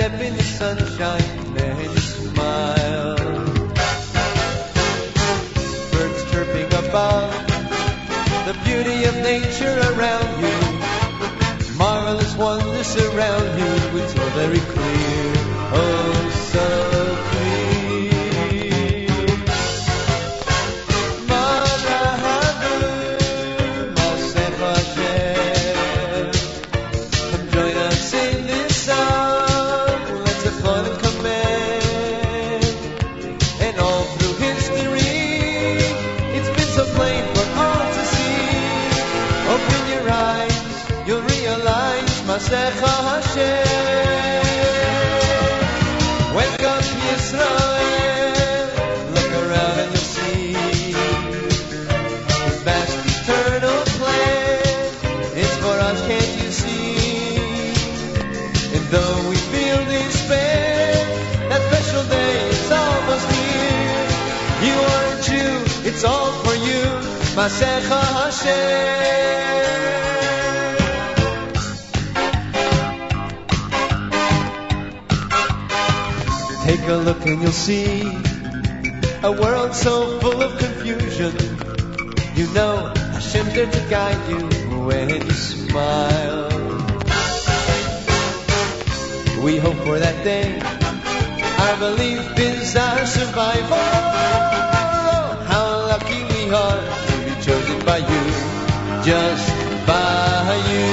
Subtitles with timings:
[0.00, 3.16] Step in the sunshine, you smile.
[5.92, 7.30] Birds chirping above,
[8.46, 10.39] the beauty of nature around
[67.50, 69.10] Masecha Hashem.
[76.64, 78.02] Take a look and you'll see
[79.24, 81.32] a world so full of confusion.
[82.36, 84.38] You know Hashem's there to guide you
[84.86, 86.48] when you smile.
[89.42, 90.60] We hope for that day.
[91.64, 93.76] Our belief is our survival.
[95.50, 97.09] How lucky we are
[97.84, 98.24] by you,
[99.04, 99.48] just
[99.86, 100.88] by you.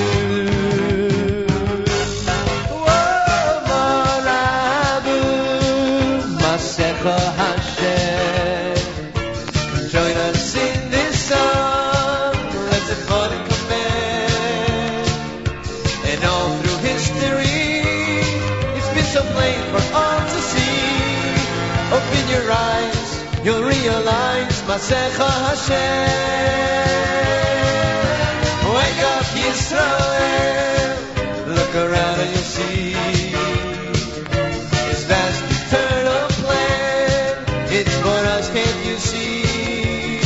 [2.70, 5.20] Whoa, Marabu,
[6.42, 7.18] Masecha
[24.78, 26.14] Masecha Hashem.
[28.76, 30.94] Wake up, Yisrael.
[31.58, 32.94] Look around and you'll see.
[34.90, 37.34] His vast eternal plan.
[37.74, 40.20] It's for us, can't you see?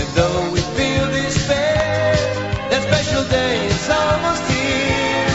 [0.00, 2.16] And though we feel despair,
[2.70, 5.30] that special day is almost here.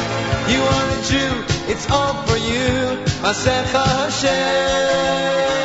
[0.51, 1.33] You are a Jew,
[1.71, 5.58] it's all for you, Masecha Hashem.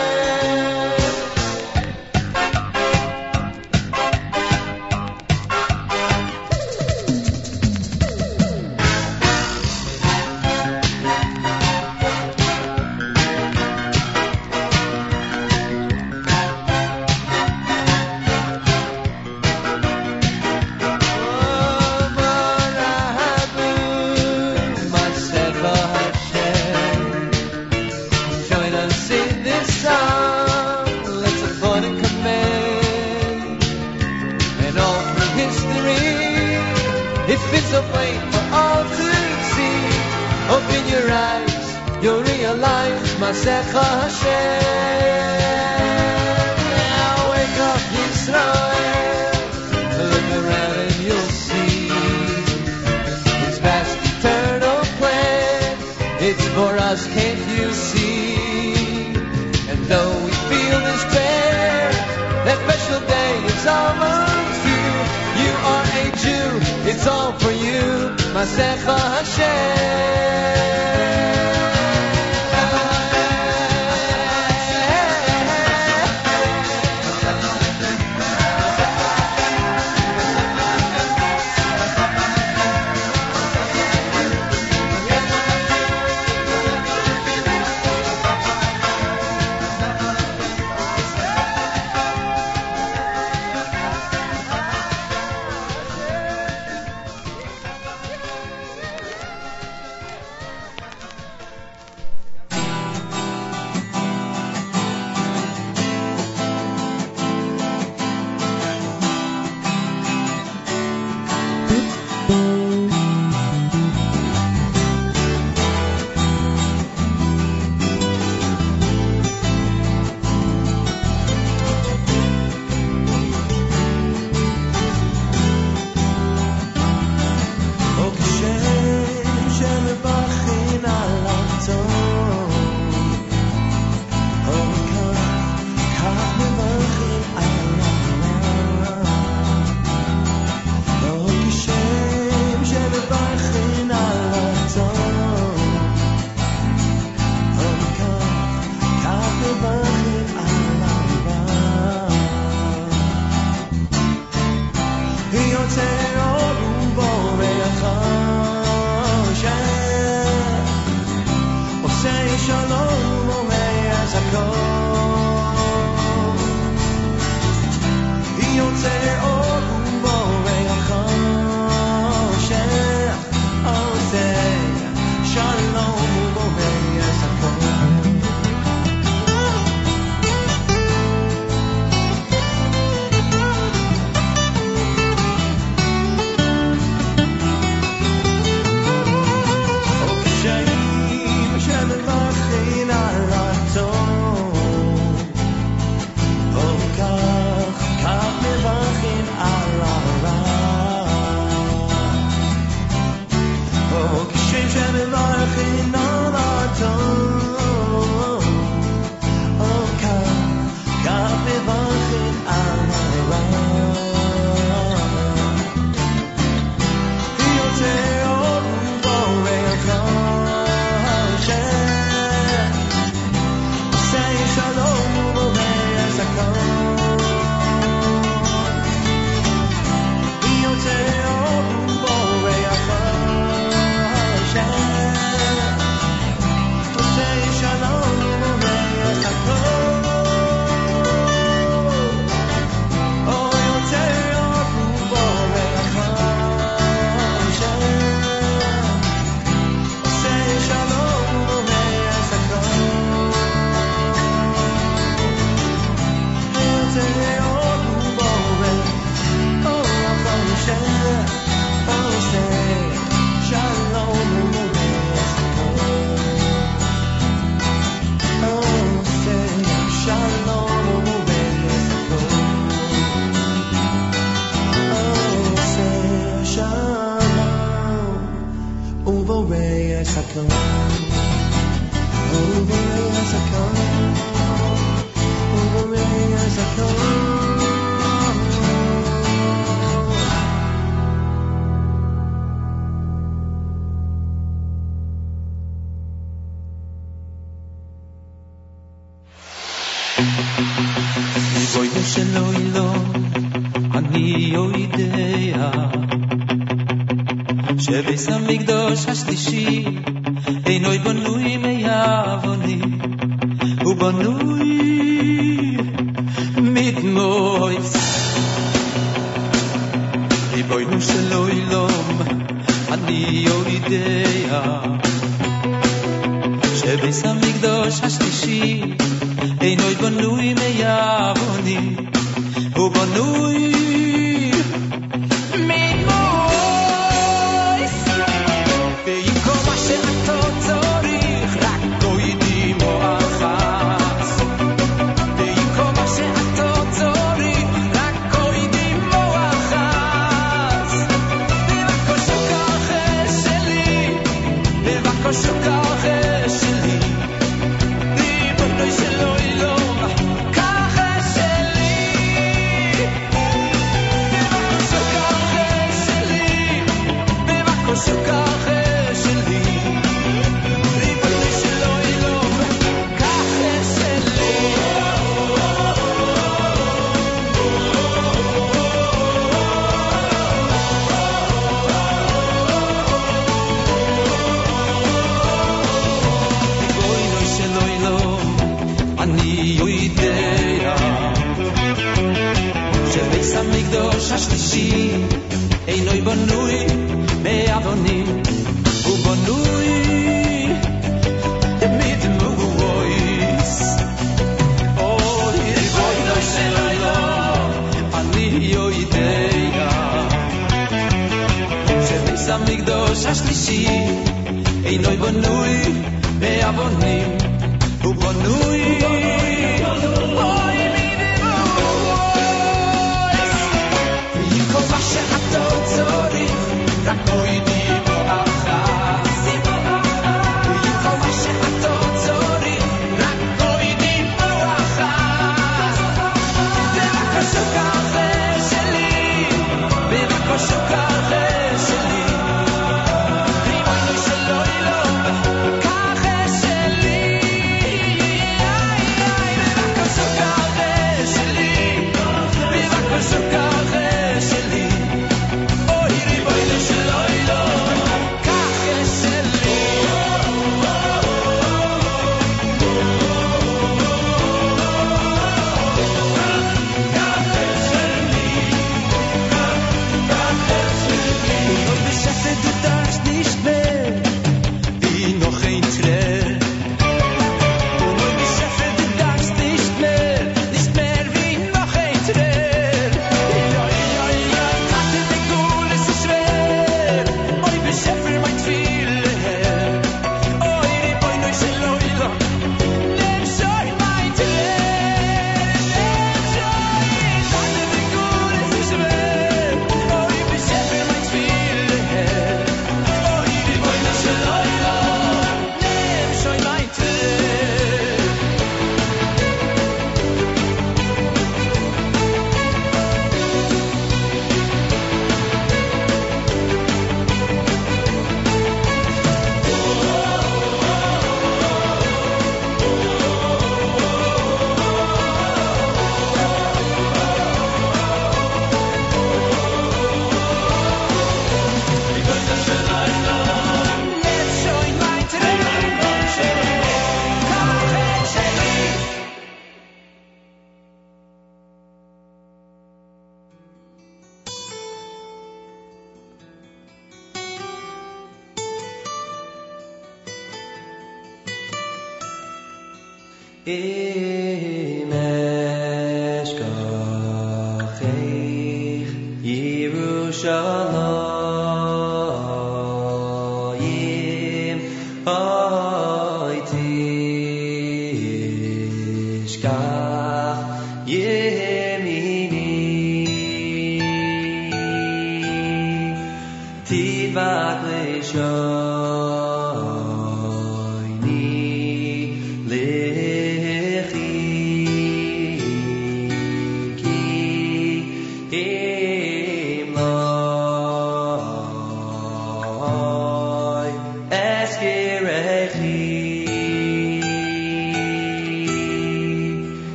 [307.94, 308.66] There be some big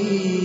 [0.00, 0.37] الرحيم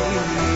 [0.00, 0.49] B'kavai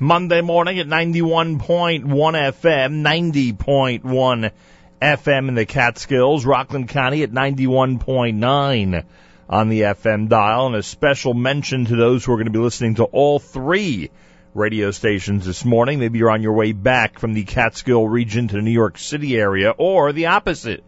[0.00, 4.50] Monday morning at 91.1 FM, 90.1
[5.00, 9.04] FM in the Catskills, Rockland County at 91.9
[9.48, 12.58] on the FM dial, and a special mention to those who are going to be
[12.58, 14.10] listening to all three
[14.52, 15.98] radio stations this morning.
[15.98, 19.36] Maybe you're on your way back from the Catskill region to the New York City
[19.38, 20.84] area, or the opposite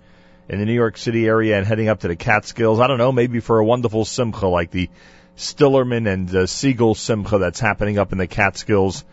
[0.50, 2.80] in the New York City area and heading up to the Catskills.
[2.80, 4.90] I don't know, maybe for a wonderful simcha like the
[5.39, 9.05] Stillerman and uh, Siegel Simcha that's happening up in the Catskills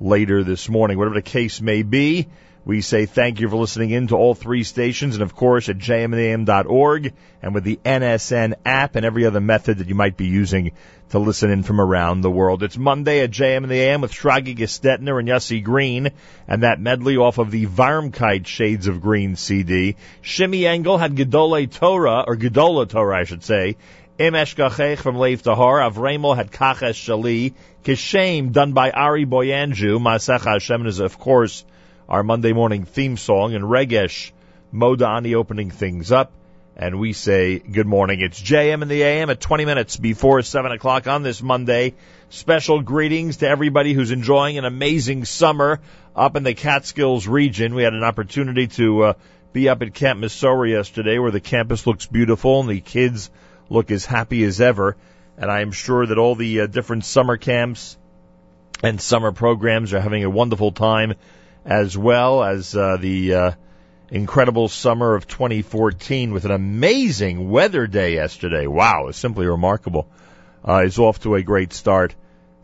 [0.00, 0.96] later this morning.
[0.96, 2.26] Whatever the case may be,
[2.64, 5.76] we say thank you for listening in to all three stations and of course at
[5.76, 7.12] jmam.org
[7.42, 10.72] and with the NSN app and every other method that you might be using
[11.10, 12.62] to listen in from around the world.
[12.62, 16.12] It's Monday at JM in the AM with Shragi Gestetner and Yossi Green
[16.48, 19.96] and that medley off of the Varmkite Shades of Green CD.
[20.22, 23.76] Shimmy Engel had Gedole Torah, or Gedola Torah I should say,
[24.16, 27.52] Im from Leif Tahor, Avremel had Kaches Shali,
[27.82, 31.64] Kishem done by Ari Boiangiu, Masecha Hashem is of course
[32.08, 34.30] our Monday morning theme song, and Regesh
[34.72, 36.30] Modani opening things up.
[36.76, 38.20] And we say good morning.
[38.20, 41.94] It's JM in the AM at 20 minutes before 7 o'clock on this Monday.
[42.28, 45.80] Special greetings to everybody who's enjoying an amazing summer
[46.14, 47.74] up in the Catskills region.
[47.74, 49.12] We had an opportunity to uh,
[49.52, 53.28] be up at Camp Mesorah yesterday where the campus looks beautiful and the kids
[53.68, 54.96] look as happy as ever.
[55.36, 57.96] And I am sure that all the uh, different summer camps
[58.82, 61.14] and summer programs are having a wonderful time
[61.64, 63.50] as well as uh, the uh,
[64.10, 68.66] incredible summer of 2014 with an amazing weather day yesterday.
[68.66, 70.08] Wow, it's simply remarkable.
[70.66, 72.14] Uh, is off to a great start.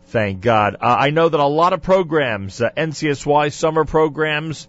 [0.05, 0.75] Thank God.
[0.75, 4.67] Uh, I know that a lot of programs, uh, NCSY summer programs,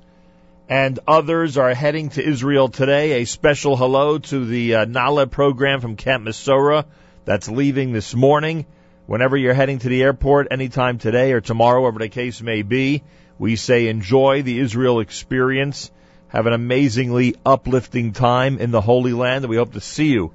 [0.73, 3.21] and others are heading to Israel today.
[3.21, 6.87] A special hello to the uh, Nala program from Camp Mesorah
[7.27, 8.65] that's leaving this morning.
[9.05, 13.03] Whenever you're heading to the airport, anytime today or tomorrow, whatever the case may be,
[13.39, 15.91] we say enjoy the Israel experience.
[16.29, 20.33] Have an amazingly uplifting time in the Holy Land, and we hope to see you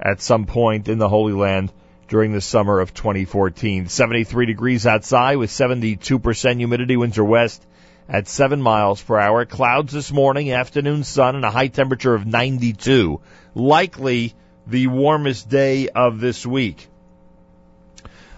[0.00, 1.72] at some point in the Holy Land
[2.08, 3.86] during the summer of 2014.
[3.86, 7.64] 73 degrees outside with 72% humidity, winds are west
[8.08, 9.44] at 7 miles per hour.
[9.44, 13.20] Clouds this morning, afternoon sun, and a high temperature of 92.
[13.54, 14.34] Likely
[14.66, 16.88] the warmest day of this week.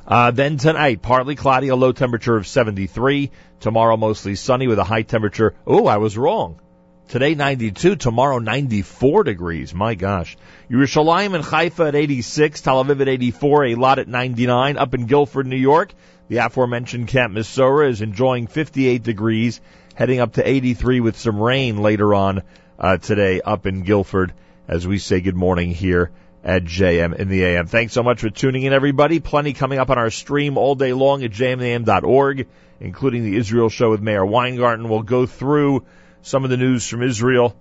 [0.06, 3.30] Uh, then tonight, partly cloudy, a low temperature of 73.
[3.60, 5.54] Tomorrow, mostly sunny with a high temperature.
[5.66, 6.60] Oh, I was wrong.
[7.08, 9.74] Today 92, tomorrow 94 degrees.
[9.74, 10.36] My gosh.
[10.70, 14.76] Yerushalayim and Haifa at 86, Tel Aviv at 84, Eilat at 99.
[14.76, 15.94] Up in Guilford, New York,
[16.28, 19.60] the aforementioned Camp Mesorah is enjoying 58 degrees,
[19.94, 22.42] heading up to 83 with some rain later on
[22.78, 24.32] uh, today up in Guilford
[24.68, 26.10] as we say good morning here
[26.44, 27.66] at JM in the AM.
[27.66, 29.18] Thanks so much for tuning in, everybody.
[29.18, 32.46] Plenty coming up on our stream all day long at jmintheam.org,
[32.80, 34.88] including the Israel show with Meir Weingarten.
[34.88, 35.84] We'll go through
[36.22, 37.56] some of the news from Israel.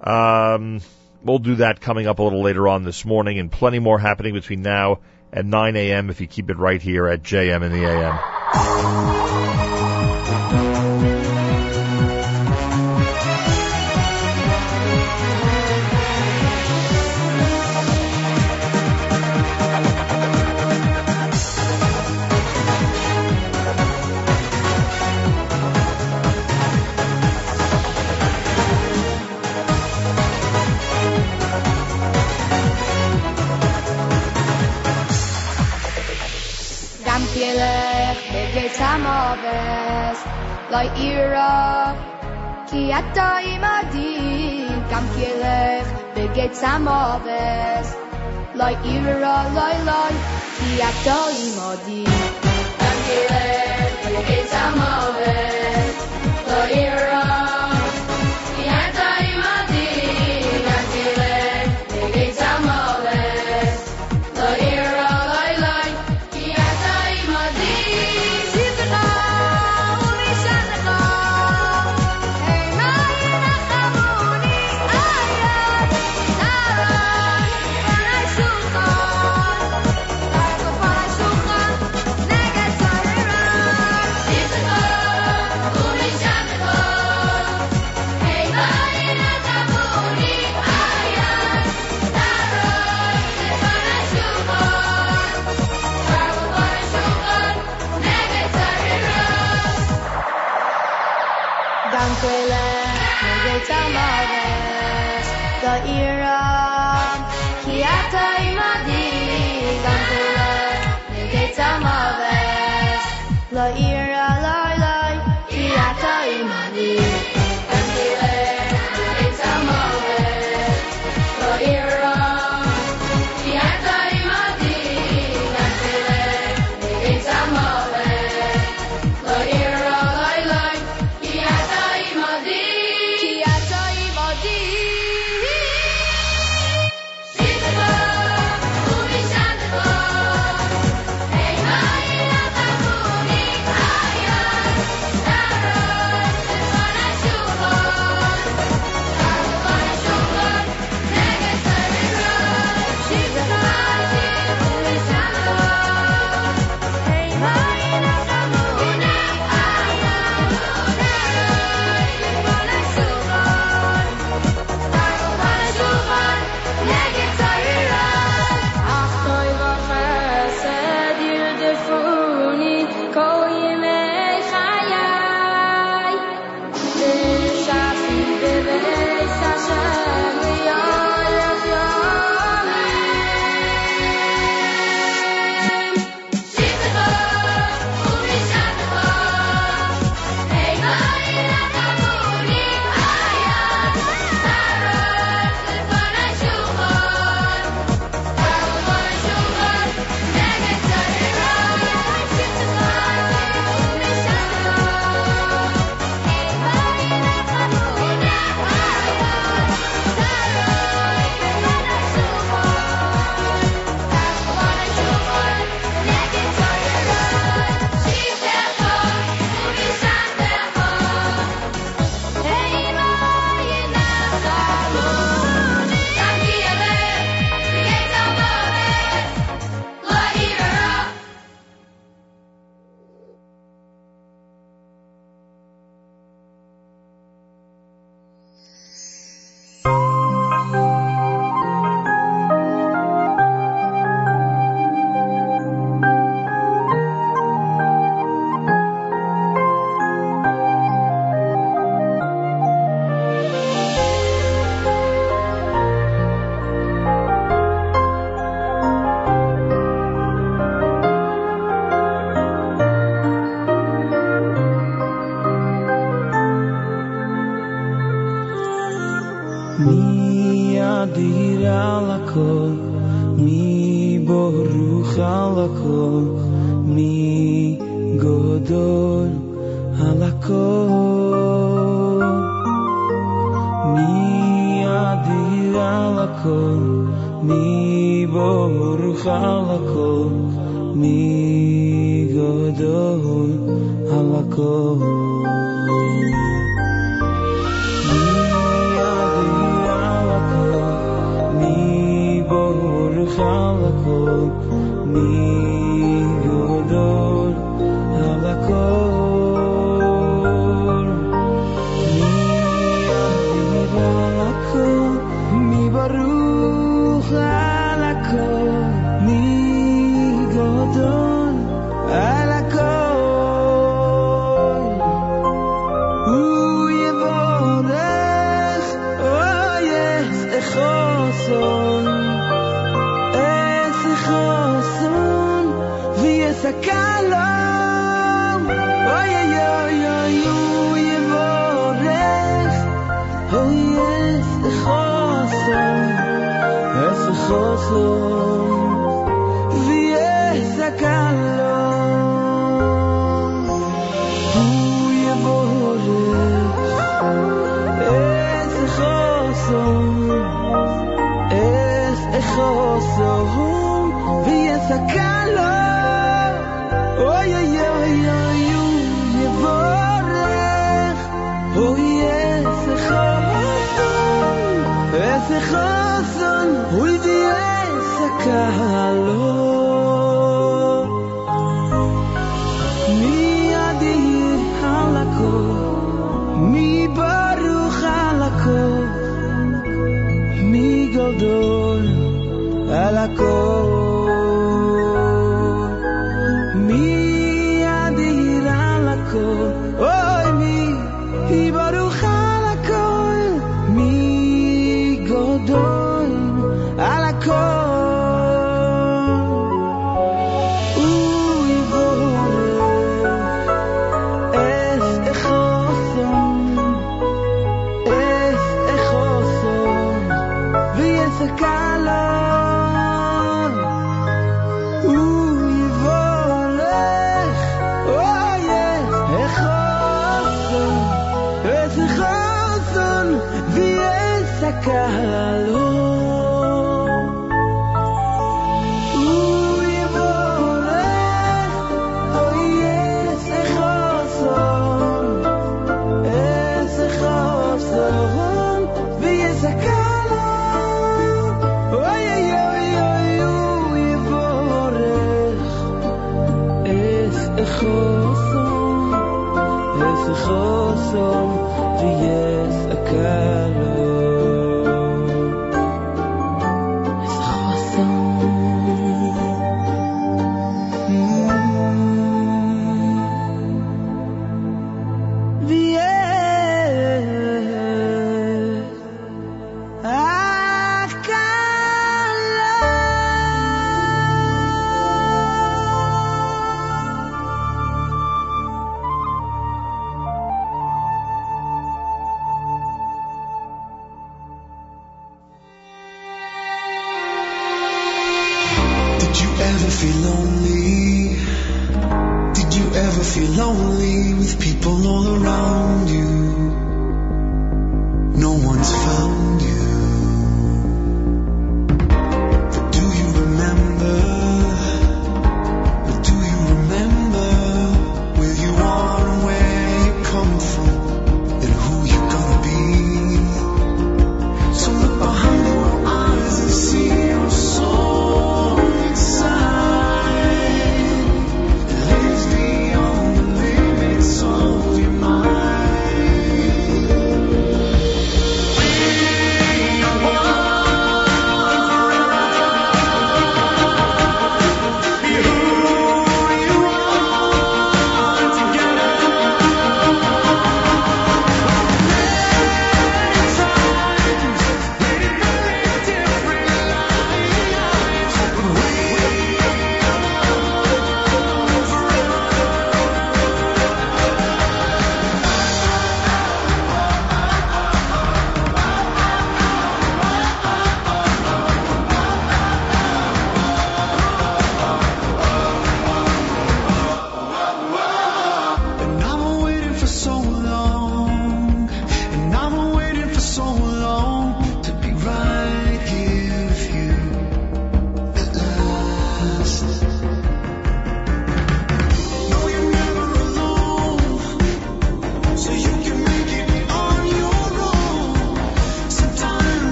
[0.00, 0.80] Um,
[1.24, 4.34] we'll do that coming up a little later on this morning, and plenty more happening
[4.34, 5.00] between now
[5.34, 6.08] and 9 a.m.
[6.08, 9.63] if you keep it right here at JM in the AM.
[40.74, 41.92] וירא
[42.66, 47.96] כי אתה עמדי גם כי אלך בגץ המובס
[48.54, 50.16] לא ירא לא אלוהי
[50.58, 52.04] כי אתה עמדי
[52.80, 56.06] גם כי אלך בגץ המובס
[56.48, 57.33] לא ירא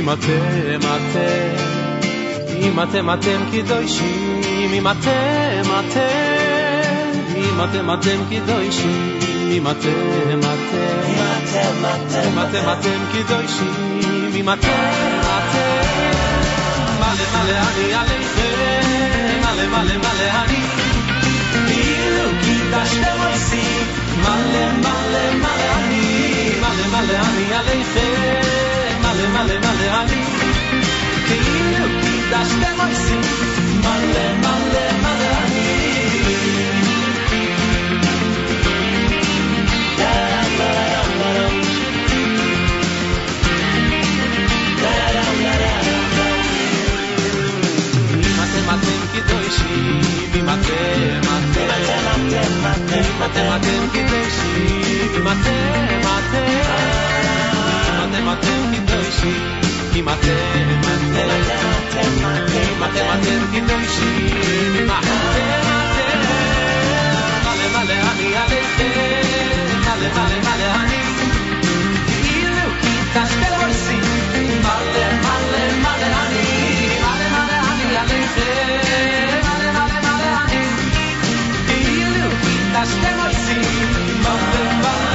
[0.00, 1.56] im atem atem
[2.66, 4.42] im atem atem kidoshim
[4.76, 9.20] im atem atem im atem atem kidoshim
[9.56, 11.84] im atem atem
[12.26, 16.16] im atem atem kidoshim im atem atem
[17.00, 20.62] male male ani aleichem male male male ani
[21.66, 23.66] כאילו קידשתם אותי
[24.22, 28.39] מלא מלא מלא אני מלא מלא אני עליכם
[29.40, 30.22] מלא מלא מלא אני
[31.26, 33.28] כאילו קידשתם אותי
[33.80, 35.86] מלא מלא מלא אני
[48.24, 50.00] אם אתם אתם קדושים,
[50.34, 51.68] אם אתם אתם
[52.94, 57.39] אם אתם אתם קדושים, אם אתם אתם
[58.11, 59.31] Matematyki dojsi
[59.95, 61.23] i matematyki
[62.79, 64.09] Matematyki dojsi
[67.45, 68.89] Male male ani alejte
[69.85, 71.01] Male male male ani
[72.35, 73.97] Ilu kitas peloisi
[74.65, 76.45] Male male male ani
[77.03, 78.49] Male male ani alejte
[79.47, 80.63] Male male male ani
[81.79, 83.57] Ilu kitas peloisi
[84.23, 85.10] Male male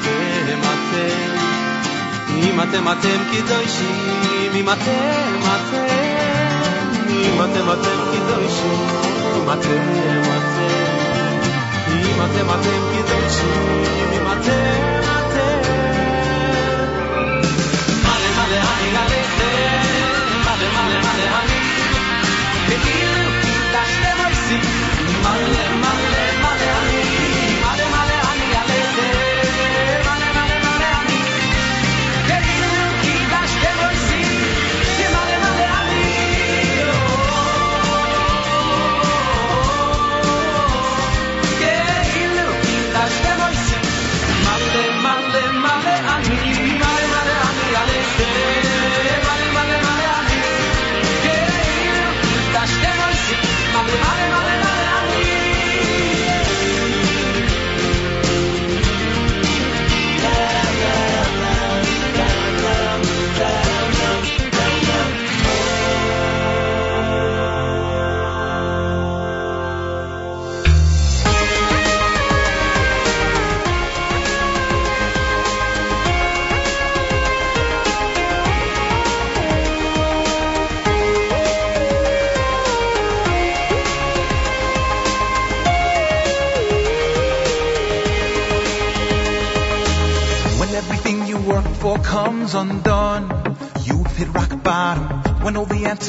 [0.00, 1.36] אתם אתם,
[2.36, 5.86] אם אתם אתם קדושים, אם אתם אתם,
[7.10, 8.86] אם אתם אתם קדושים,
[9.36, 10.96] אם אתם אתם,
[11.92, 15.60] אם אתם אתם קדושים, אם אתם אתם.
[18.04, 19.82] מלא מלא אני עליכם,
[20.44, 21.60] מלא מלא מלא אני,
[22.66, 24.60] כאילו קידשתם עושים,
[25.22, 25.99] מלא מלא מלא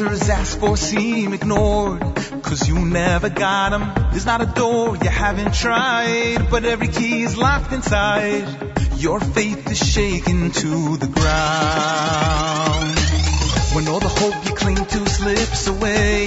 [0.03, 2.01] answers asked for seem ignored,
[2.43, 4.11] cause you never got them.
[4.11, 8.45] There's not a door you haven't tried, but every key is locked inside.
[8.97, 12.99] Your faith is shaken to the ground.
[13.75, 16.27] When all the hope you cling to slips away,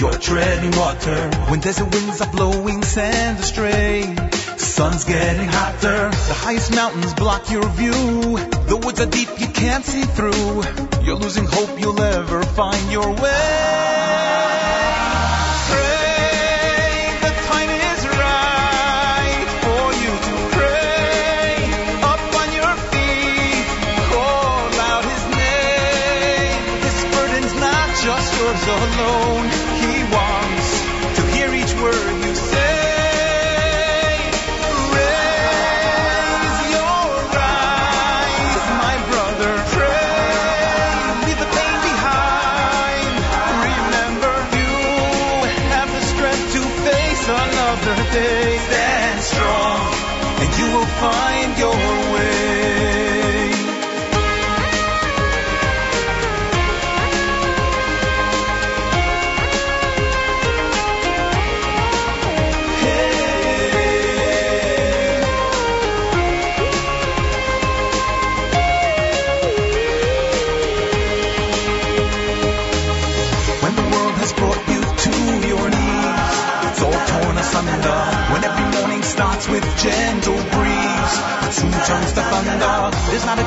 [0.00, 1.30] you're treading water.
[1.50, 4.02] When desert winds are blowing sand astray,
[4.56, 6.10] sun's getting hotter.
[6.10, 7.92] The highest mountains block your view.
[7.92, 10.87] The woods are deep, you can't see through.
[11.18, 13.18] Losing hope you'll ever find your way.
[15.68, 16.38] Pray,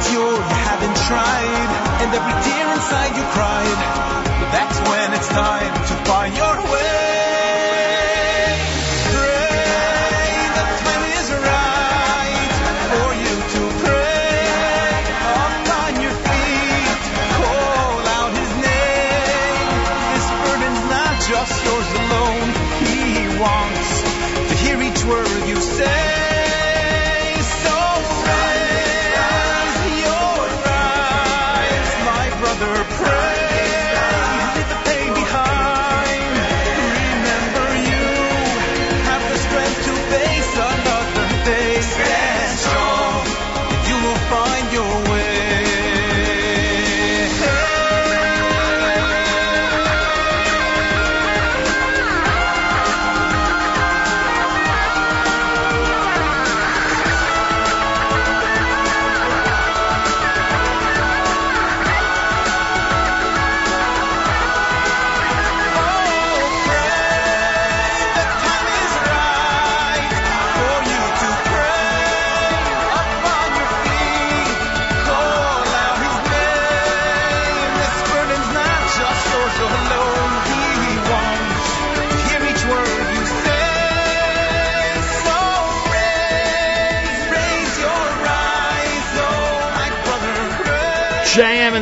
[0.10, 0.26] You
[0.66, 1.70] haven't tried,
[2.02, 2.61] and every tear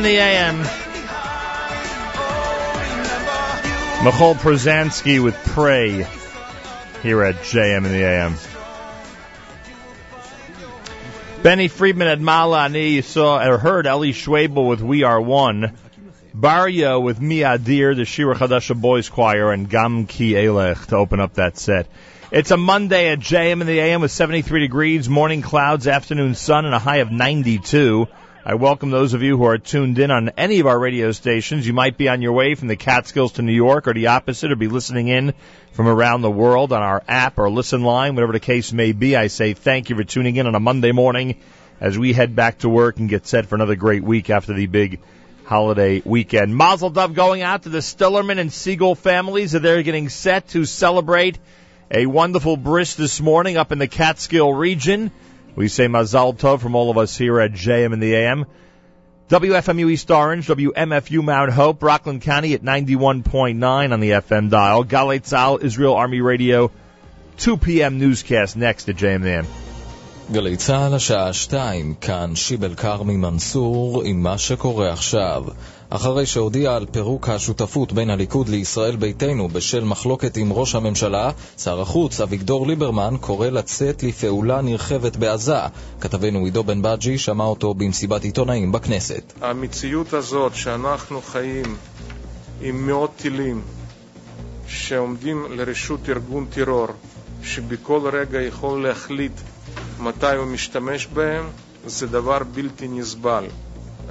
[0.00, 0.56] in the AM.
[4.02, 6.06] Michoel Pruzansky with Pray
[7.02, 8.34] here at JM in the AM.
[11.42, 12.92] Benny Friedman at Malani.
[12.92, 15.76] You saw or heard Eli Schwebel with We Are One.
[16.32, 21.20] Barrio with Mi Adir, the Shira Chadasha Boys Choir, and Gam Ki Elech to open
[21.20, 21.88] up that set.
[22.30, 26.64] It's a Monday at JM in the AM with 73 degrees, morning clouds, afternoon sun,
[26.64, 28.08] and a high of 92.
[28.42, 31.66] I welcome those of you who are tuned in on any of our radio stations.
[31.66, 34.50] You might be on your way from the Catskills to New York or the opposite,
[34.50, 35.34] or be listening in
[35.72, 39.14] from around the world on our app or listen line, whatever the case may be.
[39.14, 41.38] I say thank you for tuning in on a Monday morning
[41.82, 44.66] as we head back to work and get set for another great week after the
[44.66, 45.00] big
[45.44, 46.56] holiday weekend.
[46.56, 50.64] Mazel Tov going out to the Stillerman and Siegel families as they're getting set to
[50.64, 51.38] celebrate
[51.90, 55.10] a wonderful bris this morning up in the Catskill region.
[55.56, 58.46] We say Mazal Tov from all of us here at JM and the AM.
[59.28, 64.84] WFMU East Orange, WMFU Mount Hope, Rockland County at 91.9 on the FM dial.
[64.84, 66.70] Galei Tzahal, Israel Army Radio,
[67.38, 67.98] 2 p.m.
[67.98, 69.46] newscast next at JM and the AM.
[70.32, 75.44] גלי צה"ל השעה 2, כאן שיבל כרמי מנסור עם מה שקורה עכשיו.
[75.90, 81.80] אחרי שהודיע על פירוק השותפות בין הליכוד לישראל ביתנו בשל מחלוקת עם ראש הממשלה, שר
[81.80, 85.58] החוץ אביגדור ליברמן קורא לצאת לפעולה נרחבת בעזה.
[86.00, 89.32] כתבנו עידו בן בג'י שמע אותו במסיבת עיתונאים בכנסת.
[89.40, 91.76] המציאות הזאת שאנחנו חיים
[92.60, 93.62] עם מאות טילים
[94.66, 96.88] שעומדים לרשות ארגון טרור
[97.42, 99.40] שבכל רגע יכול להחליט
[100.00, 101.44] מתי הוא משתמש בהם,
[101.86, 103.44] זה דבר בלתי נסבל.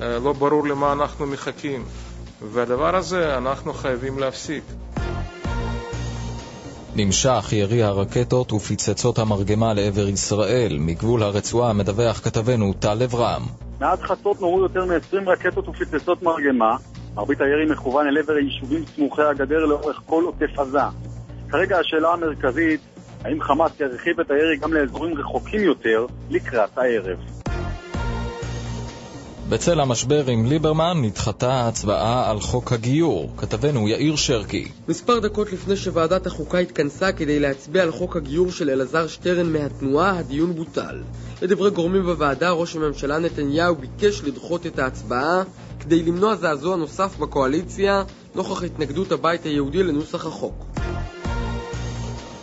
[0.01, 1.85] אה, לא ברור למה אנחנו מחכים,
[2.51, 4.63] והדבר הזה אנחנו חייבים להפסיק.
[6.95, 10.77] נמשך ירי הרקטות ופצצות המרגמה לעבר ישראל.
[10.79, 13.41] מגבול הרצועה מדווח כתבנו טל אברהם.
[13.79, 16.77] מאז חצות נורו יותר מ-20 רקטות ופצצות מרגמה.
[17.15, 20.79] מרבית הירי מכוון אל עבר היישובים סמוכי הגדר לאורך כל עוטף עזה.
[21.49, 22.81] כרגע השאלה המרכזית,
[23.23, 27.38] האם חמאס ירחיב את הירי גם לאזורים רחוקים יותר לקראת הערב.
[29.49, 33.29] בצל המשבר עם ליברמן נדחתה ההצבעה על חוק הגיור.
[33.37, 34.67] כתבנו יאיר שרקי.
[34.87, 40.19] מספר דקות לפני שוועדת החוקה התכנסה כדי להצביע על חוק הגיור של אלעזר שטרן מהתנועה,
[40.19, 41.01] הדיון בוטל.
[41.41, 45.43] לדברי גורמים בוועדה, ראש הממשלה נתניהו ביקש לדחות את ההצבעה
[45.79, 48.03] כדי למנוע זעזוע נוסף בקואליציה
[48.35, 50.65] נוכח התנגדות הבית היהודי לנוסח החוק.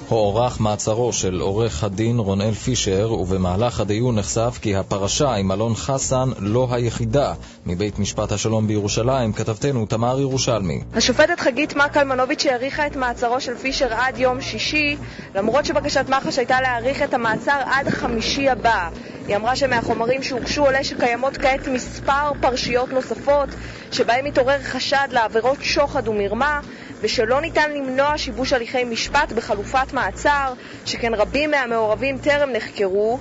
[0.08, 6.28] הוארך מעצרו של עורך הדין רונאל פישר, ובמהלך הדיון נחשף כי הפרשה עם אלון חסן
[6.38, 7.34] לא היחידה.
[7.66, 10.80] מבית משפט השלום בירושלים, כתבתנו תמר ירושלמי.
[10.94, 14.96] השופטת חגית מקלמנוביץ' האריכה את מעצרו של פישר עד יום שישי,
[15.34, 18.88] למרות שבקשת מח"ש הייתה להאריך את המעצר עד חמישי הבא.
[19.28, 23.48] היא אמרה שמהחומרים שהוגשו עולה שקיימות כעת מספר פרשיות נוספות,
[23.92, 26.60] שבהם מתעורר חשד לעבירות שוחד ומרמה,
[27.00, 30.52] ושלא ניתן למנוע שיבוש הליכי משפט בחלופת מעצר,
[30.84, 33.18] שכן רבים מהמעורבים טרם נחקרו.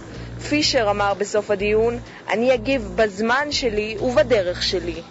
[0.49, 1.99] פישר אמר בסוף הדיון,
[2.29, 5.01] אני אגיב בזמן שלי ובדרך שלי.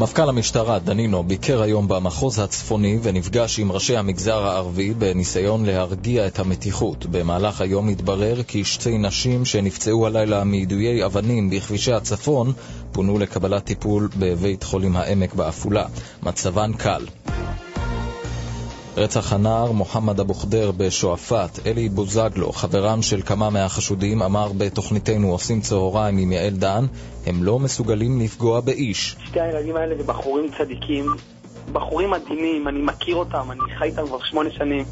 [0.00, 6.38] מפכ"ל המשטרה דנינו ביקר היום במחוז הצפוני ונפגש עם ראשי המגזר הערבי בניסיון להרגיע את
[6.38, 7.06] המתיחות.
[7.06, 12.52] במהלך היום התברר כי שתי נשים שנפצעו הלילה מיידויי אבנים בכבישי הצפון
[12.92, 15.84] פונו לקבלת טיפול בבית חולים העמק בעפולה.
[16.22, 17.06] מצבן קל.
[18.96, 25.60] רצח הנער מוחמד אבו ח'דיר בשועפאט, אלי בוזגלו, חברם של כמה מהחשודים, אמר בתוכניתנו עושים
[25.60, 26.84] צהריים עם יעל דן,
[27.26, 29.16] הם לא מסוגלים לפגוע באיש.
[29.24, 31.06] שתי הילדים האלה זה בחורים צדיקים,
[31.72, 34.84] בחורים מדהימים, אני מכיר אותם, אני חי איתם כבר שמונה שנים.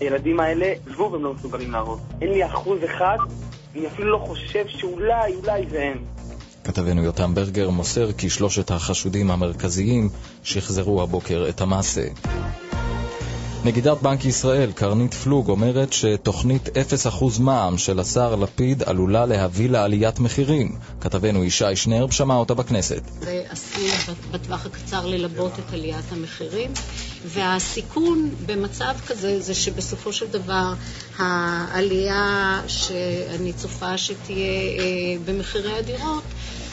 [0.00, 2.00] הילדים האלה, עזבו והם לא מסוגלים להרוג.
[2.20, 3.16] אין לי אחוז אחד,
[3.76, 5.98] אני אפילו לא חושב שאולי, אולי זה הם.
[6.64, 10.08] כתבנו יותם ברגר מוסר כי שלושת החשודים המרכזיים
[10.42, 12.02] שחזרו הבוקר את המעשה.
[13.64, 16.70] נגידת בנק ישראל, קרנית פלוג, אומרת שתוכנית 0%
[17.40, 20.78] מע"מ של השר לפיד עלולה להביא לעליית מחירים.
[21.00, 23.02] כתבנו ישי שנרב שמע אותה בכנסת.
[23.20, 23.90] זה עשוי
[24.30, 26.70] בטווח הקצר ללבות את עליית המחירים,
[27.26, 30.74] והסיכון במצב כזה זה שבסופו של דבר
[31.18, 34.84] העלייה שאני צופה שתהיה אה,
[35.24, 36.24] במחירי הדירות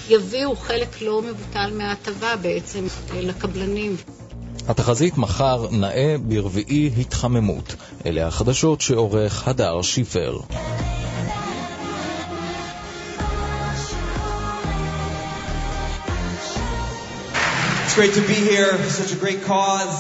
[0.10, 3.96] יביאו חלק לא מבוטל מההטבה בעצם אה, לקבלנים.
[4.70, 7.76] התחזית מחר נאה ברביעי התחממות.
[8.06, 10.40] אלה החדשות שעורך הדר שיפר.
[17.86, 18.78] It's great to be here.
[18.90, 19.96] Such a great cause.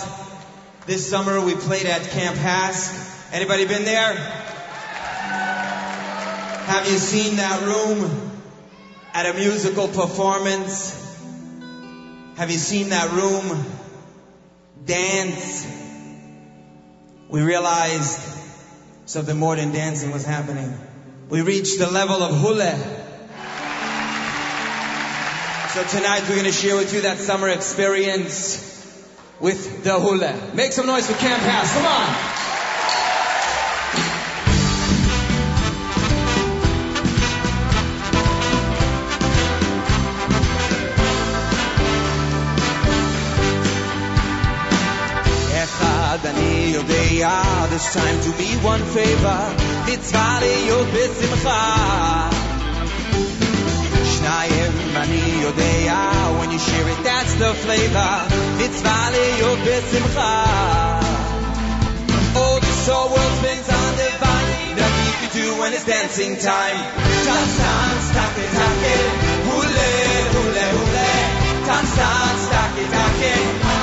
[0.85, 2.85] This summer we played at Camp Hask.
[3.33, 4.13] Anybody been there?
[6.73, 7.97] Have you seen that room
[9.19, 10.73] at a musical performance?
[12.37, 13.45] Have you seen that room
[14.85, 15.67] dance?
[17.29, 18.19] We realized
[19.05, 20.77] something more than dancing was happening.
[21.29, 22.71] We reached the level of hula.
[25.73, 28.65] So tonight we're going to share with you that summer experience
[29.39, 30.51] with the hula.
[30.55, 31.73] Make some noise for Camp HASC.
[31.75, 32.48] Come on.
[47.18, 49.42] אני יודע, there's time to be one favor,
[49.86, 52.28] מצווה להיות בשמחה.
[54.04, 55.94] שניים אני יודע,
[56.40, 60.44] when you share it that's the flavor, מצווה להיות בשמחה.
[62.36, 66.34] Oh, this whole world spins on the vine, nothing you can do when it's dancing
[66.52, 66.80] time.
[67.26, 69.10] Dance, dance, tack it, tack it,
[69.46, 69.90] hule,
[70.34, 71.10] hule, hule.
[71.66, 73.77] Dance, dance, tack it,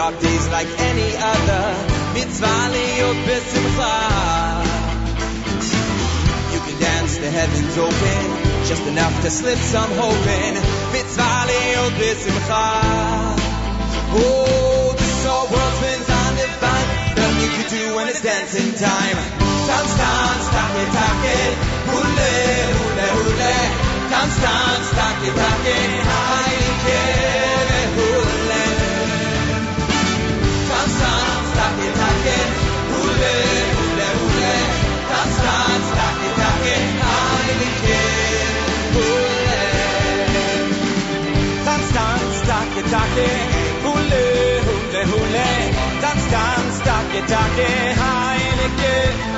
[0.00, 1.64] dark days like any other.
[2.16, 3.96] Mitzvah liyot besimcha.
[6.52, 8.22] You can dance, the heavens open,
[8.64, 10.54] just enough to slip some hope in.
[10.94, 12.64] Mitzvah liyot besimcha.
[14.16, 16.88] Oh, this whole world spins on the vine.
[17.20, 19.18] Nothing you can do when it's dancing time.
[19.68, 21.52] Dance, dance, tack it, tack it,
[21.92, 22.30] hule,
[22.76, 23.52] hule, hule.
[24.12, 25.34] Dance, dance, tack it,
[25.76, 27.59] it, haike, hule.
[42.90, 43.28] takke,
[43.84, 44.24] hulle,
[44.66, 45.48] hulle, hulle,
[46.02, 47.68] dans, dans, takke, takke,
[48.02, 49.29] heilige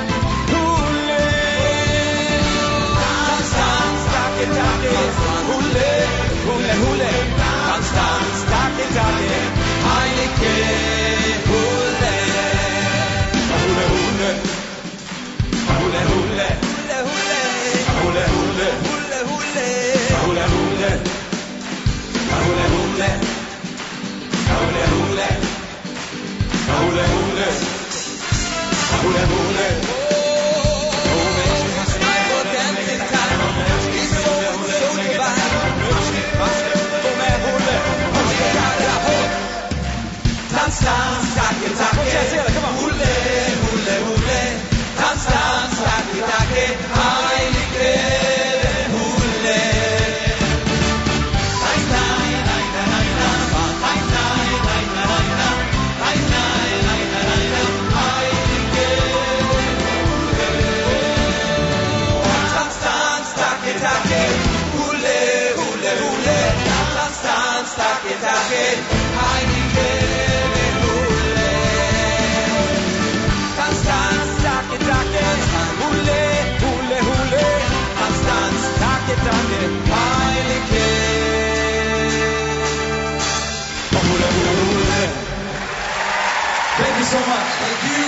[86.75, 87.49] Thank you so much.
[87.61, 88.03] Thank you.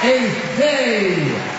[0.00, 1.53] Hey, hey.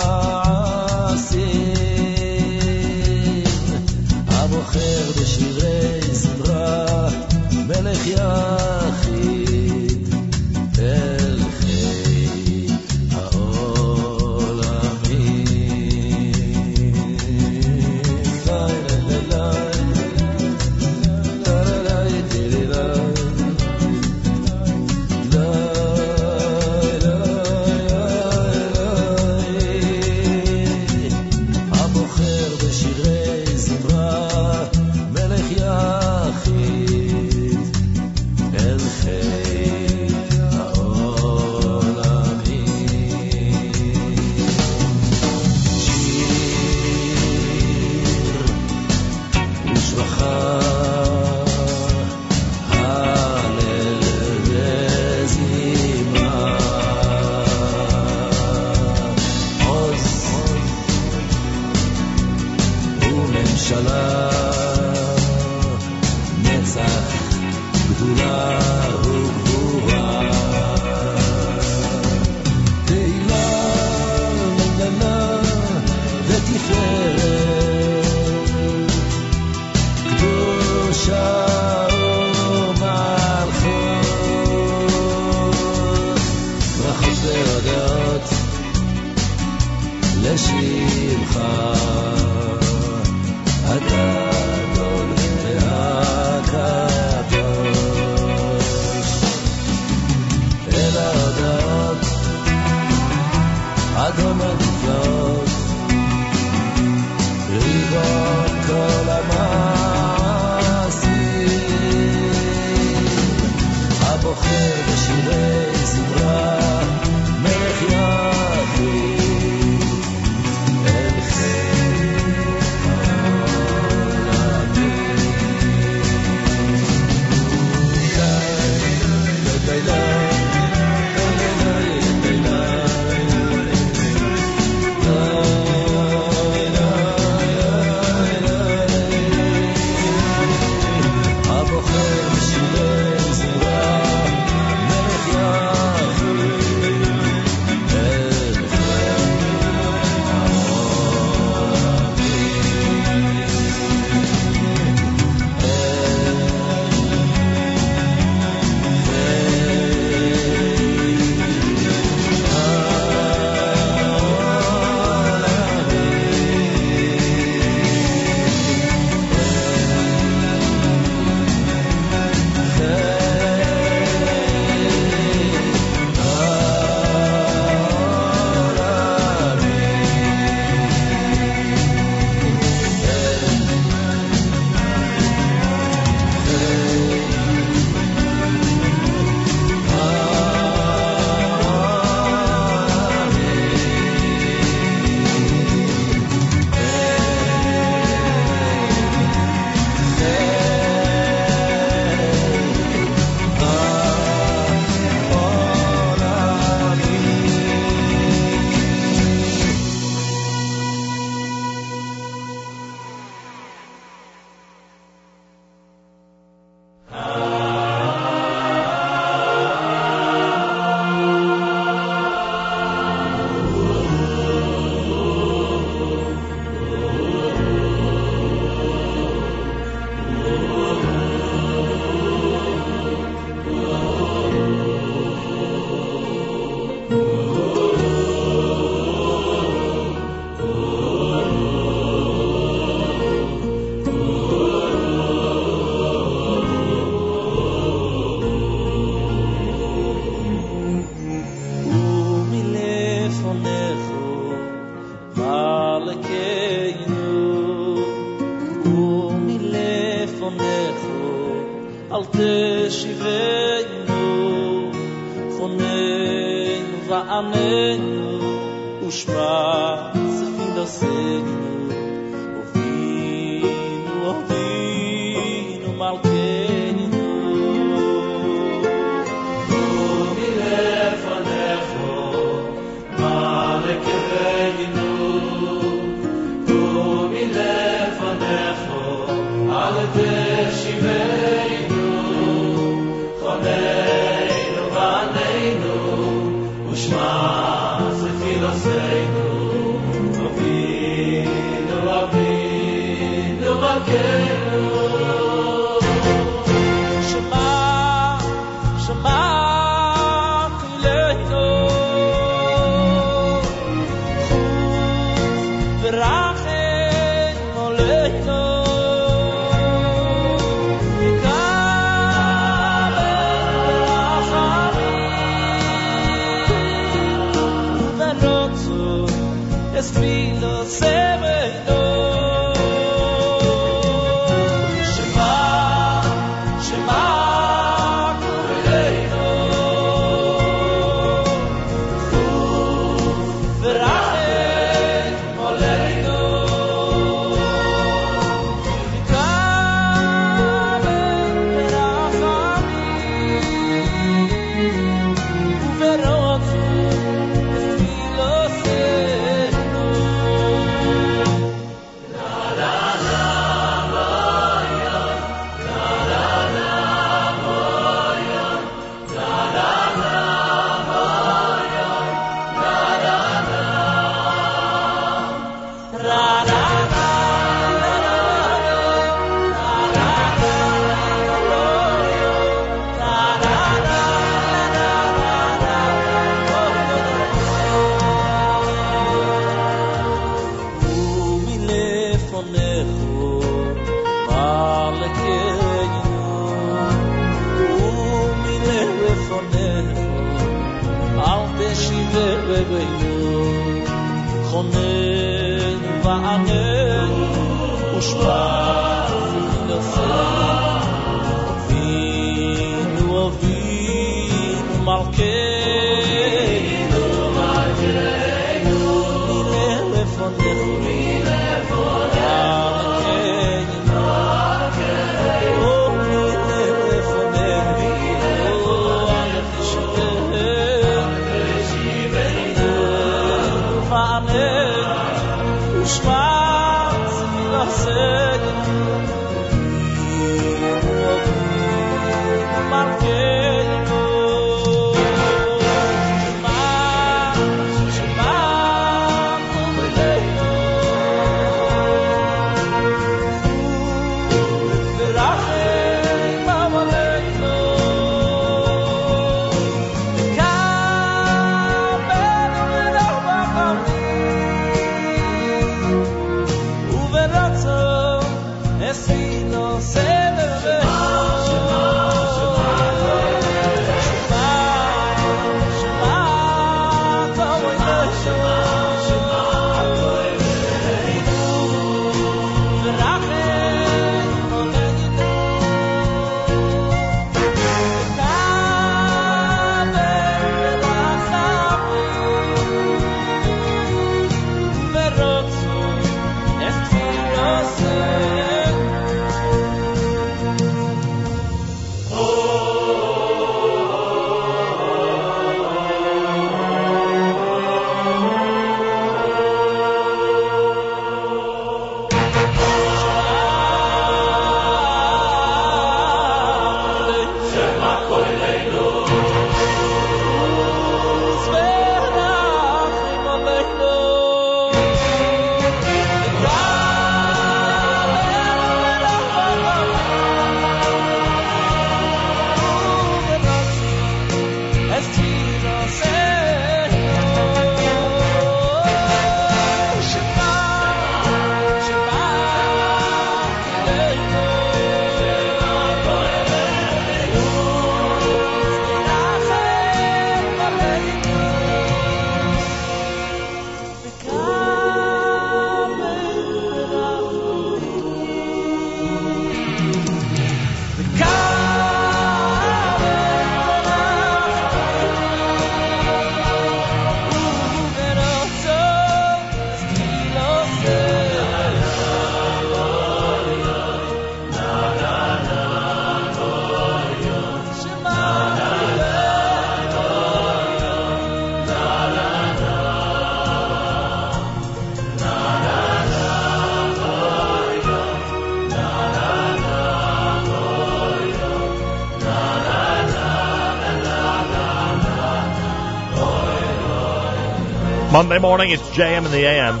[598.42, 600.00] Monday morning, it's JM in the AM.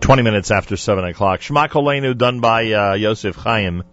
[0.00, 1.42] 20 minutes after 7 o'clock.
[1.42, 3.84] Shema Kolenu done by uh, Yosef Chaim.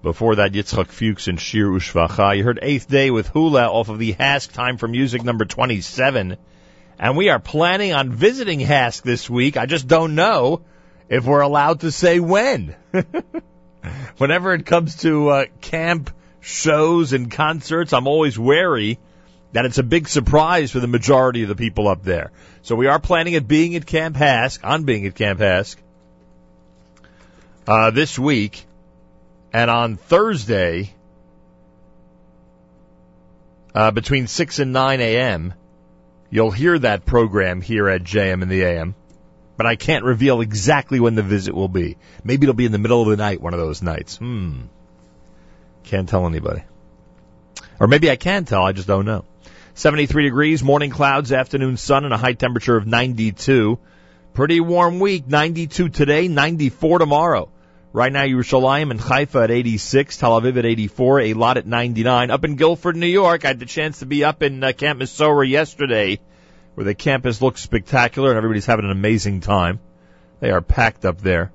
[0.00, 2.36] Before that, Yitzchak Fuchs and Shir Ushvacha.
[2.36, 6.36] You heard Eighth Day with Hula off of the HASC Time for Music number 27.
[6.96, 9.56] And we are planning on visiting HASC this week.
[9.56, 10.62] I just don't know
[11.08, 12.76] if we're allowed to say when.
[14.18, 19.00] Whenever it comes to uh, camp shows and concerts, I'm always wary
[19.52, 22.30] that it's a big surprise for the majority of the people up there.
[22.62, 25.76] So we are planning at being at Camp HASC, on being at Camp HASC,
[27.66, 28.64] uh, this week.
[29.52, 30.92] And on Thursday,
[33.74, 35.54] uh, between 6 and 9 a.m.,
[36.30, 38.94] you'll hear that program here at JM in the AM.
[39.56, 41.96] But I can't reveal exactly when the visit will be.
[42.22, 44.16] Maybe it'll be in the middle of the night, one of those nights.
[44.16, 44.62] Hmm.
[45.84, 46.62] Can't tell anybody.
[47.80, 49.24] Or maybe I can tell, I just don't know.
[49.76, 53.78] 73 degrees, morning clouds, afternoon sun, and a high temperature of 92.
[54.32, 57.50] Pretty warm week, 92 today, 94 tomorrow.
[57.92, 62.30] Right now, Yerushalayim and Haifa at 86, Tel Aviv at 84, Eilat at 99.
[62.30, 64.98] Up in Guilford, New York, I had the chance to be up in uh, Camp
[64.98, 66.20] Mesorah yesterday,
[66.74, 69.78] where the campus looks spectacular and everybody's having an amazing time.
[70.40, 71.52] They are packed up there.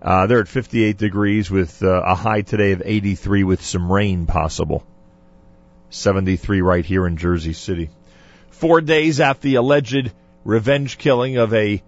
[0.00, 4.24] Uh, they're at 58 degrees with uh, a high today of 83 with some rain
[4.24, 4.82] possible.
[5.90, 7.90] 73 right here in Jersey City.
[8.50, 10.12] Four days after the alleged
[10.44, 11.82] revenge killing of a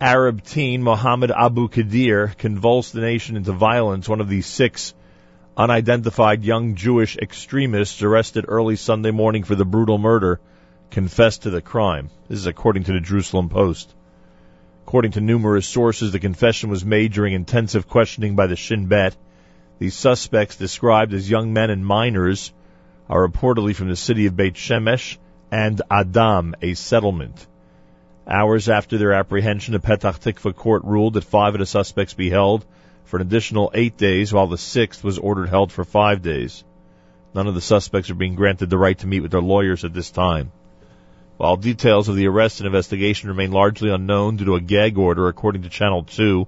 [0.00, 4.94] Arab teen, Mohammed Abu Khdeir, convulsed the nation into violence, one of the six
[5.56, 10.40] unidentified young Jewish extremists arrested early Sunday morning for the brutal murder
[10.90, 12.10] confessed to the crime.
[12.28, 13.94] This is according to the Jerusalem Post.
[14.86, 19.16] According to numerous sources, the confession was made during intensive questioning by the Shin Bet.
[19.78, 22.52] The suspects, described as young men and minors,
[23.08, 25.18] are reportedly from the city of Beit Shemesh
[25.50, 27.46] and Adam, a settlement.
[28.26, 32.30] Hours after their apprehension, a Petach Tikva court ruled that five of the suspects be
[32.30, 32.64] held
[33.04, 36.64] for an additional eight days, while the sixth was ordered held for five days.
[37.34, 39.92] None of the suspects are being granted the right to meet with their lawyers at
[39.92, 40.52] this time.
[41.36, 45.28] While details of the arrest and investigation remain largely unknown due to a gag order,
[45.28, 46.46] according to Channel 2,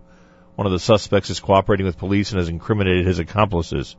[0.54, 3.96] one of the suspects is cooperating with police and has incriminated his accomplices.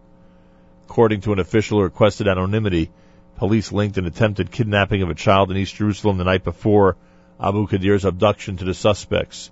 [0.89, 2.89] According to an official who requested anonymity,
[3.35, 6.95] police linked an attempted kidnapping of a child in East Jerusalem the night before
[7.41, 9.51] Abu Khdeir's abduction to the suspects.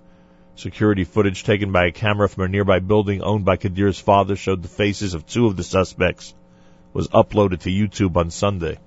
[0.54, 4.62] Security footage taken by a camera from a nearby building owned by Khdeir's father showed
[4.62, 6.32] the faces of two of the suspects
[6.94, 8.78] was uploaded to YouTube on Sunday.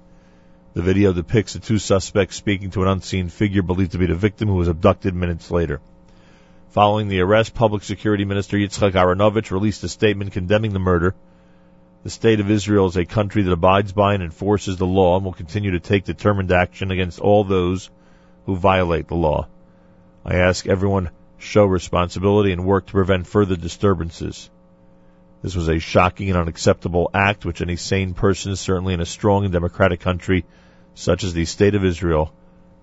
[0.73, 4.15] The video depicts the two suspects speaking to an unseen figure believed to be the
[4.15, 5.81] victim who was abducted minutes later.
[6.69, 11.13] Following the arrest, Public Security Minister Yitzhak Aharonovich released a statement condemning the murder.
[12.01, 15.26] The State of Israel is a country that abides by and enforces the law and
[15.26, 17.89] will continue to take determined action against all those
[18.45, 19.47] who violate the law.
[20.26, 21.09] I ask everyone
[21.39, 24.49] show responsibility and work to prevent further disturbances.
[25.41, 29.43] This was a shocking and unacceptable act which any sane person, certainly in a strong
[29.43, 30.45] and democratic country
[30.95, 32.31] such as the State of Israel,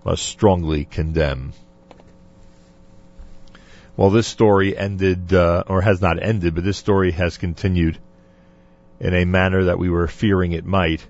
[0.04, 1.54] must strongly condemn.
[3.96, 7.98] Well, this story ended, uh, or has not ended, but this story has continued
[9.00, 11.06] in a manner that we were fearing it might.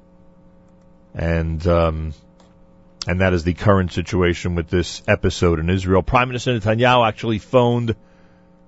[1.14, 2.14] And, um,
[3.06, 6.02] and that is the current situation with this episode in Israel.
[6.02, 7.94] Prime Minister Netanyahu actually phoned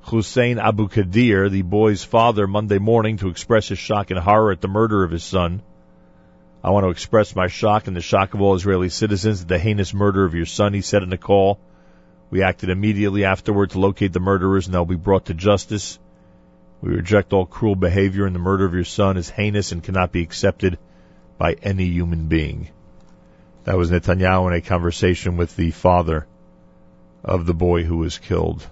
[0.02, 4.60] Hussein Abu Khdeir, the boy's father, Monday morning to express his shock and horror at
[4.60, 5.62] the murder of his son.
[6.62, 9.58] I want to express my shock and the shock of all Israeli citizens at the
[9.58, 11.60] heinous murder of your son, he said in a call.
[12.30, 15.98] We acted immediately afterward to locate the murderers and they'll be brought to justice.
[16.80, 20.12] We reject all cruel behavior and the murder of your son is heinous and cannot
[20.12, 20.78] be accepted
[21.36, 22.68] by any human being.
[23.64, 26.26] That was Netanyahu in a conversation with the father
[27.24, 28.66] of the boy who was killed.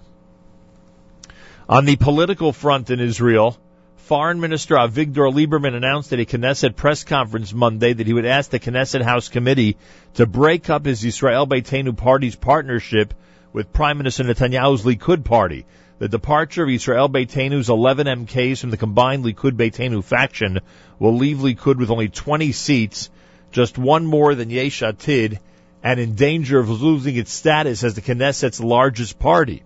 [1.69, 3.57] On the political front in Israel,
[3.97, 8.49] Foreign Minister Avigdor Lieberman announced at a Knesset press conference Monday that he would ask
[8.49, 9.75] the Knesset House Committee
[10.13, 13.13] to break up his Israel Beitenu party's partnership
[13.51, 15.65] with Prime Minister Netanyahu's Likud party.
[15.99, 20.59] The departure of Israel Beitenu's 11 MKs from the combined Likud Beitenu faction
[20.99, 23.09] will leave Likud with only 20 seats,
[23.51, 25.39] just one more than Yesh Atid,
[25.81, 29.63] and in danger of losing its status as the Knesset's largest party.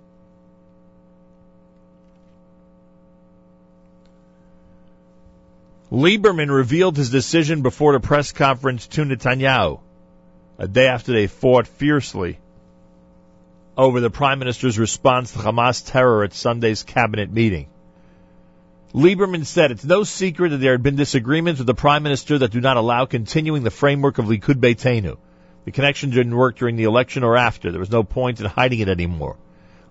[5.91, 9.81] Lieberman revealed his decision before the press conference to Netanyahu,
[10.57, 12.37] a day after they fought fiercely
[13.81, 17.67] over the Prime Minister's response to Hamas terror at Sunday's cabinet meeting.
[18.93, 22.51] Lieberman said it's no secret that there had been disagreements with the prime minister that
[22.51, 25.17] do not allow continuing the framework of Likud Beitenu.
[25.65, 27.71] The connection didn't work during the election or after.
[27.71, 29.37] There was no point in hiding it anymore.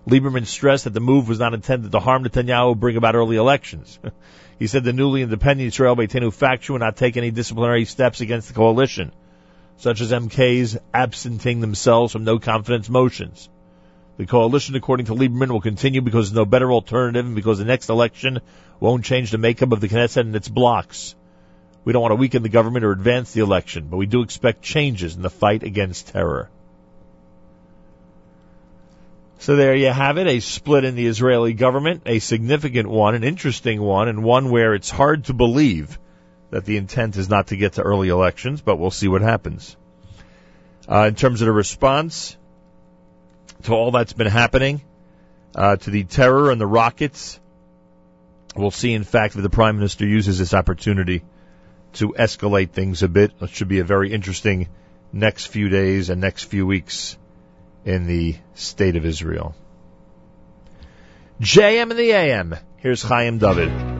[0.07, 3.35] Lieberman stressed that the move was not intended to harm Netanyahu or bring about early
[3.35, 3.99] elections.
[4.57, 8.47] he said the newly independent Israel Beitenu faction would not take any disciplinary steps against
[8.47, 9.11] the coalition,
[9.75, 13.49] such as MKs absenting themselves from no confidence motions.
[14.21, 17.65] The coalition, according to Lieberman, will continue because there's no better alternative and because the
[17.65, 18.39] next election
[18.79, 21.15] won't change the makeup of the Knesset and its blocks.
[21.83, 24.61] We don't want to weaken the government or advance the election, but we do expect
[24.61, 26.51] changes in the fight against terror.
[29.39, 33.23] So there you have it, a split in the Israeli government, a significant one, an
[33.23, 35.97] interesting one, and one where it's hard to believe
[36.51, 39.75] that the intent is not to get to early elections, but we'll see what happens.
[40.87, 42.37] Uh, in terms of the response
[43.61, 44.81] to all that's been happening,
[45.55, 47.39] uh, to the terror and the rockets,
[48.55, 51.23] we'll see, in fact, that the Prime Minister uses this opportunity
[51.93, 53.31] to escalate things a bit.
[53.41, 54.67] It should be a very interesting
[55.13, 57.17] next few days and next few weeks
[57.85, 59.55] in the state of Israel.
[61.41, 62.55] JM and the AM.
[62.77, 63.90] Here's Chaim David.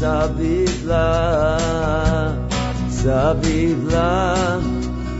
[0.00, 1.08] sabibla,
[3.00, 4.10] sabibla,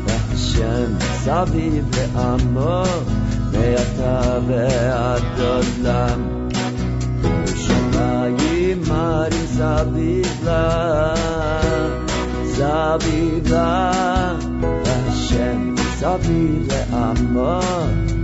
[0.06, 0.90] Hashem
[1.24, 2.76] sabib le'amo,
[3.52, 4.16] me'ata
[4.48, 6.20] ve'ad olam.
[7.62, 10.64] Shamayim marim sabibla,
[12.58, 13.68] sabibla,
[14.88, 15.60] Hashem
[16.00, 17.54] sabib le'amo,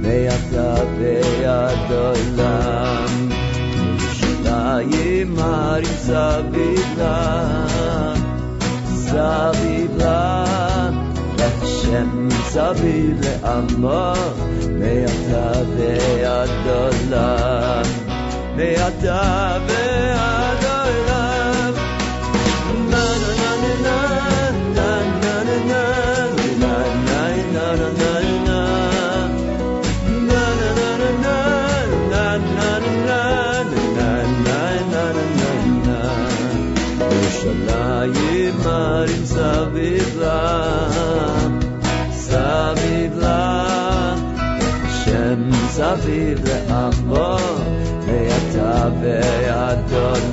[0.05, 0.69] me'ata
[0.99, 3.42] ve'ad olam
[4.93, 7.19] je Mari zabila
[9.11, 10.21] zabila
[11.41, 14.07] Hashem zabib le'amo
[14.79, 17.09] me'ata ve'adolam
[18.57, 19.21] me'ata
[19.67, 19.82] ve'adolam
[42.27, 43.45] Zaviv la
[44.99, 45.43] Shem
[45.77, 47.31] Zaviv le'amo
[48.07, 50.33] Le'ata ve'adolah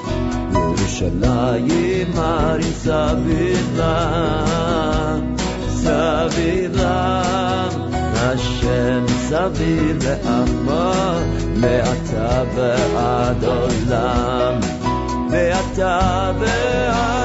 [1.01, 5.21] Yerushalayim arim sabiv lam,
[5.81, 7.71] sabiv lam,
[8.21, 10.93] Hashem sabiv לעמו,
[11.55, 14.59] מעתה ועד עולם,
[15.31, 17.20] מעתה ועד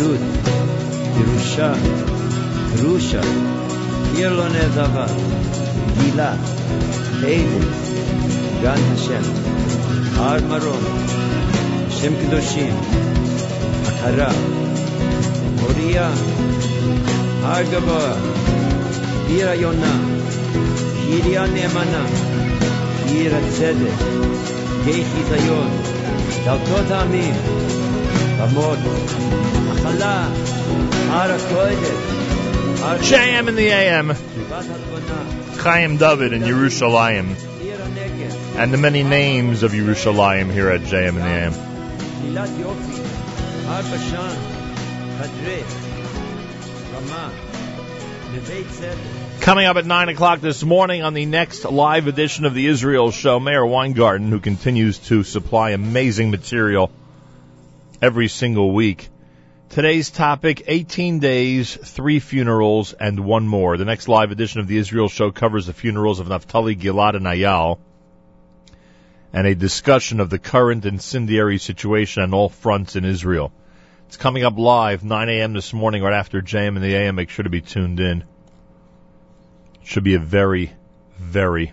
[0.00, 0.20] ידידות,
[1.20, 1.72] ירושה,
[2.82, 3.20] רושה,
[4.16, 5.06] עיר לא נעזבה,
[6.00, 6.34] גילה,
[7.18, 7.66] עדן,
[8.62, 9.22] גן השם,
[10.16, 10.84] הר מרום,
[11.90, 12.74] שם קדושים,
[13.86, 14.32] הכרה,
[15.60, 16.10] מוריה,
[17.42, 18.14] הר גבוה,
[19.28, 19.98] עיר היונה,
[21.22, 22.04] קריה נאמנה,
[23.06, 24.04] עיר הצדק,
[24.84, 25.68] גיא חיזיון,
[26.44, 27.34] דלתות העמים,
[28.40, 28.78] Ramon,
[33.02, 34.08] JM in the AM.
[35.58, 37.36] Chaim David in Yerushalayim.
[38.56, 41.52] And the many names of Yerushalayim here at JM in the AM.
[49.40, 53.10] Coming up at 9 o'clock this morning on the next live edition of the Israel
[53.10, 56.90] Show, Meir Weingarten, who continues to supply amazing material
[58.02, 59.08] every single week.
[59.68, 63.76] Today's topic 18 days, three funerals, and one more.
[63.76, 67.26] The next live edition of the Israel Show covers the funerals of Naftali Gilad and
[67.26, 67.78] Eyal
[69.32, 73.52] and a discussion of the current incendiary situation on all fronts in Israel.
[74.08, 75.52] It's coming up live 9 a.m.
[75.52, 77.14] this morning right after JM and the AM.
[77.14, 78.22] Make sure to be tuned in.
[78.22, 80.72] It Should be a very,
[81.16, 81.72] very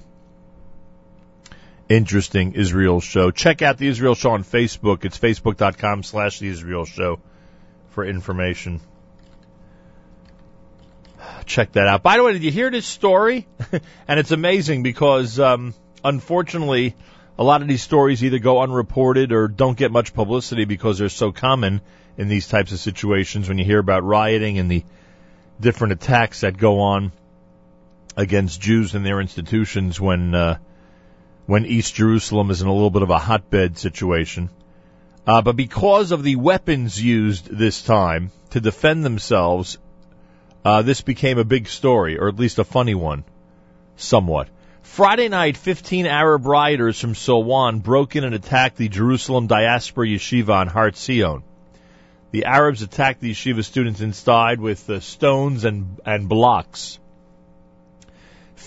[1.90, 3.32] interesting Israel show.
[3.32, 5.06] Check out the Israel show on Facebook.
[5.06, 7.20] It's facebook.com slash the Israel show
[7.90, 8.82] for information.
[11.46, 12.04] Check that out.
[12.04, 13.48] By the way, did you hear this story?
[14.08, 15.74] and it's amazing because, um,
[16.04, 16.96] unfortunately,
[17.40, 21.10] a lot of these stories either go unreported or don't get much publicity because they're
[21.10, 21.82] so common
[22.18, 24.84] in these types of situations when you hear about rioting and the
[25.60, 27.12] different attacks that go on
[28.16, 30.58] against Jews and their institutions when uh,
[31.48, 34.50] when East Jerusalem is in a little bit of a hotbed situation.
[35.26, 39.78] Uh, but because of the weapons used this time to defend themselves,
[40.64, 43.24] uh, this became a big story, or at least a funny one,
[43.96, 44.50] somewhat.
[44.82, 50.50] Friday night, 15 Arab rioters from Silwan broke in and attacked the Jerusalem Diaspora Yeshiva
[50.50, 51.44] on Har Zion.
[52.32, 57.00] The Arabs attacked the yeshiva students inside with uh, stones and, and blocks.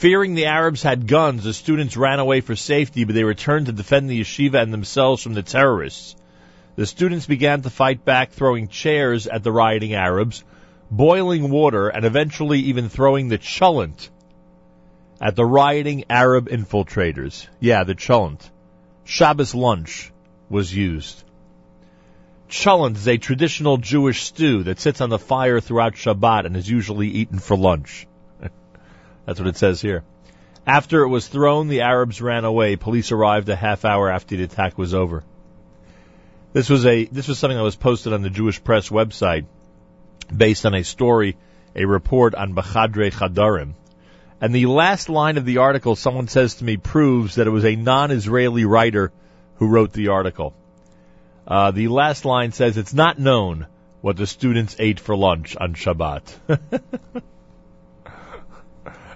[0.01, 3.73] Fearing the Arabs had guns, the students ran away for safety, but they returned to
[3.73, 6.17] defend the yeshiva and themselves from the terrorists.
[6.77, 10.43] The students began to fight back, throwing chairs at the rioting Arabs,
[10.91, 14.09] boiling water, and eventually even throwing the cholent
[15.21, 17.47] at the rioting Arab infiltrators.
[17.61, 18.41] Yeah, the cholent.
[19.05, 20.13] Shabbos lunch
[20.49, 21.23] was used.
[22.49, 26.71] Cholent is a traditional Jewish stew that sits on the fire throughout Shabbat and is
[26.71, 28.07] usually eaten for lunch.
[29.31, 30.03] That's what it says here.
[30.67, 32.75] After it was thrown, the Arabs ran away.
[32.75, 35.23] Police arrived a half hour after the attack was over.
[36.53, 39.45] This was a this was something that was posted on the Jewish Press website
[40.37, 41.37] based on a story,
[41.77, 43.75] a report on Behadrei Haredim.
[44.41, 47.65] And the last line of the article, someone says to me, proves that it was
[47.65, 49.13] a non-Israeli writer
[49.59, 50.55] who wrote the article.
[51.47, 53.69] Uh, the last line says it's not known
[54.01, 56.25] what the students ate for lunch on Shabbat.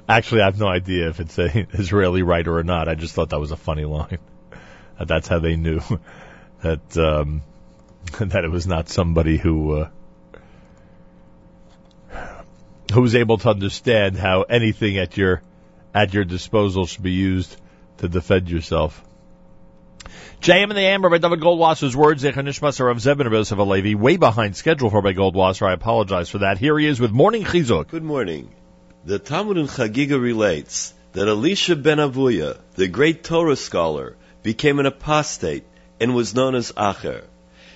[0.09, 2.89] Actually, I have no idea if it's a Israeli writer or not.
[2.89, 4.19] I just thought that was a funny line.
[5.01, 5.81] That's how they knew
[6.63, 7.43] that um,
[8.19, 9.89] that it was not somebody who uh,
[12.93, 15.43] who was able to understand how anything at your
[15.95, 17.57] at your disposal should be used
[17.99, 19.03] to defend yourself.
[20.41, 24.55] JM and the Amber by David Goldwasser's words, Zechanishmas Rav Zebin Yosef Alevi, way behind
[24.55, 25.67] schedule for by Goldwasser.
[25.67, 26.59] I apologize for that.
[26.59, 27.89] Here he is with Morning Chizuk.
[27.89, 28.51] Good morning.
[29.07, 34.87] The Talmud in Chagiga relates that Elisha ben Avuya, the great Torah scholar, became an
[34.87, 35.65] apostate
[36.01, 37.25] and was known as Acher.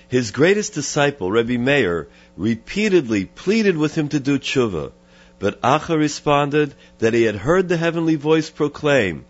[0.07, 4.91] His greatest disciple, Rebbe Meir, repeatedly pleaded with him to do tshuva,
[5.37, 9.25] but Acher responded that he had heard the heavenly voice proclaim,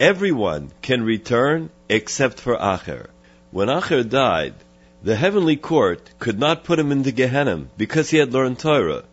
[0.00, 3.10] Everyone can return except for Acher.
[3.52, 4.54] When Acher died,
[5.04, 9.04] the heavenly court could not put him into Gehenna because he had learned Torah.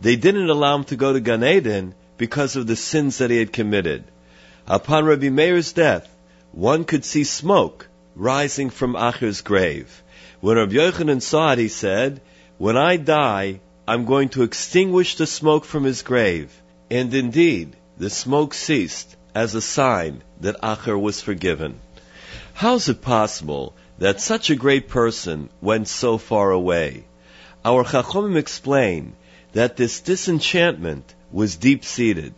[0.00, 3.38] They didn't allow him to go to Gan Eden because of the sins that he
[3.38, 4.04] had committed.
[4.66, 6.08] Upon Rabbi Meir's death,
[6.52, 10.02] one could see smoke rising from Acher's grave.
[10.40, 12.20] When Rabbi Yochanan saw it, he said,
[12.58, 16.50] When I die, I'm going to extinguish the smoke from his grave.
[16.90, 21.80] And indeed, the smoke ceased as a sign that Acher was forgiven.
[22.54, 27.04] How is it possible that such a great person went so far away?
[27.64, 29.14] Our Chachomim explain
[29.54, 32.34] that this disenchantment was deep-seated.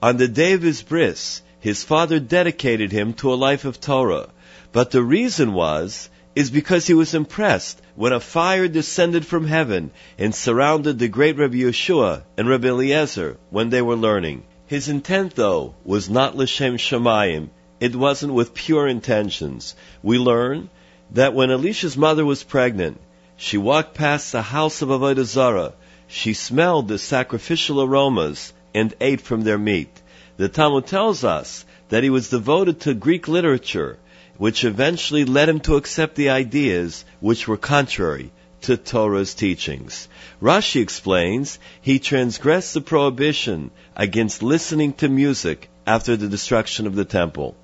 [0.00, 4.30] On the day of his bris, his father dedicated him to a life of Torah.
[4.72, 9.90] But the reason was, is because he was impressed when a fire descended from heaven
[10.18, 14.44] and surrounded the great Rabbi Yehoshua and Rabbi Eliezer when they were learning.
[14.66, 17.50] His intent, though, was not l'shem Shamayim.
[17.80, 19.76] It wasn't with pure intentions.
[20.02, 20.70] We learn
[21.10, 22.98] that when Elisha's mother was pregnant,
[23.36, 25.74] she walked past the house of Avodah Zarah.
[26.14, 30.02] She smelled the sacrificial aromas and ate from their meat.
[30.36, 33.98] The Talmud tells us that he was devoted to Greek literature,
[34.36, 38.30] which eventually led him to accept the ideas which were contrary
[38.60, 40.06] to Torah's teachings.
[40.42, 47.06] Rashi explains he transgressed the prohibition against listening to music after the destruction of the
[47.06, 47.56] temple.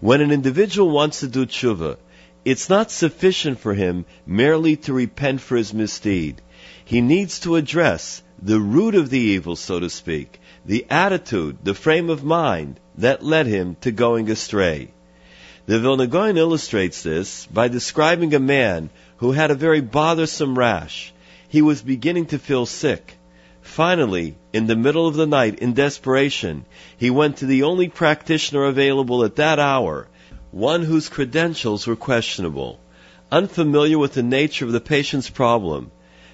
[0.00, 1.98] When an individual wants to do tshuva,
[2.42, 6.40] it's not sufficient for him merely to repent for his misdeed.
[6.92, 11.72] He needs to address the root of the evil, so to speak, the attitude, the
[11.72, 14.90] frame of mind that led him to going astray.
[15.64, 21.14] The Vilna Gaon illustrates this by describing a man who had a very bothersome rash.
[21.48, 23.16] He was beginning to feel sick.
[23.62, 26.66] Finally, in the middle of the night, in desperation,
[26.98, 30.08] he went to the only practitioner available at that hour,
[30.50, 32.78] one whose credentials were questionable.
[33.30, 35.90] Unfamiliar with the nature of the patient's problem,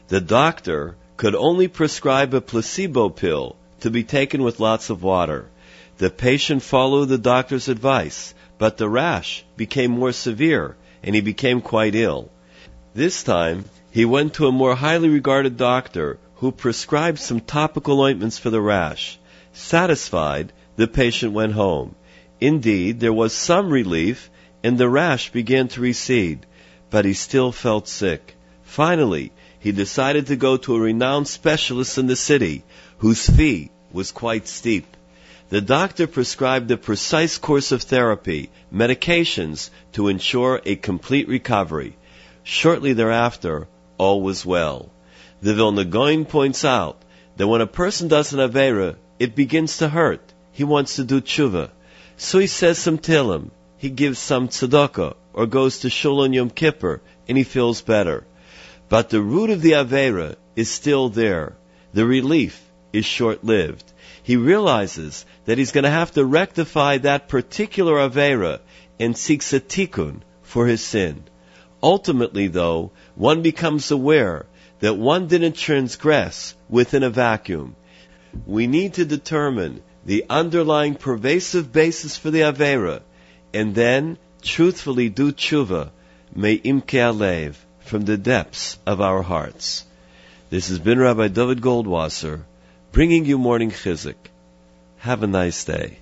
[0.09, 5.51] the doctor could only prescribe a placebo pill to be taken with lots of water.
[5.98, 11.60] The patient followed the doctor's advice, but the rash became more severe and he became
[11.60, 12.30] quite ill.
[12.94, 18.39] This time, he went to a more highly regarded doctor who prescribed some topical ointments
[18.39, 19.18] for the rash.
[19.52, 21.94] Satisfied, the patient went home.
[22.40, 24.30] Indeed, there was some relief
[24.62, 26.47] and the rash began to recede,
[26.90, 28.36] but he still felt sick.
[28.62, 32.62] Finally, he decided to go to a renowned specialist in the city
[32.98, 34.86] whose fee was quite steep.
[35.51, 41.97] The doctor prescribed a precise course of therapy, medications, to ensure a complete recovery.
[42.43, 43.66] Shortly thereafter,
[43.97, 44.90] all was well.
[45.40, 47.01] The Vilna Gaon points out
[47.36, 50.32] that when a person does an Avera, it begins to hurt.
[50.52, 51.70] He wants to do tshuva.
[52.16, 56.51] So he says some Tehillim, he gives some tzedakah, or goes to Shul on Yom
[56.51, 58.24] Kippur, and he feels better.
[58.89, 61.56] But the root of the Avera is still there.
[61.93, 63.85] The relief is short-lived.
[64.23, 68.60] He realizes that he's going to have to rectify that particular Avera
[68.98, 71.24] and seeks a tikkun for his sin.
[71.82, 74.47] Ultimately, though, one becomes aware
[74.81, 77.77] that one didn't transgress within a vacuum.
[78.47, 83.02] We need to determine the underlying pervasive basis for the Avera
[83.52, 85.90] and then truthfully do tshuva,
[86.35, 87.56] may imke alev,
[87.89, 89.85] from the depths of our hearts.
[90.51, 92.43] This has been Rabbi David Goldwasser,
[92.93, 94.16] bringing you morning Chizuk.
[94.98, 95.98] Have a nice day.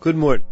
[0.00, 0.51] Good morning.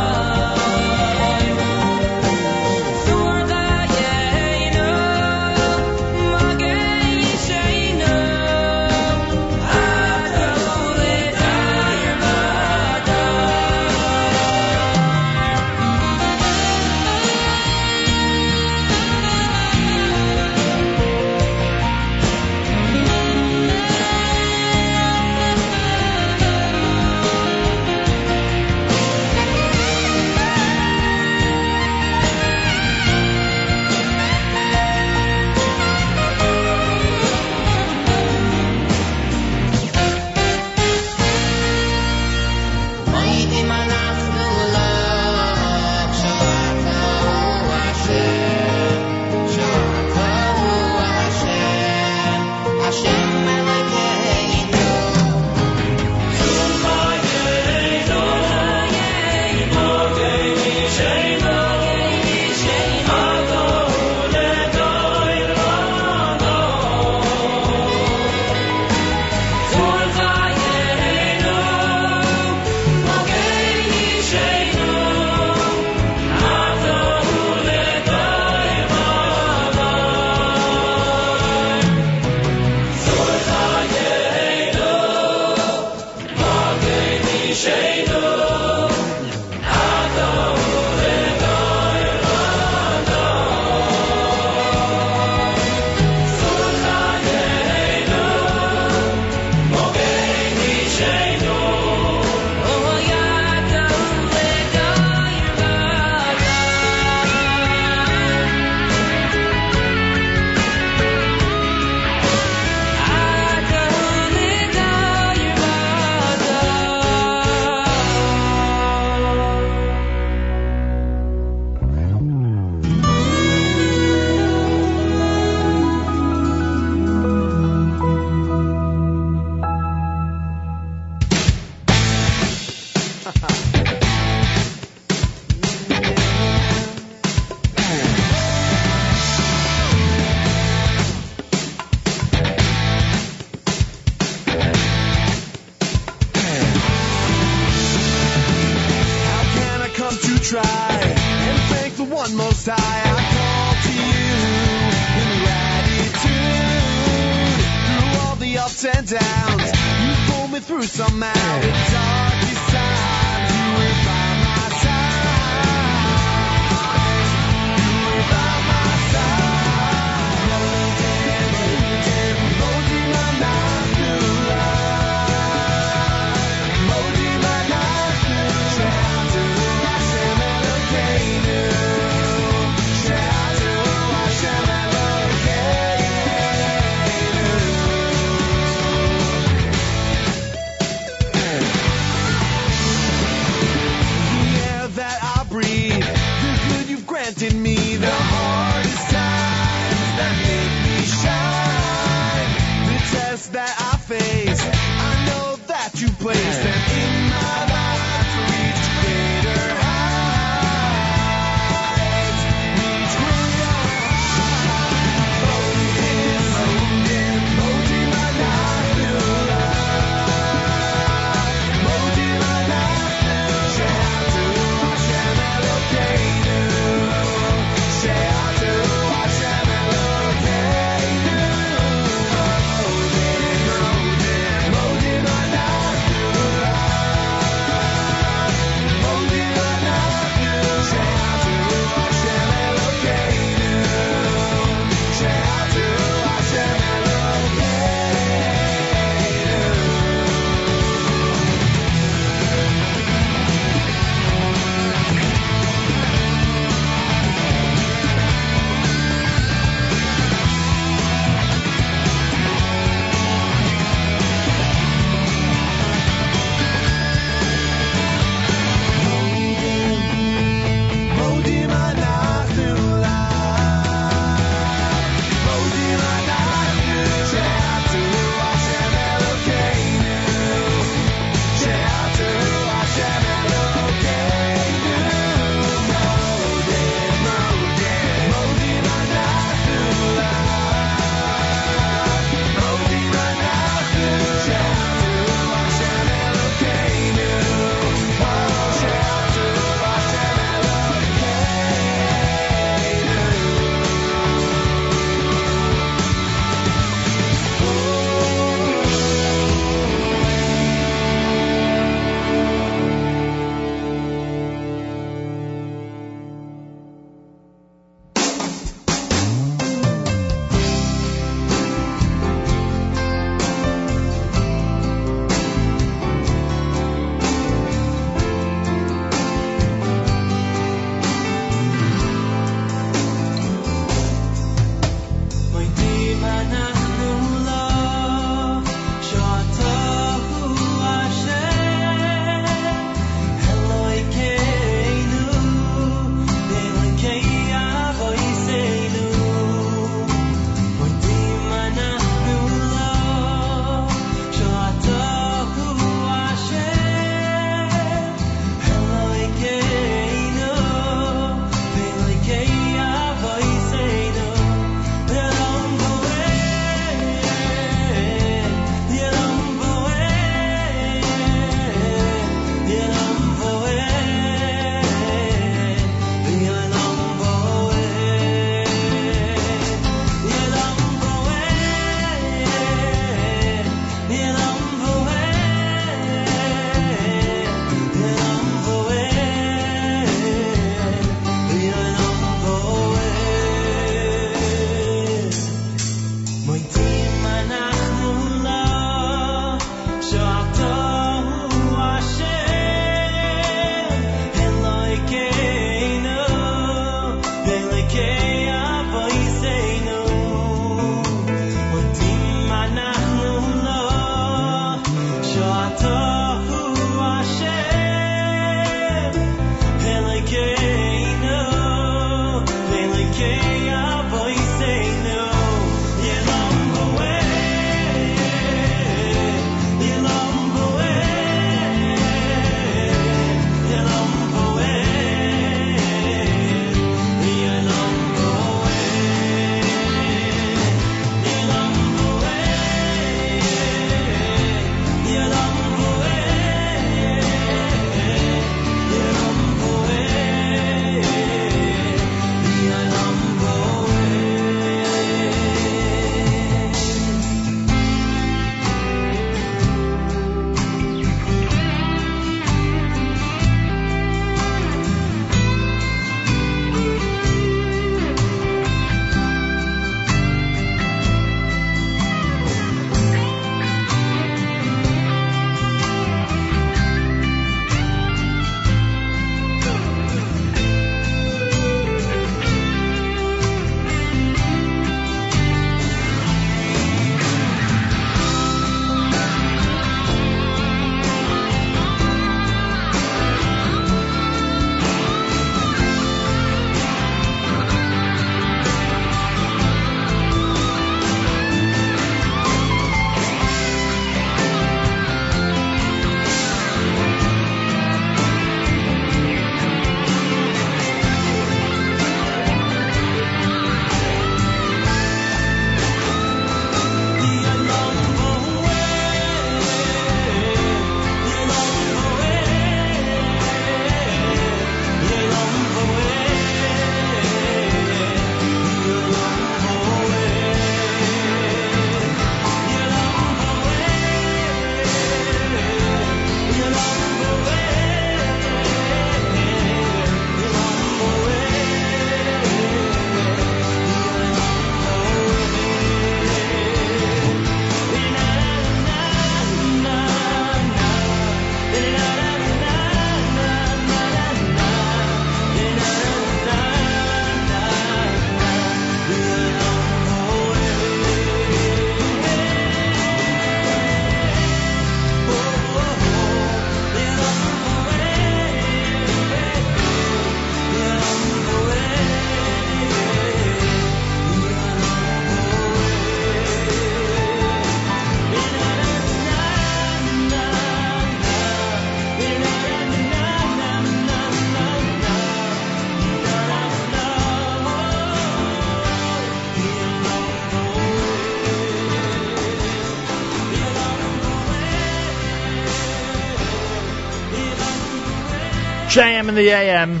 [598.96, 600.00] JM and the AM.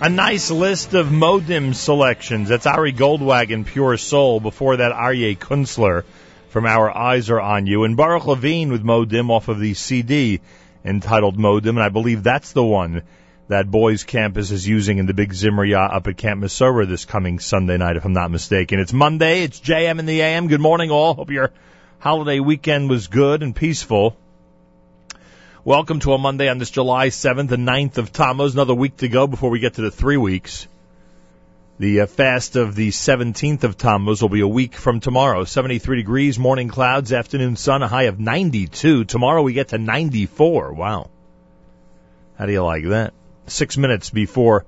[0.00, 2.48] A nice list of Modim selections.
[2.48, 4.40] That's Ari Goldwagon, Pure Soul.
[4.40, 6.04] Before that, Aryeh Kunstler
[6.48, 7.84] from Our Eyes Are On You.
[7.84, 10.40] And Baruch Levine with Modim off of the CD
[10.82, 11.68] entitled Modim.
[11.68, 13.02] And I believe that's the one
[13.48, 17.40] that Boys Campus is using in the big Zimriya up at Camp Mesorah this coming
[17.40, 18.80] Sunday night, if I'm not mistaken.
[18.80, 19.42] It's Monday.
[19.42, 20.48] It's JM and the AM.
[20.48, 21.12] Good morning, all.
[21.12, 21.50] Hope your
[21.98, 24.16] holiday weekend was good and peaceful.
[25.64, 28.54] Welcome to a Monday on this July 7th, the 9th of Tammuz.
[28.54, 30.66] Another week to go before we get to the three weeks.
[31.78, 35.44] The uh, fast of the 17th of Tammuz will be a week from tomorrow.
[35.44, 39.04] 73 degrees, morning clouds, afternoon sun, a high of 92.
[39.04, 40.72] Tomorrow we get to 94.
[40.72, 41.10] Wow.
[42.36, 43.14] How do you like that?
[43.46, 44.64] Six minutes before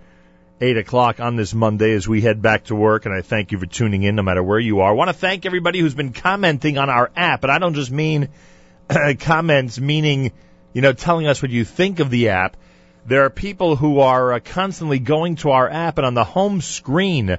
[0.60, 3.58] 8 o'clock on this Monday as we head back to work, and I thank you
[3.58, 4.90] for tuning in no matter where you are.
[4.90, 7.90] I want to thank everybody who's been commenting on our app, and I don't just
[7.90, 8.28] mean
[9.18, 10.30] comments meaning
[10.74, 12.59] you know, telling us what you think of the app.
[13.06, 16.60] There are people who are uh, constantly going to our app, and on the home
[16.60, 17.38] screen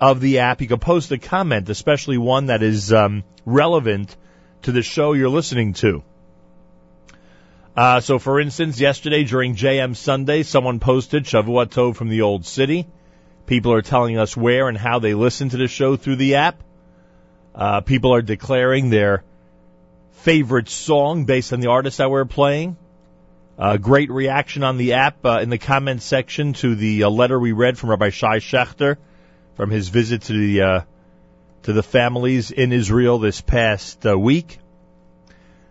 [0.00, 4.16] of the app, you can post a comment, especially one that is um, relevant
[4.62, 6.02] to the show you're listening to.
[7.76, 12.46] Uh, so, for instance, yesterday during JM Sunday, someone posted Shavua Tov from the Old
[12.46, 12.86] City.
[13.46, 16.62] People are telling us where and how they listen to the show through the app.
[17.54, 19.24] Uh, people are declaring their
[20.22, 22.76] favorite song based on the artist that we're playing.
[23.58, 27.38] Uh, great reaction on the app uh, in the comments section to the uh, letter
[27.38, 28.96] we read from Rabbi Shai Schechter
[29.56, 30.80] from his visit to the uh,
[31.62, 34.58] to the families in Israel this past uh, week.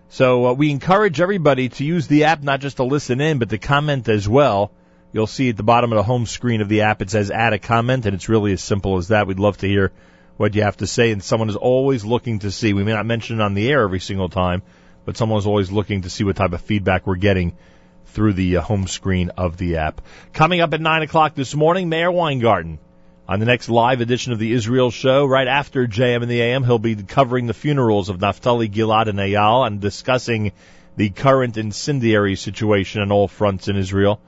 [0.10, 3.50] So uh, we encourage everybody to use the app not just to listen in, but
[3.50, 4.72] to comment as well.
[5.14, 7.54] You'll see at the bottom of the home screen of the app it says add
[7.54, 9.28] a comment, and it's really as simple as that.
[9.28, 9.92] We'd love to hear
[10.40, 12.72] what you have to say, and someone is always looking to see.
[12.72, 14.62] We may not mention it on the air every single time,
[15.04, 17.58] but someone is always looking to see what type of feedback we're getting
[18.06, 20.00] through the uh, home screen of the app.
[20.32, 22.80] Coming up at 9 o'clock this morning, Meir Weingarten.
[23.28, 26.64] On the next live edition of the Israel Show, right after JM in the AM,
[26.64, 30.54] he'll be covering the funerals of Naftali Gilad and Eyal and discussing
[30.96, 34.22] the current incendiary situation on all fronts in Israel.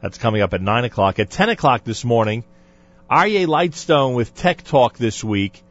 [0.00, 1.18] That's coming up at 9 o'clock.
[1.18, 2.44] At 10 o'clock this morning,
[3.10, 5.62] Aryeh Lightstone with Tech Talk this week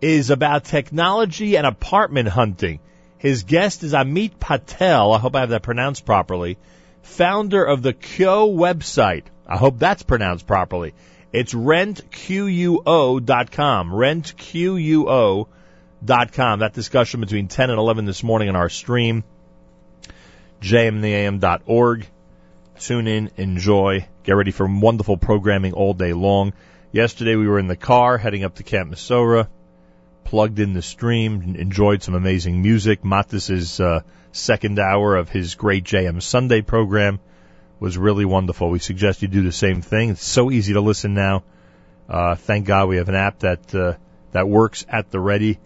[0.00, 2.80] is about technology and apartment hunting.
[3.18, 5.12] His guest is Amit Patel.
[5.12, 6.58] I hope I have that pronounced properly.
[7.02, 9.22] Founder of the Kyo website.
[9.46, 10.92] I hope that's pronounced properly.
[11.32, 13.92] It's rentquo.com.
[13.92, 16.58] Rentquo.com.
[16.58, 19.22] That discussion between 10 and 11 this morning on our stream.
[20.60, 22.06] jmtheam.org.
[22.80, 26.52] Tune in, enjoy, get ready for wonderful programming all day long.
[26.92, 29.48] Yesterday we were in the car heading up to Camp Mesorah,
[30.24, 33.02] plugged in the stream, enjoyed some amazing music.
[33.02, 34.02] Matis's uh,
[34.32, 37.18] second hour of his great JM Sunday program
[37.80, 38.68] was really wonderful.
[38.68, 40.10] We suggest you do the same thing.
[40.10, 41.44] It's so easy to listen now.
[42.10, 43.94] Uh, thank God we have an app that uh,
[44.32, 45.58] that works at the ready.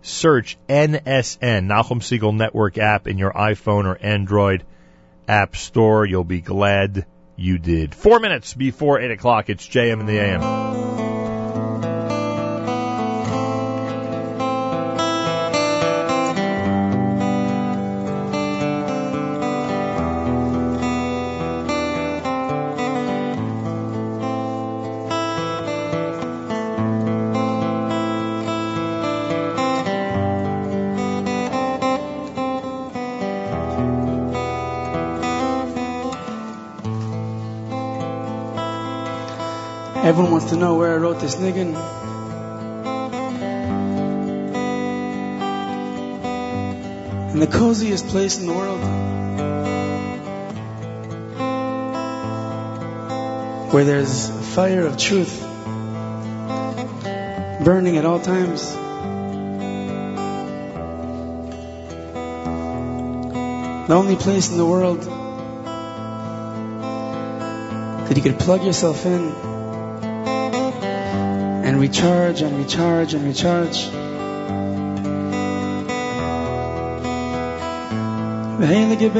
[0.00, 4.64] Search NSN Nachum Segal Network app in your iPhone or Android
[5.28, 6.06] app store.
[6.06, 7.04] You'll be glad
[7.40, 7.94] you did.
[7.94, 9.48] Four minutes before eight o'clock.
[9.48, 11.09] It's JM in the AM.
[40.10, 41.60] Everyone wants to know where I wrote this nigga.
[47.32, 48.80] In the coziest place in the world.
[53.72, 55.40] Where there's a fire of truth
[57.64, 58.68] burning at all times.
[63.86, 65.02] The only place in the world
[68.08, 69.49] that you could plug yourself in
[71.80, 73.88] recharge and recharge and recharge.
[78.60, 79.10] Heilige.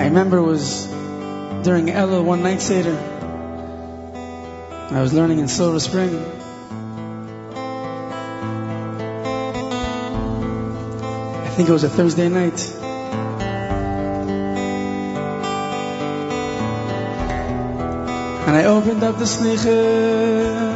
[0.00, 0.86] I remember it was
[1.62, 2.98] during Ella one night Seder.
[4.90, 6.18] I was learning in Silver Spring.
[11.44, 12.58] I think it was a Thursday night.
[18.50, 20.69] And I opened up the slichas.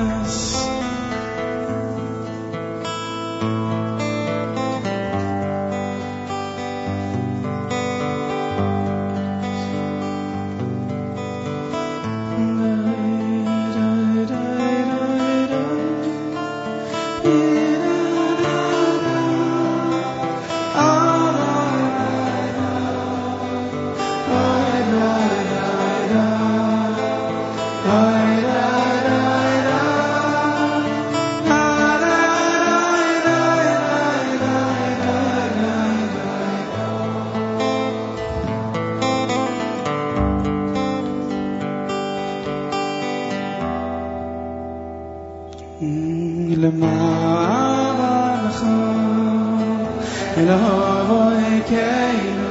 [50.37, 52.49] אלוהו אלוקינו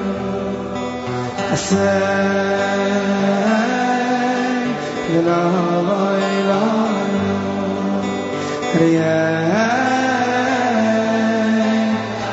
[1.53, 1.99] עשה
[5.11, 7.49] אלוהו אלוהינו
[8.75, 9.79] ראה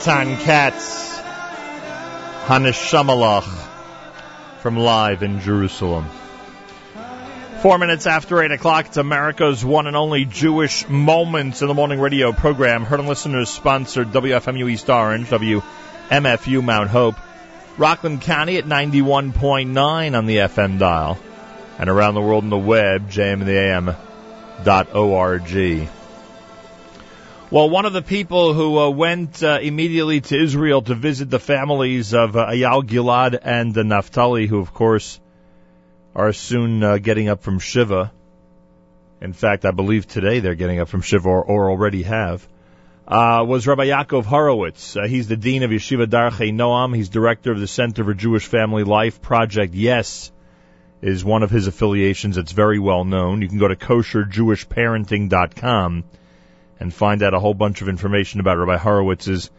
[0.05, 1.19] Eitan Katz,
[2.45, 3.49] Haneshamalach,
[4.61, 6.05] from live in Jerusalem.
[7.63, 12.01] Four minutes after eight o'clock, it's America's one and only Jewish Moments in the Morning
[12.01, 12.85] radio program.
[12.85, 17.17] Heard and listeners sponsored WFMU East Orange, WMFU Mount Hope,
[17.79, 21.19] Rockland County at 91.9 on the FM dial,
[21.79, 23.95] and around the world on the web, jmintheam.org.
[27.55, 31.39] Well, one of the people who uh, went uh, immediately to Israel to visit the
[31.39, 35.21] families of uh, Eyal Gilad and uh, Naftali, who, of course,
[36.17, 38.11] are soon uh, getting up from Shiva.
[39.21, 42.45] In fact, I believe today they're getting up from Shiva or, or already have.
[43.07, 44.97] Uh, was Rabbi Yaakov Horowitz.
[44.97, 46.93] Uh, he's the dean of Yeshiva Darchei Noam.
[46.93, 49.75] He's director of the Center for Jewish Family Life Project.
[49.75, 50.33] Yes,
[51.03, 52.37] is one of his affiliations.
[52.37, 53.43] It's very well known.
[53.43, 56.05] You can go to kosherjewishparenting.com
[56.81, 59.51] and find out a whole bunch of information about Rabbi Horowitz's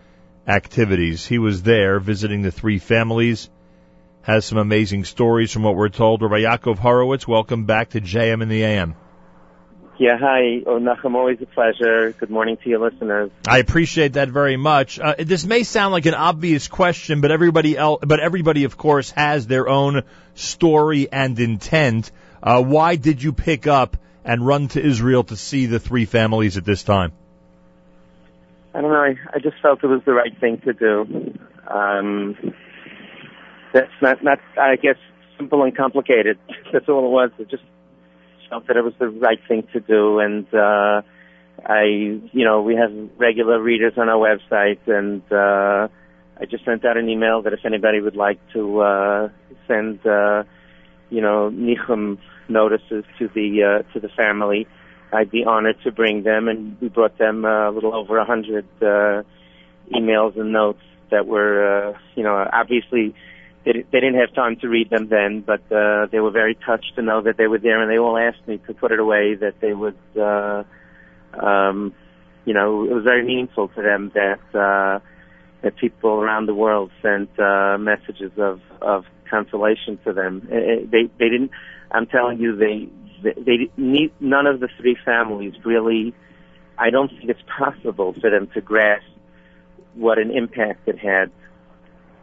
[0.48, 1.26] activities.
[1.26, 3.50] He was there visiting the three families,
[4.22, 6.22] has some amazing stories from what we're told.
[6.22, 8.96] Rabbi Yaakov Horowitz, welcome back to JM in the AM.
[9.98, 10.62] Yeah, hi.
[10.66, 12.12] Oh, Nachum, always a pleasure.
[12.12, 13.32] Good morning to your listeners.
[13.48, 15.00] I appreciate that very much.
[15.00, 19.12] Uh, this may sound like an obvious question, but everybody else, but everybody, of course,
[19.12, 22.12] has their own story and intent.
[22.44, 26.57] Uh, why did you pick up and run to Israel to see the three families
[26.57, 27.14] at this time?
[28.73, 28.97] I don't know.
[28.97, 31.38] I, I just felt it was the right thing to do.
[31.68, 32.35] Um,
[33.72, 34.97] that's not, not, I guess,
[35.38, 36.38] simple and complicated.
[36.73, 37.31] That's all it was.
[37.39, 37.64] I just
[38.49, 40.19] felt that it was the right thing to do.
[40.19, 41.02] And, uh,
[41.65, 45.88] I, you know, we have regular readers on our website and, uh,
[46.38, 49.30] I just sent out an email that if anybody would like to, uh,
[49.68, 50.43] send, uh,
[51.10, 52.18] you know, Nichum
[52.48, 54.68] notices to the, uh, to the family,
[55.12, 56.48] I'd be honored to bring them.
[56.48, 59.24] And we brought them uh, a little over a hundred, uh,
[59.94, 60.82] emails and notes
[61.12, 63.16] that were, uh, you know, obviously
[63.66, 66.96] they, they didn't have time to read them then, but uh, they were very touched
[66.96, 69.36] to know that they were there, and they all asked me to put it away.
[69.36, 70.64] That they would, uh,
[71.44, 71.94] um,
[72.46, 75.00] you know, it was very meaningful to them that uh,
[75.64, 80.48] that people around the world sent uh, messages of of consolation to them.
[80.52, 81.52] Eh, eh, They they didn't.
[81.91, 82.90] I'm telling you, they
[83.24, 86.14] they, they need, none of the three families really.
[86.78, 89.06] I don't think it's possible for them to grasp
[89.94, 91.32] what an impact it had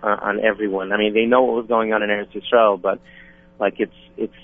[0.02, 0.92] uh, on everyone.
[0.92, 3.00] I mean, they know what was going on in Eretz Yisrael, but
[3.58, 4.34] like it's it's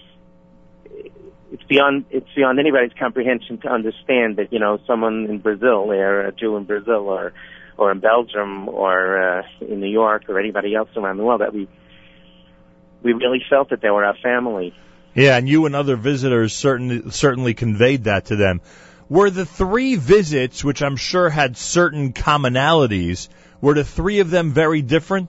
[1.53, 6.27] it's beyond it's beyond anybody's comprehension to understand that you know someone in Brazil, or
[6.27, 7.33] a Jew in Brazil, or
[7.77, 11.55] or in Belgium, or uh, in New York, or anybody else around the world that
[11.55, 11.69] we
[13.03, 14.75] we really felt that they were our family.
[15.19, 18.61] Yeah, and you and other visitors certainly certainly conveyed that to them.
[19.09, 23.29] Were the three visits, which I'm sure had certain commonalities,
[23.61, 25.29] were the three of them very different?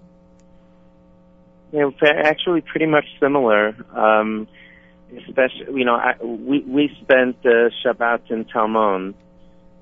[1.71, 3.75] They're actually pretty much similar.
[3.95, 4.47] Um,
[5.27, 9.15] especially, you know, I, we we spent uh, Shabbat in Talmon,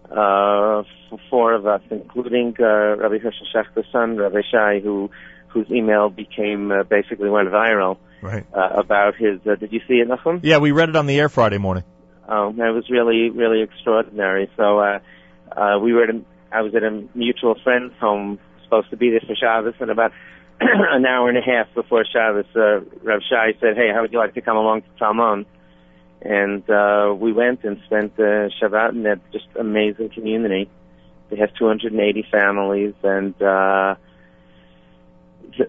[0.09, 0.83] uh,
[1.29, 5.11] four of us, including uh, Rabbi Hershel Schachter's son, Rabbi Shai, who
[5.49, 8.45] whose email became uh, basically went viral Right.
[8.53, 9.39] uh, about his.
[9.45, 10.39] Uh, did you see it, Nachum?
[10.43, 11.83] Yeah, we read it on the air Friday morning.
[12.27, 14.49] Oh, that was really, really extraordinary.
[14.57, 14.99] So, uh,
[15.51, 16.21] uh, we were at a,
[16.51, 20.11] I was at a mutual friend's home, supposed to be there for Shabbos, and about
[20.59, 24.19] an hour and a half before Shabbos, uh, Rav Shai said, hey, how would you
[24.19, 25.45] like to come along to Talmon?
[26.21, 30.69] And, uh, we went and spent, uh, Shabbat in that just amazing community.
[31.29, 33.95] They have 280 families and, uh,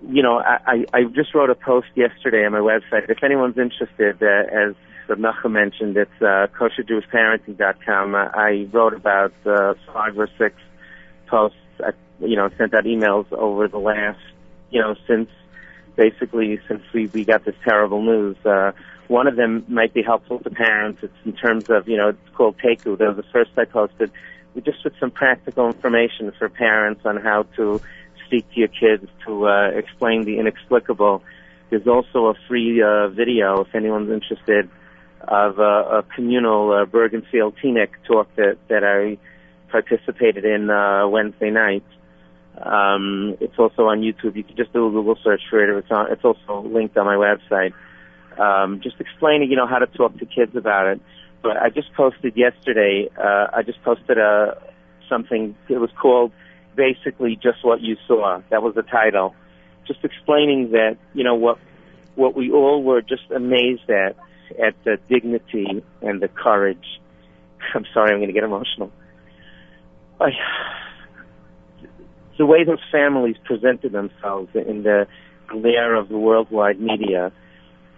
[0.08, 3.08] you know, I, I just wrote a post yesterday on my website.
[3.08, 4.74] If anyone's interested, uh, as
[5.08, 8.14] Nachum mentioned, it's uh, kosherjewishparenting.com.
[8.14, 10.56] I, wrote about uh, five or six
[11.26, 11.56] posts.
[11.80, 14.20] I, you know, sent out emails over the last,
[14.70, 15.30] you know, since
[15.96, 18.36] basically since we we got this terrible news.
[18.44, 18.72] Uh,
[19.08, 21.02] one of them might be helpful to parents.
[21.02, 22.98] It's in terms of, you know, it's called Teku.
[22.98, 24.12] That was the first I posted.
[24.54, 27.80] We just with some practical information for parents on how to
[28.28, 31.22] speak to your kids to uh, explain the inexplicable.
[31.70, 34.68] There's also a free uh, video if anyone's interested
[35.20, 39.18] of uh, a communal uh, Bergenfield Teaneck talk that that I
[39.70, 41.84] participated in uh, Wednesday night.
[42.56, 44.36] Um, it's also on YouTube.
[44.36, 45.78] You can just do a Google search for it.
[45.78, 46.10] It's on.
[46.12, 47.72] It's also linked on my website.
[48.38, 51.00] Um, just explaining, you know, how to talk to kids about it.
[51.42, 53.08] But I just posted yesterday.
[53.16, 54.60] Uh, I just posted a
[55.08, 55.56] something.
[55.68, 56.32] It was called
[56.78, 58.40] basically just what you saw.
[58.50, 59.34] That was the title.
[59.86, 61.58] Just explaining that, you know, what
[62.14, 64.16] what we all were just amazed at,
[64.60, 67.00] at the dignity and the courage.
[67.74, 68.90] I'm sorry, I'm going to get emotional.
[70.20, 70.30] I,
[72.38, 75.06] the way those families presented themselves in the
[75.46, 77.32] glare of the worldwide media,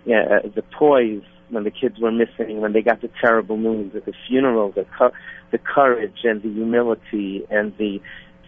[0.05, 3.95] yeah, uh, the toys when the kids were missing, when they got the terrible news
[3.95, 5.17] at the funeral, the cu-
[5.51, 8.01] the courage and the humility and the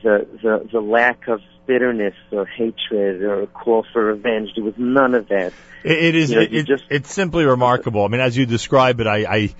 [0.02, 4.50] the the, the lack of bitterness or hatred or a call for revenge.
[4.54, 5.52] There was none of that.
[5.84, 6.30] It, it is.
[6.30, 8.04] You know, it, it- just- it's simply remarkable.
[8.04, 9.54] I mean, as you describe it, I, I,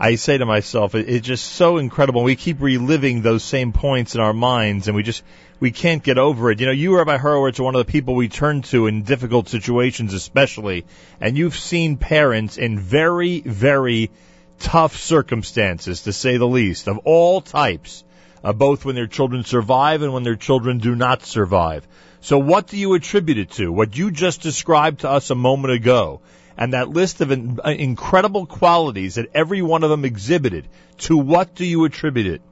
[0.00, 2.22] I say to myself, it, it's just so incredible.
[2.22, 5.22] We keep reliving those same points in our minds, and we just
[5.60, 6.58] we can't get over it.
[6.58, 9.48] You know, you, Rabbi Horowitz, are one of the people we turn to in difficult
[9.48, 10.84] situations, especially,
[11.20, 14.10] and you've seen parents in very, very
[14.58, 18.02] tough circumstances, to say the least, of all types,
[18.42, 21.86] uh, both when their children survive and when their children do not survive.
[22.20, 23.72] So what do you attribute it to?
[23.72, 26.20] What you just described to us a moment ago,
[26.56, 31.16] and that list of in, uh, incredible qualities that every one of them exhibited, to
[31.16, 32.42] what do you attribute it?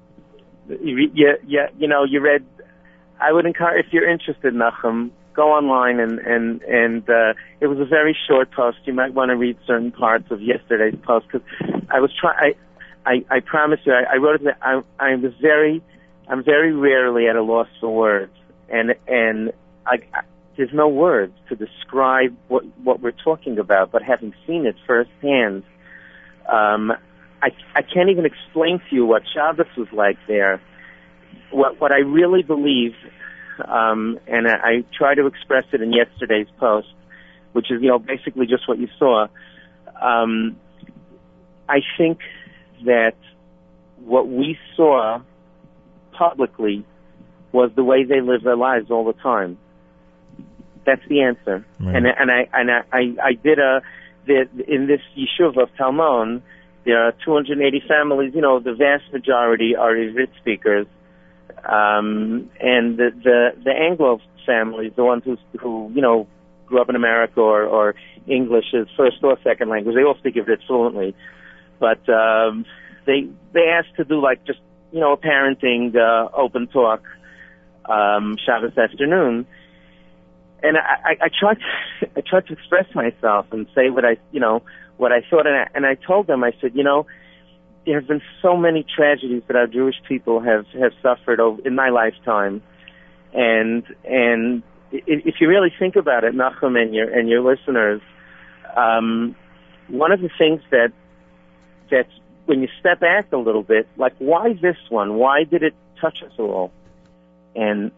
[0.68, 2.44] Yeah, yeah, you know, you read.
[3.20, 7.78] I would encourage if you're interested, Nachum, go online and and and uh, it was
[7.78, 8.78] a very short post.
[8.84, 11.46] You might want to read certain parts of yesterday's post because
[11.90, 12.54] I was trying.
[13.10, 14.54] I, I promise you, I, I wrote it.
[14.62, 15.82] I I was very,
[16.28, 18.32] I'm very rarely at a loss for words,
[18.68, 19.52] and and
[19.84, 20.20] I, I
[20.56, 23.90] there's no words to describe what what we're talking about.
[23.90, 25.64] But having seen it firsthand,
[26.48, 26.92] um,
[27.42, 30.62] I I can't even explain to you what Shabbos was like there.
[31.50, 32.94] What what I really believe,
[33.66, 36.94] um, and I, I try to express it in yesterday's post,
[37.54, 39.26] which is you know basically just what you saw.
[40.00, 40.56] Um,
[41.68, 42.20] I think
[42.84, 43.14] that
[44.04, 45.20] what we saw
[46.12, 46.84] publicly
[47.52, 49.58] was the way they live their lives all the time.
[50.86, 51.64] That's the answer.
[51.78, 51.96] Right.
[51.96, 53.82] And and I and I I, I did a
[54.26, 56.42] the, in this yishuv of Talmon.
[56.84, 58.32] There are 280 families.
[58.34, 60.86] You know, the vast majority are Ivrit speakers,
[61.64, 66.26] um, and the the the Anglo families, the ones who who you know
[66.66, 67.94] grew up in America or or
[68.26, 69.94] English is first or second language.
[69.94, 71.14] They all speak Ivrit fluently,
[71.80, 72.64] but um,
[73.06, 74.60] they they asked to do like just
[74.92, 77.02] you know a parenting uh, open talk
[77.86, 79.46] um, Shabbos afternoon,
[80.62, 84.18] and I, I, I tried to, I tried to express myself and say what I
[84.30, 84.62] you know
[84.98, 87.06] what I thought, and I, and I told them I said you know
[87.86, 91.74] there have been so many tragedies that our Jewish people have have suffered over, in
[91.74, 92.62] my lifetime,
[93.32, 94.62] and and
[94.92, 98.02] if you really think about it, Nachum and your and your listeners,
[98.76, 99.34] um,
[99.88, 100.92] one of the things that
[101.90, 102.10] that's
[102.46, 105.14] when you step back a little bit, like why this one?
[105.14, 106.72] Why did it touch us all?
[107.54, 107.92] And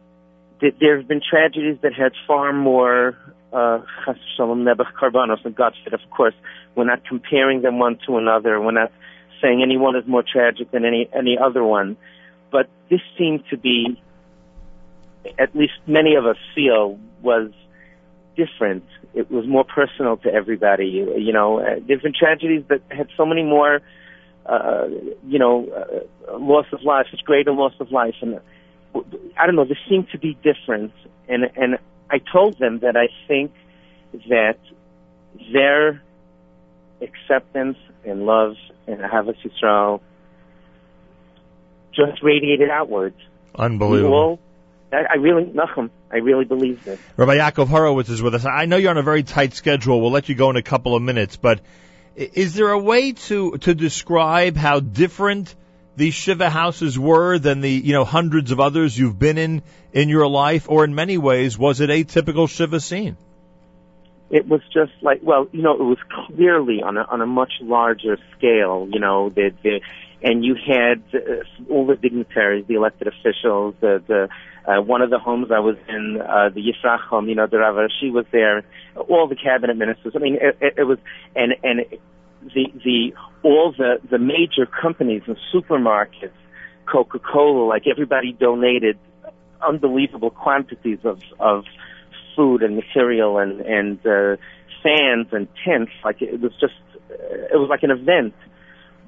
[0.61, 3.17] th- there have been tragedies that had far more
[3.53, 3.81] uh,
[4.37, 6.35] shalom nebuch karbanos, and God forbid, of course,
[6.75, 8.61] we're not comparing them one to another.
[8.61, 8.93] We're not
[9.41, 11.97] saying any one is more tragic than any any other one,
[12.51, 14.01] but this seemed to be,
[15.39, 17.51] at least many of us feel, was
[18.37, 18.85] different.
[19.15, 20.87] It was more personal to everybody.
[20.87, 23.81] You, you know, uh, different tragedies that had so many more,
[24.47, 24.89] uh,
[25.27, 25.69] you know,
[26.29, 29.01] uh, loss of life, such greater loss of life, and uh,
[29.39, 29.65] I don't know.
[29.65, 30.93] This seemed to be different,
[31.29, 31.79] and and
[32.11, 33.53] I told them that I think
[34.29, 34.59] that
[35.53, 36.03] their
[37.01, 38.57] acceptance and love
[38.87, 40.01] and Ahavas Yisrael
[41.95, 43.17] just radiated outwards.
[43.55, 44.41] Unbelievable.
[44.93, 47.01] We all- I, I really, Nachum, I really believe this.
[47.17, 48.45] Rabbi Yaakov Horowitz is with us.
[48.45, 50.01] I know you're on a very tight schedule.
[50.01, 51.61] We'll let you go in a couple of minutes, but
[52.17, 55.55] is there a way to to describe how different
[55.97, 59.63] these Shiva houses were than the you know hundreds of others you've been in
[59.93, 63.17] in your life, or in many ways was it a typical Shiva scene?
[64.31, 67.53] It was just like, well, you know, it was clearly on a on a much
[67.61, 68.89] larger scale.
[68.91, 69.81] You know, the the
[70.23, 74.29] and you had uh, all the dignitaries, the elected officials, the the
[74.67, 77.59] uh, one of the homes I was in, uh, the Yifrach home, you know, the
[77.59, 78.65] Rava, she was there,
[78.97, 80.13] all the cabinet ministers.
[80.15, 80.99] I mean, it, it, it was,
[81.35, 81.81] and and
[82.55, 86.31] the the all the the major companies and supermarkets,
[86.91, 88.99] Coca Cola, like everybody donated
[89.61, 91.65] unbelievable quantities of of
[92.37, 94.37] food and material and and uh,
[94.83, 95.93] fans and tents.
[96.05, 96.75] Like it was just,
[97.11, 98.35] it was like an event.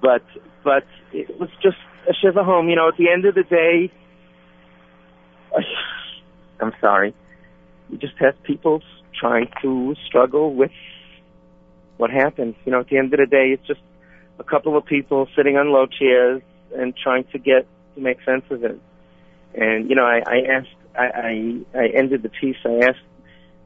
[0.00, 0.24] But
[0.62, 1.76] but it was just
[2.08, 2.68] a shiva home.
[2.68, 3.90] You know, at the end of the day,
[6.60, 7.14] I'm sorry.
[7.90, 8.82] You just have people
[9.18, 10.72] trying to struggle with
[11.96, 12.56] what happens.
[12.64, 13.80] You know, at the end of the day, it's just
[14.38, 16.42] a couple of people sitting on low chairs
[16.76, 18.80] and trying to get to make sense of it.
[19.54, 22.56] And you know, I, I asked, I, I, I ended the piece.
[22.64, 22.98] I asked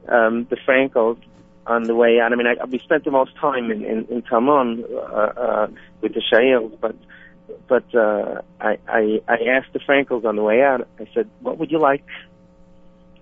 [0.07, 1.17] um, the Frankels
[1.65, 2.31] on the way out.
[2.31, 5.67] I mean, I, we spent the most time in in, in Talmon uh, uh,
[6.01, 6.95] with the Shails, but
[7.67, 10.87] but uh, I, I I asked the Frankels on the way out.
[10.99, 12.03] I said, "What would you like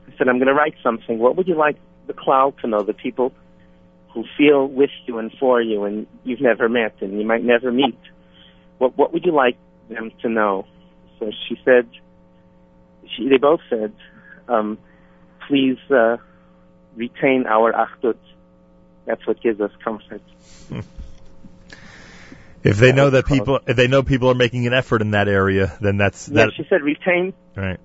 [0.07, 1.19] I said, I'm going to write something.
[1.19, 1.77] What would you like
[2.07, 2.81] the cloud to know?
[2.83, 3.33] The people
[4.13, 7.71] who feel with you and for you and you've never met and you might never
[7.71, 7.99] meet.
[8.77, 9.57] What, what would you like
[9.89, 10.65] them to know?
[11.19, 11.89] So she said,
[13.15, 13.93] she, they both said,
[14.47, 14.77] um,
[15.47, 16.17] please uh,
[16.95, 18.17] retain our achdut.
[19.05, 20.21] That's what gives us comfort.
[22.67, 25.27] If they know that people, if they know people are making an effort in that
[25.27, 26.53] area, then that's Yeah, that.
[26.55, 27.33] she said retain.
[27.55, 27.79] Right.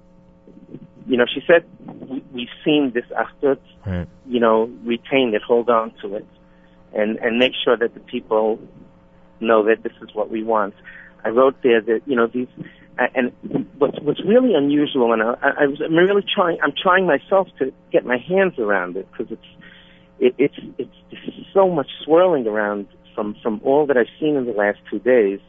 [1.07, 1.65] You know, she said
[2.09, 3.59] we, we've seen this achdut.
[3.87, 4.09] Right.
[4.27, 6.27] You know, retain it, hold on to it,
[6.95, 8.59] and and make sure that the people
[9.41, 10.75] know that this is what we want.
[11.25, 12.49] I wrote there that you know these,
[12.99, 13.33] and
[13.79, 16.59] what's what's really unusual, and I, I was I'm really trying.
[16.63, 19.47] I'm trying myself to get my hands around it because it's
[20.21, 24.53] it, it's it's so much swirling around from from all that I've seen in the
[24.53, 25.41] last two days.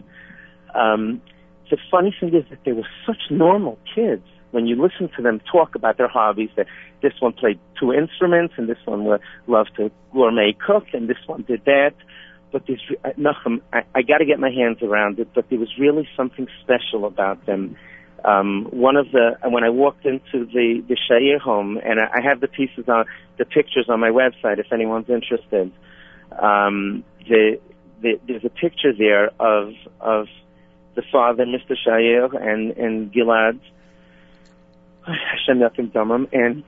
[0.75, 1.21] Um,
[1.69, 4.23] the funny thing is that they were such normal kids.
[4.51, 6.67] When you listen to them talk about their hobbies, that
[7.01, 11.41] this one played two instruments, and this one loved to gourmet cook, and this one
[11.43, 11.93] did that.
[12.51, 15.29] But there's, uh, Nachum, I, I got to get my hands around it.
[15.33, 17.75] But there was really something special about them.
[18.23, 22.21] Um, one of the when I walked into the the Shair home, and I, I
[22.21, 23.05] have the pieces on
[23.37, 25.71] the pictures on my website if anyone's interested.
[26.39, 27.59] Um, the,
[28.01, 30.27] the there's a picture there of of
[30.95, 31.75] the father, Mr.
[31.85, 33.59] Shair, and and Gilad,
[35.05, 36.63] Hashem Yakim and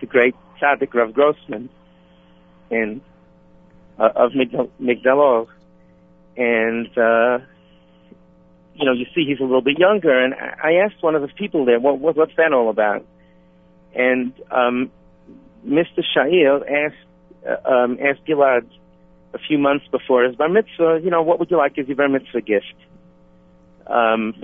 [0.00, 1.68] the great tzaddik Rav Grossman,
[2.70, 3.00] and
[3.98, 5.48] uh, of Migdal, Migdalor,
[6.36, 7.44] and uh,
[8.78, 11.28] you know, you see he's a little bit younger, and I asked one of the
[11.28, 13.04] people there, what, what what's that all about?
[13.94, 14.90] And um,
[15.66, 16.02] Mr.
[16.16, 17.07] Shair asked
[17.64, 18.66] um, asked Gilad
[19.34, 21.96] a few months before his bar mitzvah, you know, what would you like as your
[21.96, 22.74] bar mitzvah gift?
[23.86, 24.34] Um,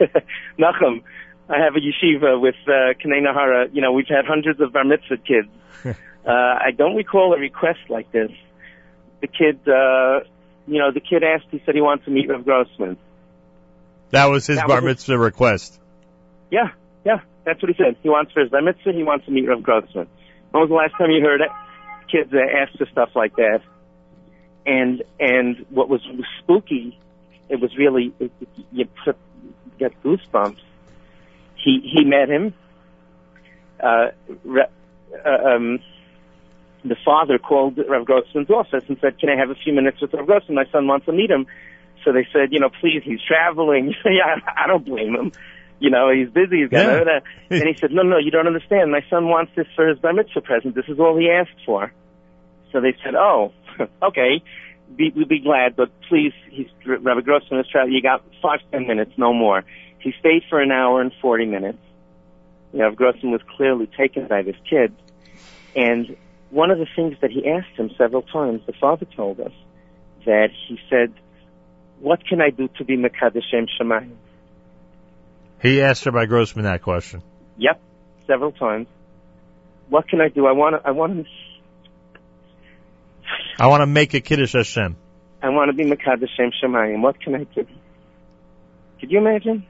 [0.58, 1.02] Nachum,
[1.48, 3.72] I have a yeshiva with uh, Kanei Nahara.
[3.72, 5.48] You know, we've had hundreds of bar mitzvah kids.
[5.84, 8.30] uh, I don't recall a request like this.
[9.20, 10.20] The kid, uh,
[10.66, 11.46] you know, the kid asked.
[11.50, 12.96] He said he wants to meet Rav Grossman.
[14.10, 15.78] That was his That bar was- mitzvah request.
[16.50, 16.68] Yeah,
[17.04, 17.96] yeah, that's what he said.
[18.02, 18.92] He wants for his bar mitzvah.
[18.92, 20.06] He wants to meet Rav Grossman.
[20.50, 21.48] When was the last time you heard it?
[22.12, 23.62] Kids uh, asked for stuff like that?
[24.64, 26.00] And and what was
[26.38, 26.98] spooky,
[27.48, 29.16] it was really it, it, you put,
[29.78, 30.60] get goosebumps.
[31.56, 32.54] He he met him.
[33.82, 34.08] Uh,
[34.44, 34.64] re,
[35.24, 35.80] uh, um,
[36.84, 40.14] the father called Rav Grossman's office and said, "Can I have a few minutes with
[40.14, 40.54] Rav Grossman?
[40.54, 41.46] My son wants to meet him."
[42.04, 45.32] So they said, "You know, please, he's traveling." yeah, I don't blame him.
[45.78, 46.60] You know, he's busy.
[46.62, 47.20] He's got yeah.
[47.50, 48.90] and he said, "No, no, you don't understand.
[48.90, 50.74] My son wants this for his bar mitzvah present.
[50.74, 51.92] This is all he asked for."
[52.72, 53.52] So they said, "Oh,
[54.02, 54.42] okay,
[54.94, 57.94] be, we'd be glad, but please, he's Rabbi Grossman is traveling.
[57.94, 59.64] You got five, ten minutes, no more."
[59.98, 61.78] He stayed for an hour and forty minutes.
[62.72, 64.94] You know, Grossman was clearly taken by this kid,
[65.76, 66.16] and
[66.50, 69.52] one of the things that he asked him several times, the father told us
[70.24, 71.12] that he said,
[72.00, 74.16] "What can I do to be Mekadeshem Shemayim?"
[75.62, 77.22] He asked Rabbi Grossman that question.
[77.56, 77.80] Yep,
[78.26, 78.88] several times.
[79.88, 80.46] What can I do?
[80.46, 80.88] I want to.
[80.88, 81.30] I want to.
[83.58, 84.96] I want to make a kiddush Hashem.
[85.42, 87.00] I want to be Mekadeshem Shemayim.
[87.02, 87.66] What can I do?
[89.00, 89.66] Could you imagine?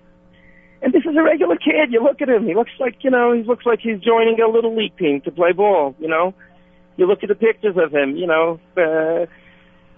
[0.82, 1.92] And this is a regular kid.
[1.92, 2.47] You look at him.
[2.47, 3.32] He looks like you know.
[3.32, 5.94] He looks like he's joining a little league team to play ball.
[5.99, 6.34] You know.
[6.97, 8.16] You look at the pictures of him.
[8.16, 8.60] You know.
[8.76, 9.26] Uh,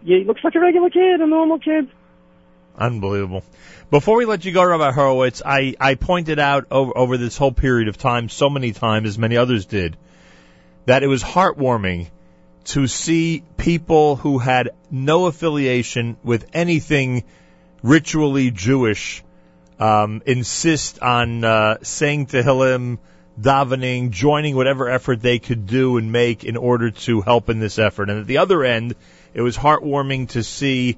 [0.04, 1.88] he looks like a regular kid, a normal kid.
[2.76, 3.42] Unbelievable.
[3.90, 7.52] Before we let you go, Rabbi Horowitz, I, I pointed out over, over this whole
[7.52, 9.96] period of time, so many times, as many others did,
[10.86, 12.08] that it was heartwarming
[12.64, 17.24] to see people who had no affiliation with anything
[17.82, 19.22] ritually Jewish
[19.78, 22.98] um, insist on uh, saying Tehillim,
[23.40, 27.78] davening, joining whatever effort they could do and make in order to help in this
[27.78, 28.08] effort.
[28.08, 28.94] And at the other end,
[29.34, 30.96] it was heartwarming to see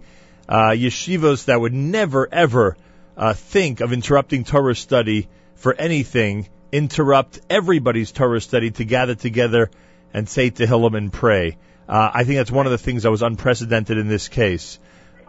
[0.49, 2.77] uh, that would never ever
[3.17, 9.70] uh, think of interrupting Torah study for anything interrupt everybody's Torah study to gather together
[10.12, 11.57] and say to Tehillim and pray.
[11.89, 14.78] Uh, I think that's one of the things that was unprecedented in this case.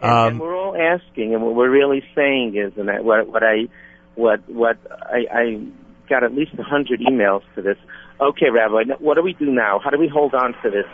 [0.02, 3.28] And, Um, and we're all asking, and what we're really saying is, and I, what,
[3.28, 3.68] what I,
[4.16, 5.62] what, what I, I
[6.10, 7.78] got at least a hundred emails to this.
[8.20, 9.80] Okay, Rabbi, what do we do now?
[9.84, 10.86] How do we hold on to this?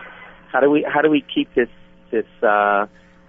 [0.52, 1.70] How do we, how do we keep this,
[2.12, 2.88] this, uh,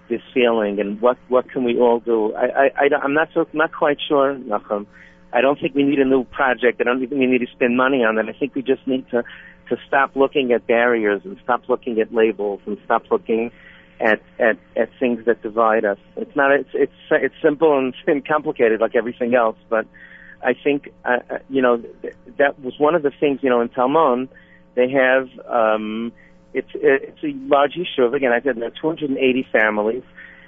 [0.09, 2.33] this feeling, and what, what can we all do?
[2.35, 4.85] I, I, I I'm not so, not quite sure, Nachum.
[5.33, 6.79] I don't think we need a new project.
[6.79, 8.25] I don't think we need to spend money on it.
[8.29, 9.23] I think we just need to,
[9.69, 13.51] to stop looking at barriers and stop looking at labels and stop looking
[13.99, 15.97] at at at things that divide us.
[16.17, 19.85] It's not it's it's it's simple and, and complicated like everything else, but
[20.45, 23.61] I think, uh, uh, you know, th- that was one of the things, you know,
[23.61, 24.29] in Talmon,
[24.75, 26.11] they have, um,
[26.53, 28.13] it's, it's a large yishuv.
[28.13, 30.03] Again, I said there are 280 families.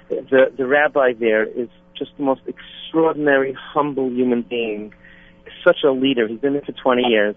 [0.08, 4.94] The, the rabbi there is just the most extraordinary, humble human being.
[5.64, 6.28] Such a leader.
[6.28, 7.34] He's been there for 20 years.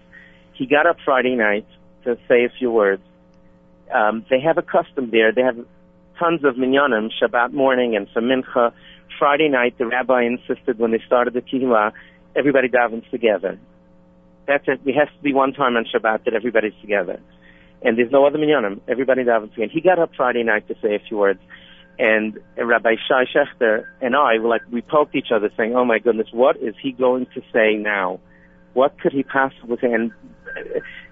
[0.54, 1.66] He got up Friday night
[2.04, 3.02] to say a few words.
[3.92, 5.32] Um, they have a custom there.
[5.32, 5.56] They have
[6.18, 8.72] tons of minyanim, Shabbat morning and for mincha.
[9.18, 11.92] Friday night, the rabbi insisted when they started the Tehillah,
[12.34, 13.58] everybody davens together.
[14.46, 14.84] That's it.
[14.84, 17.20] There has to be one time on Shabbat that everybody's together.
[17.82, 18.80] And there's no other minyanim.
[18.88, 19.72] Everybody davens together.
[19.72, 21.40] He got up Friday night to say a few words.
[21.98, 25.98] And Rabbi Shai Schachter and I were like, we poked each other saying, oh my
[25.98, 28.18] goodness, what is he going to say now?
[28.74, 29.92] What could he possibly say?
[29.92, 30.12] And,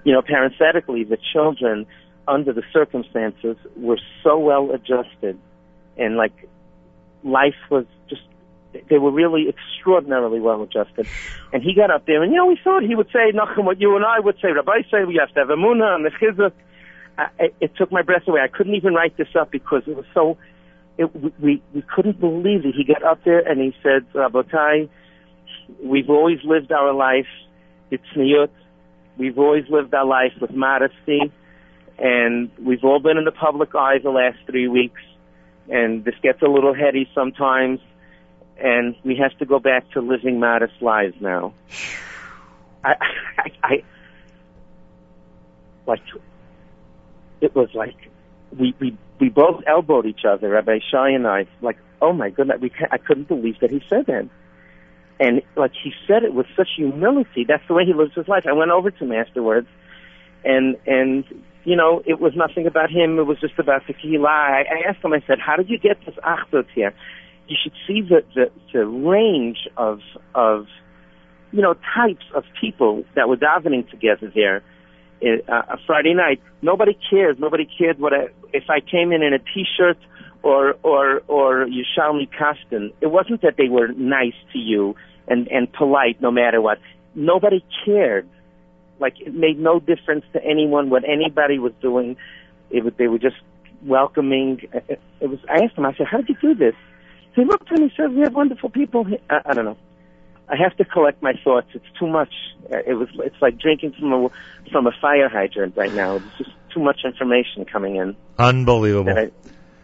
[0.05, 1.87] you know, parenthetically, the children,
[2.27, 5.39] under the circumstances, were so well adjusted.
[5.97, 6.49] And like,
[7.23, 8.23] life was just,
[8.89, 11.07] they were really extraordinarily well adjusted.
[11.53, 13.81] And he got up there and, you know, we thought he would say, Nachum, what
[13.81, 16.53] you and I would say, Rabbi say, we have to have Emunah and the Chizah.
[17.19, 18.41] I, it, it took my breath away.
[18.41, 20.39] I couldn't even write this up because it was so,
[20.97, 21.05] it,
[21.41, 22.75] we, we couldn't believe it.
[22.75, 24.89] He got up there and he said, Rabotai,
[25.83, 27.27] we've always lived our life,
[27.91, 28.53] it's.
[29.17, 31.33] We've always lived our life with modesty.
[31.99, 35.03] And we've all been in the public eye the last three weeks.
[35.69, 37.81] And this gets a little heady sometimes.
[38.57, 41.53] And we have to go back to living modest lives now.
[42.83, 42.95] I,
[43.39, 43.83] I, I
[45.87, 46.03] like,
[47.41, 47.97] it was like,
[48.57, 52.61] we, we, we both elbowed each other, Rabbi Shai and I, like, oh my goodness,
[52.61, 54.29] we I couldn't believe that he said that.
[55.21, 57.45] And like he said it with such humility.
[57.47, 58.45] That's the way he lives his life.
[58.49, 59.69] I went over to him afterwards,
[60.45, 61.25] and and
[61.65, 63.19] you know it was nothing about him.
[63.19, 63.95] It was just about the.
[64.27, 65.13] I, I asked him.
[65.13, 66.95] I said, "How did you get this achdut here?
[67.49, 70.01] You should see the the, the range of
[70.35, 70.67] of
[71.53, 74.63] you know types of people that were davening together there."
[75.23, 77.37] Uh, a Friday night, nobody cares.
[77.39, 79.99] Nobody cared what I, if I came in in a T-shirt
[80.43, 82.95] or or or Yerushalmi Kastin.
[83.03, 84.97] It wasn't that they were nice to you
[85.31, 86.79] and and polite no matter what.
[87.15, 88.29] Nobody cared.
[88.99, 92.17] Like it made no difference to anyone what anybody was doing.
[92.71, 93.37] It was, they were just
[93.83, 94.61] welcoming.
[94.73, 95.39] It, it was.
[95.49, 95.87] I asked him.
[95.87, 96.75] I said, "How did you do this?"
[97.35, 99.19] He looked at me and said, "We have wonderful people." Here.
[99.31, 99.79] I, I don't know.
[100.49, 101.69] I have to collect my thoughts.
[101.75, 102.33] It's too much.
[102.71, 103.09] It was.
[103.21, 104.29] It's like drinking from a
[104.71, 106.17] from a fire hydrant right now.
[106.17, 108.17] It's just too much information coming in.
[108.39, 109.17] Unbelievable.
[109.17, 109.31] I-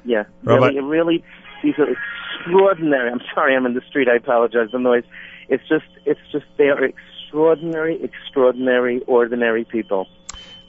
[0.05, 1.25] yeah, Rabbi- really, really,
[1.65, 3.11] these are extraordinary.
[3.11, 4.09] I'm sorry, I'm in the street.
[4.09, 4.69] I apologize.
[4.71, 5.03] The noise.
[5.49, 10.09] It's just, it's just they are extraordinary, extraordinary, ordinary people.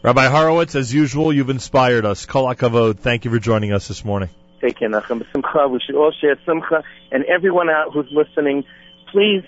[0.03, 2.25] Rabbi Horowitz, as usual, you've inspired us.
[2.25, 2.99] Kol hakavod.
[2.99, 4.29] Thank you for joining us this morning.
[4.61, 5.23] Take care, Nachum.
[5.33, 5.67] Simcha.
[5.67, 8.63] We should all share simcha, and everyone out who's listening,
[9.11, 9.43] please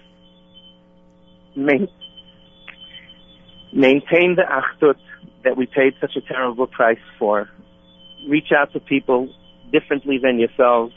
[1.56, 1.88] maintain
[4.36, 4.96] the achdut
[5.44, 7.50] that we paid such a terrible price for.
[8.28, 9.34] Reach out to people
[9.72, 10.94] differently than yourselves.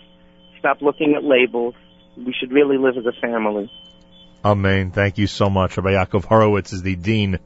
[0.58, 1.74] Stop looking at labels.
[2.16, 3.70] We should really live as a family.
[4.44, 4.90] Amen.
[4.90, 5.76] Thank you so much.
[5.76, 7.38] Rabbi Yaakov Horowitz is the Dean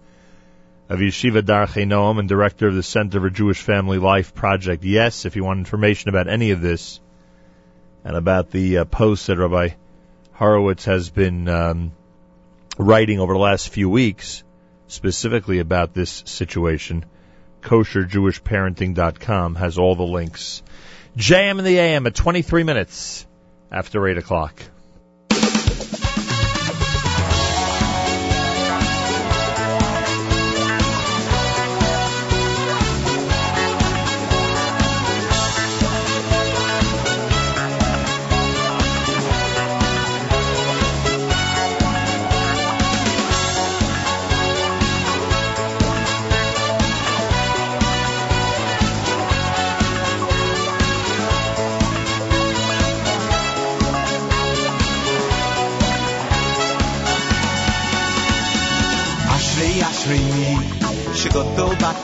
[0.88, 4.82] of Yeshiva Darchei Noam and Director of the Center for Jewish Family Life Project.
[4.82, 7.00] Yes, if you want information about any of this
[8.02, 9.70] and about the uh, posts that Rabbi
[10.32, 11.92] Horowitz has been um,
[12.78, 14.42] writing over the last few weeks,
[14.88, 17.04] specifically about this situation,
[17.62, 20.62] kosherjewishparenting.com has all the links.
[21.18, 23.26] JM in the AM at 23 minutes
[23.70, 24.62] after 8 o'clock.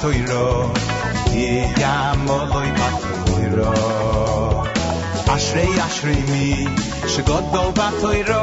[0.02, 0.47] toiro
[1.31, 3.72] ye yam loy batoiro
[5.34, 6.47] ashrei ashrei mi
[7.12, 8.42] shgod do batoiro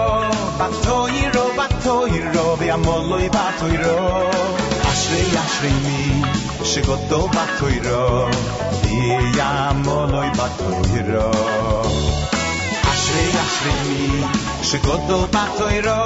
[0.60, 3.98] batoiro batoiro yam loy batoiro
[4.92, 6.00] ashrei ashrei mi
[6.72, 8.04] shgod do batoiro
[9.04, 11.28] ye yam loy batoiro
[12.92, 14.04] ashrei ashrei mi
[14.70, 16.00] shgod do batoiro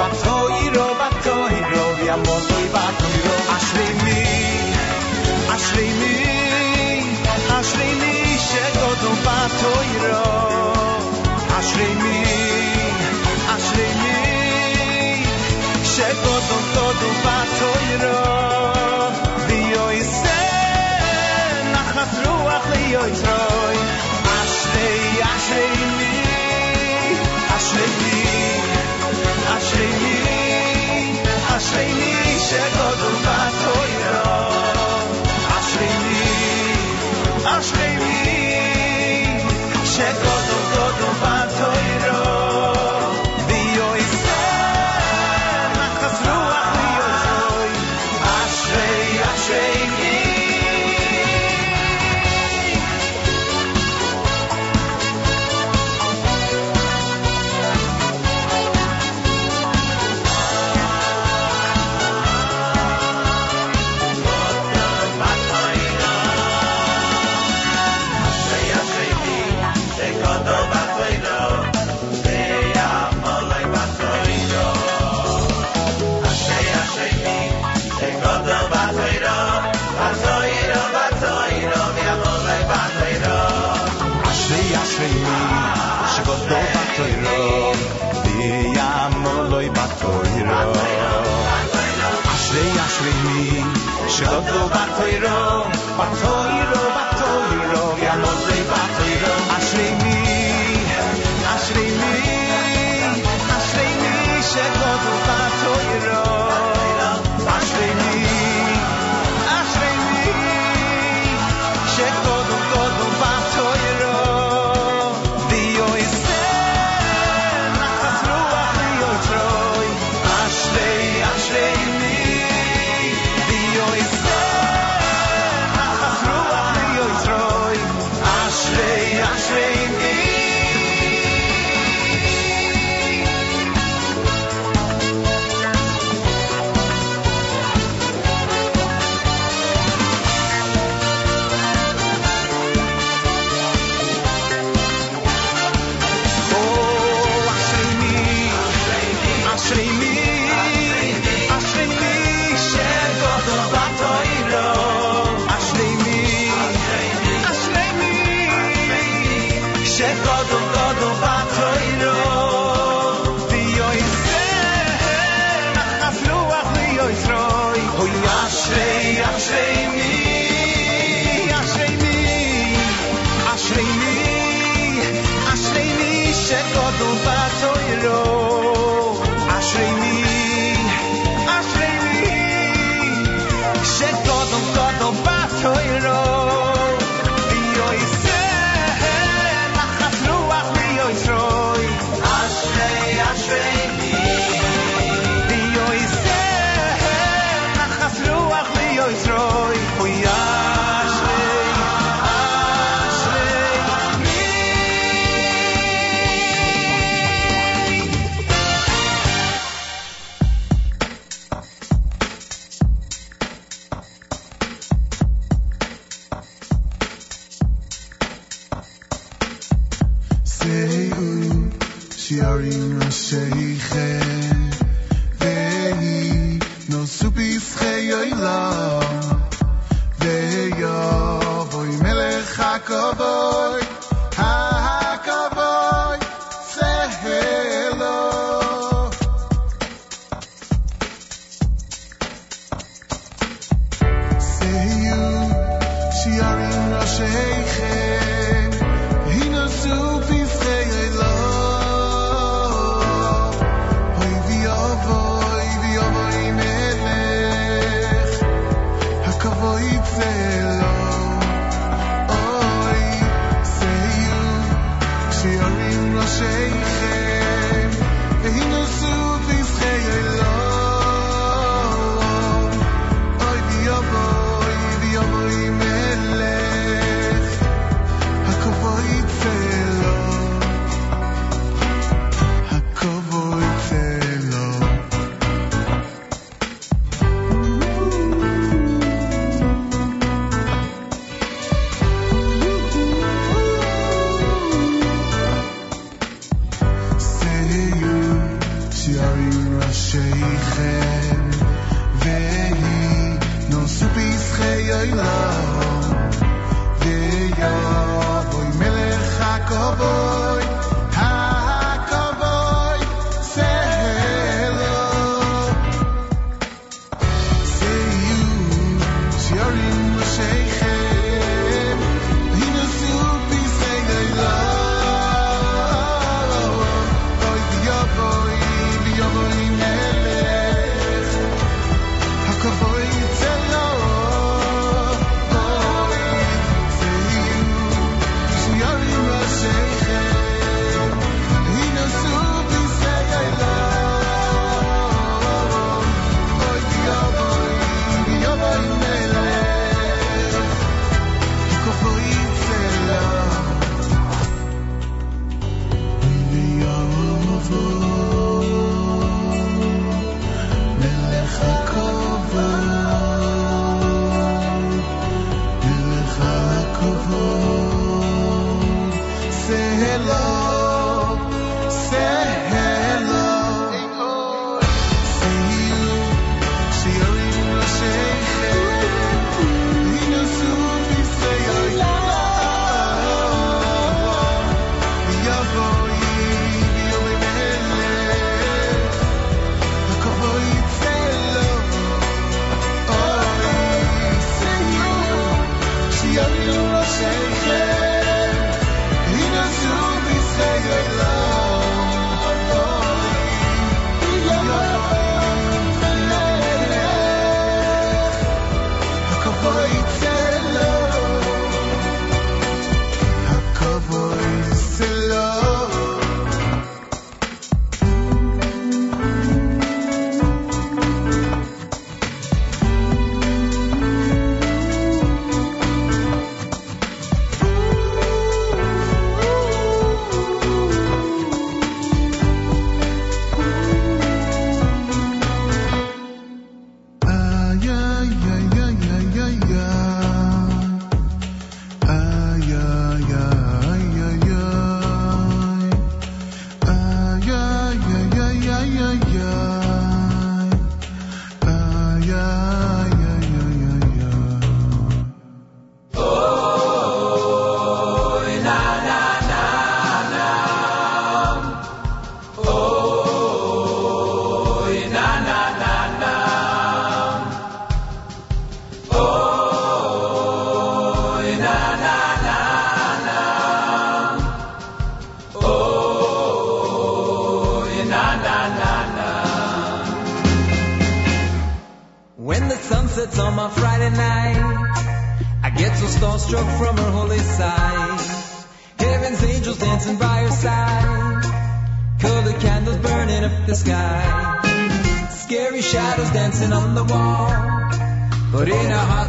[0.00, 2.99] batoiro batoiro yam loy batoiro
[9.22, 10.50] בתוירו
[11.60, 12.24] אשרי מי,
[13.46, 15.24] אשרי מי
[15.84, 18.40] שקודם תודו בתוירו
[19.46, 20.40] ויועיסה
[21.72, 23.76] נחת רוח ליועצרוי
[24.24, 26.22] אשרי, אשרי מי,
[27.56, 28.24] אשרי מי,
[29.58, 31.22] אשרי מי
[31.56, 33.99] אשרי מי שקודם בתוירו
[40.00, 40.29] check.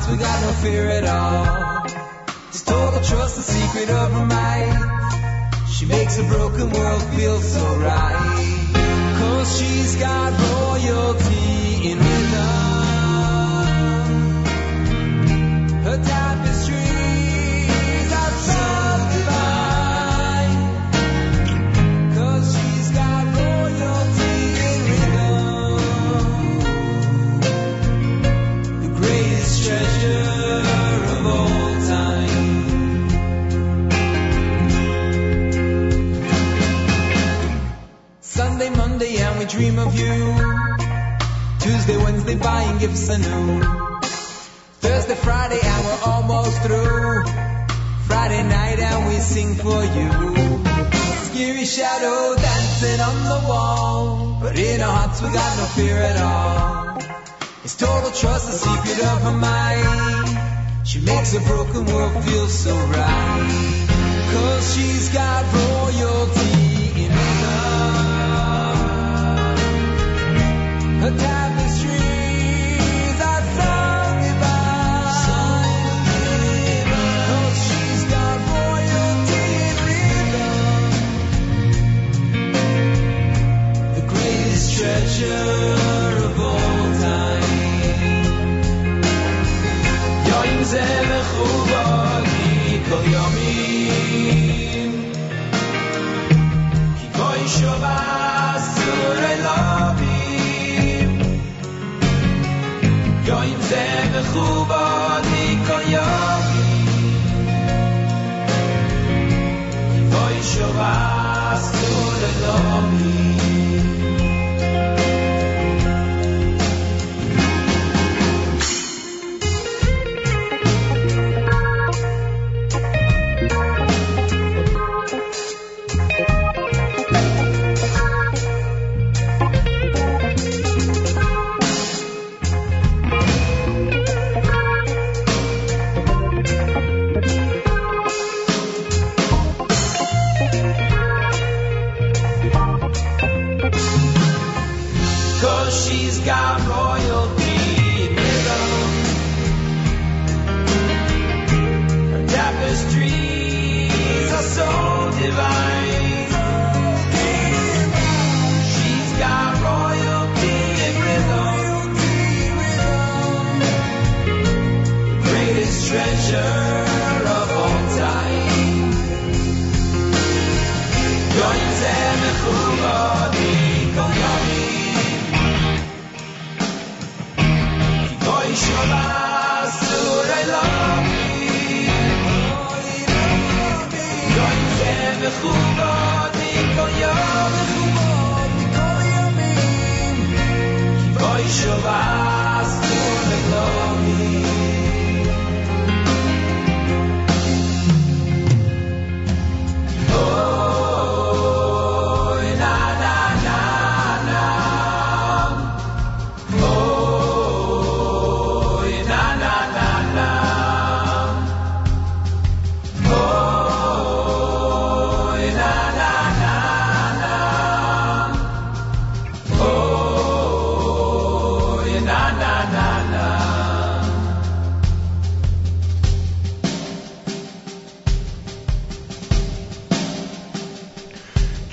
[0.02, 1.88] Hearts we got no fear at all.
[2.52, 5.68] Just total trust, the secret of her might.
[5.70, 8.11] She makes a broken world feel so right.
[55.12, 56.98] Hearts, we got no fear at all.
[57.64, 60.88] It's total trust, the secret of her mind.
[60.88, 63.88] She makes a broken world feel so right.
[64.32, 66.21] Cause she's got royalty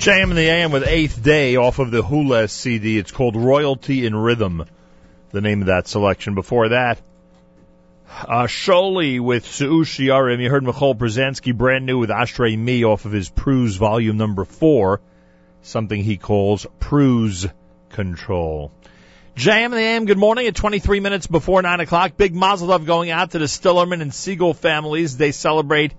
[0.09, 2.97] JM in the AM with Eighth Day off of the Hula CD.
[2.97, 4.65] It's called Royalty in Rhythm,
[5.29, 6.33] the name of that selection.
[6.33, 6.99] Before that,
[8.23, 9.99] uh, Sholi with Su'ush.
[9.99, 14.45] You heard Michoel Pruzansky brand new with Ashrei Me off of his Pruse volume number
[14.45, 14.99] four,
[15.61, 17.45] something he calls Pruse
[17.89, 18.71] Control.
[19.35, 22.17] JM in the AM, good morning at 23 minutes before 9 o'clock.
[22.17, 25.17] Big mazel going out to the Stillerman and Siegel families.
[25.17, 25.93] They celebrate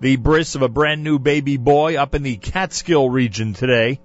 [0.00, 4.00] the bris of a brand new baby boy up in the Catskill region today.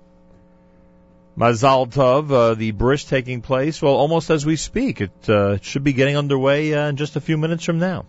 [1.38, 5.02] Mazal Tov, uh, the bris taking place, well, almost as we speak.
[5.02, 8.06] It uh, should be getting underway uh, in just a few minutes from now.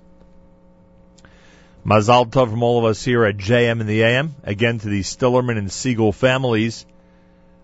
[1.85, 4.35] Mazal Tov from all of us here at JM and the AM.
[4.43, 6.87] Again to the Stillerman and Siegel families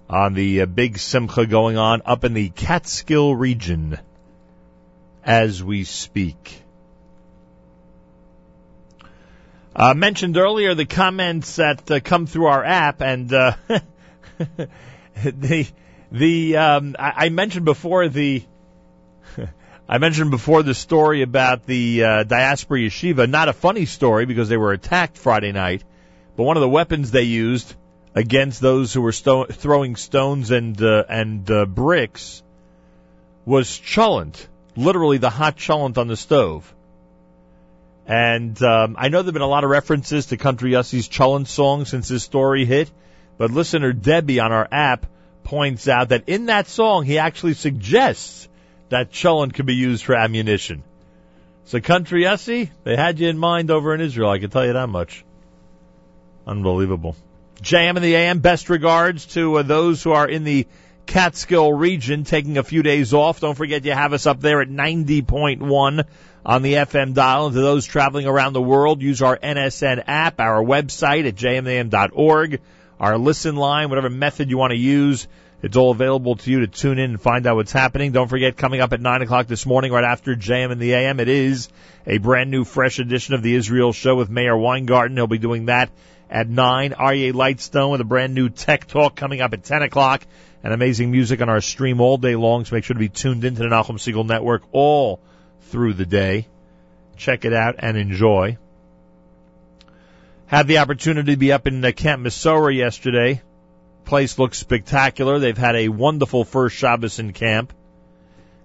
[0.09, 3.99] on the uh, big simcha going on up in the Catskill region.
[5.25, 6.62] as we speak.
[9.75, 13.55] Uh, mentioned earlier the comments that uh, come through our app, and uh,
[15.25, 15.67] the
[16.11, 18.45] the um, I, I mentioned before the
[19.89, 23.29] I mentioned before the story about the uh, diaspora yeshiva.
[23.29, 25.85] Not a funny story because they were attacked Friday night,
[26.37, 27.75] but one of the weapons they used
[28.15, 32.43] against those who were sto- throwing stones and uh, and uh, bricks
[33.47, 36.75] was cholent, literally the hot cholent on the stove.
[38.07, 41.85] And um, I know there've been a lot of references to Country Yussie's cholent song
[41.85, 42.91] since this story hit,
[43.39, 45.07] but listener Debbie on our app
[45.45, 48.49] points out that in that song he actually suggests
[48.89, 50.83] that cholent could be used for ammunition.
[51.65, 54.73] So Country Yussie, they had you in mind over in Israel, I can tell you
[54.73, 55.25] that much.
[56.47, 57.17] Unbelievable.
[57.63, 60.67] JM and the AM, best regards to uh, those who are in the
[61.07, 63.41] Catskill region taking a few days off.
[63.41, 66.05] Don't forget you have us up there at 90.1
[66.45, 67.47] on the FM dial.
[67.47, 72.61] And to those traveling around the world, use our NSN app, our website at jmam.org,
[72.99, 75.29] our listen line, whatever method you want to use.
[75.63, 78.11] It's all available to you to tune in and find out what's happening.
[78.11, 81.21] Don't forget, coming up at 9 o'clock this morning, right after JM and the AM,
[81.21, 81.69] it is
[82.05, 85.17] a brand new, fresh edition of the Israel Show with Meir Weingarten.
[85.17, 85.91] He'll be doing that
[86.29, 86.95] at 9.
[86.99, 90.27] Aryeh Lightstone with a brand new Tech Talk coming up at 10 o'clock.
[90.63, 93.45] And amazing music on our stream all day long, so make sure to be tuned
[93.45, 95.21] into the Nachum Segal Network all
[95.63, 96.47] through the day.
[97.17, 98.59] Check it out and enjoy.
[100.47, 103.43] Had the opportunity to be up in uh, Camp Mesorah yesterday.
[104.05, 105.39] Place looks spectacular.
[105.39, 107.73] They've had a wonderful first Shabbos in camp.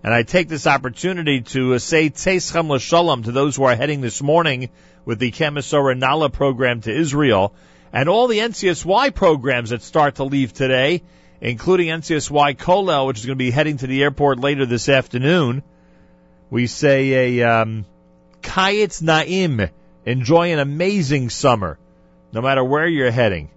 [0.03, 4.01] And I take this opportunity to uh, say Teschem L'Shalom to those who are heading
[4.01, 4.69] this morning
[5.05, 7.53] with the Missouri Nala program to Israel
[7.93, 11.03] and all the NCSY programs that start to leave today,
[11.41, 15.63] including NCSY Kolel, which is going to be heading to the airport later this afternoon.
[16.49, 17.85] We say a um,
[18.41, 19.69] Kayetz Naim.
[20.05, 21.77] Enjoy an amazing summer,
[22.31, 23.49] no matter where you're heading.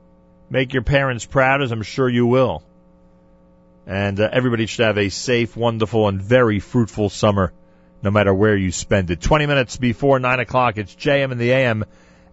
[0.50, 2.64] Make your parents proud, as I'm sure you will.
[3.86, 7.52] And uh, everybody should have a safe, wonderful, and very fruitful summer,
[8.02, 9.20] no matter where you spend it.
[9.20, 11.84] 20 minutes before 9 o'clock, it's JM and the AM,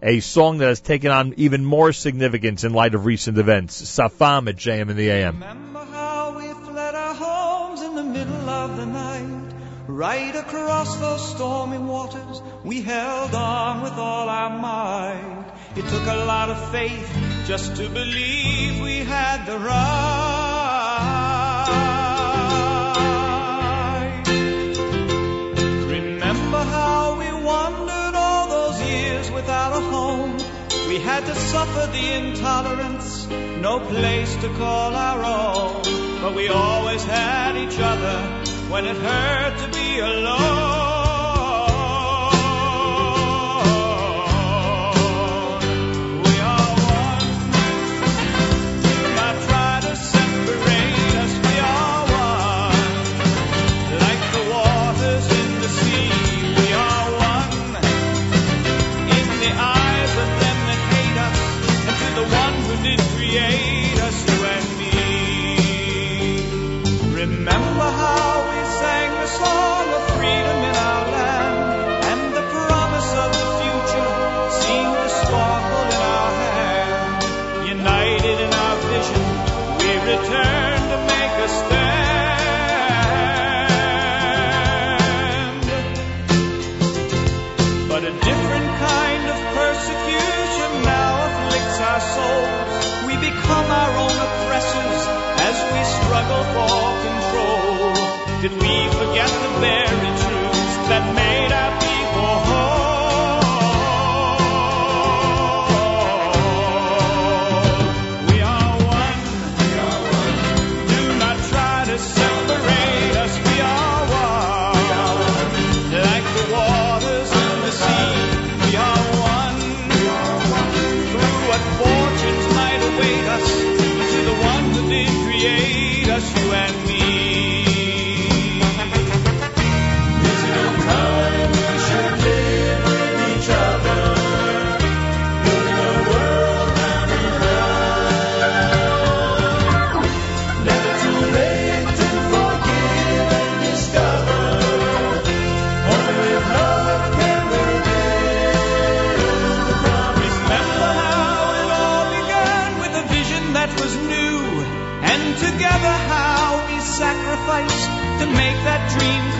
[0.02, 3.80] a song that has taken on even more significance in light of recent events.
[3.82, 5.34] Safam at JM and the AM.
[5.34, 9.52] Remember how we fled our homes in the middle of the night?
[9.88, 15.46] Right across those stormy waters, we held on with all our might.
[15.76, 17.10] It took a lot of faith
[17.46, 20.98] just to believe we had the right.
[31.08, 33.26] Had to suffer the intolerance,
[33.62, 35.82] no place to call our own.
[36.20, 38.16] But we always had each other
[38.70, 41.07] when it hurt to be alone.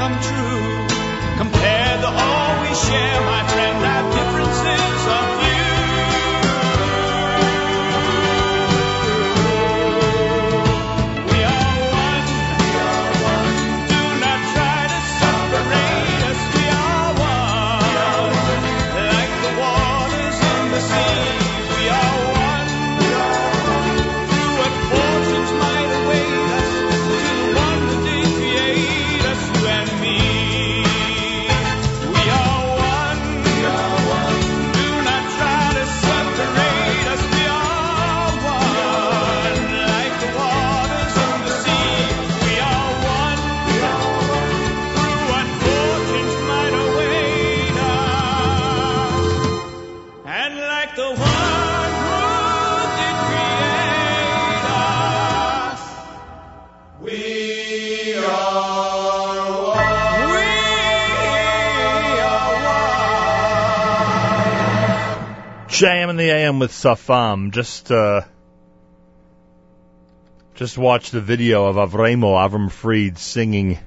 [0.08, 1.36] come true.
[1.36, 3.87] Compare the all we share, my friend.
[66.18, 67.50] The AM with Safam.
[67.50, 68.22] Just uh,
[70.54, 73.78] just watched the video of Avremo Avram Fried singing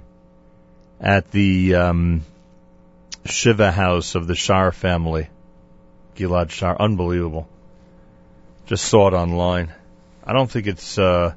[1.00, 2.26] at the um,
[3.26, 5.28] Shiva house of the Shar family.
[6.16, 7.48] Gilad Shar, unbelievable.
[8.66, 9.74] Just saw it online.
[10.24, 10.98] I don't think it's.
[10.98, 11.34] Uh,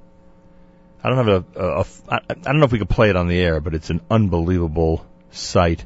[1.03, 1.85] I don't have a, a, a.
[2.09, 4.01] I I don't know if we could play it on the air, but it's an
[4.11, 5.85] unbelievable sight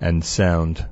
[0.00, 0.86] and sound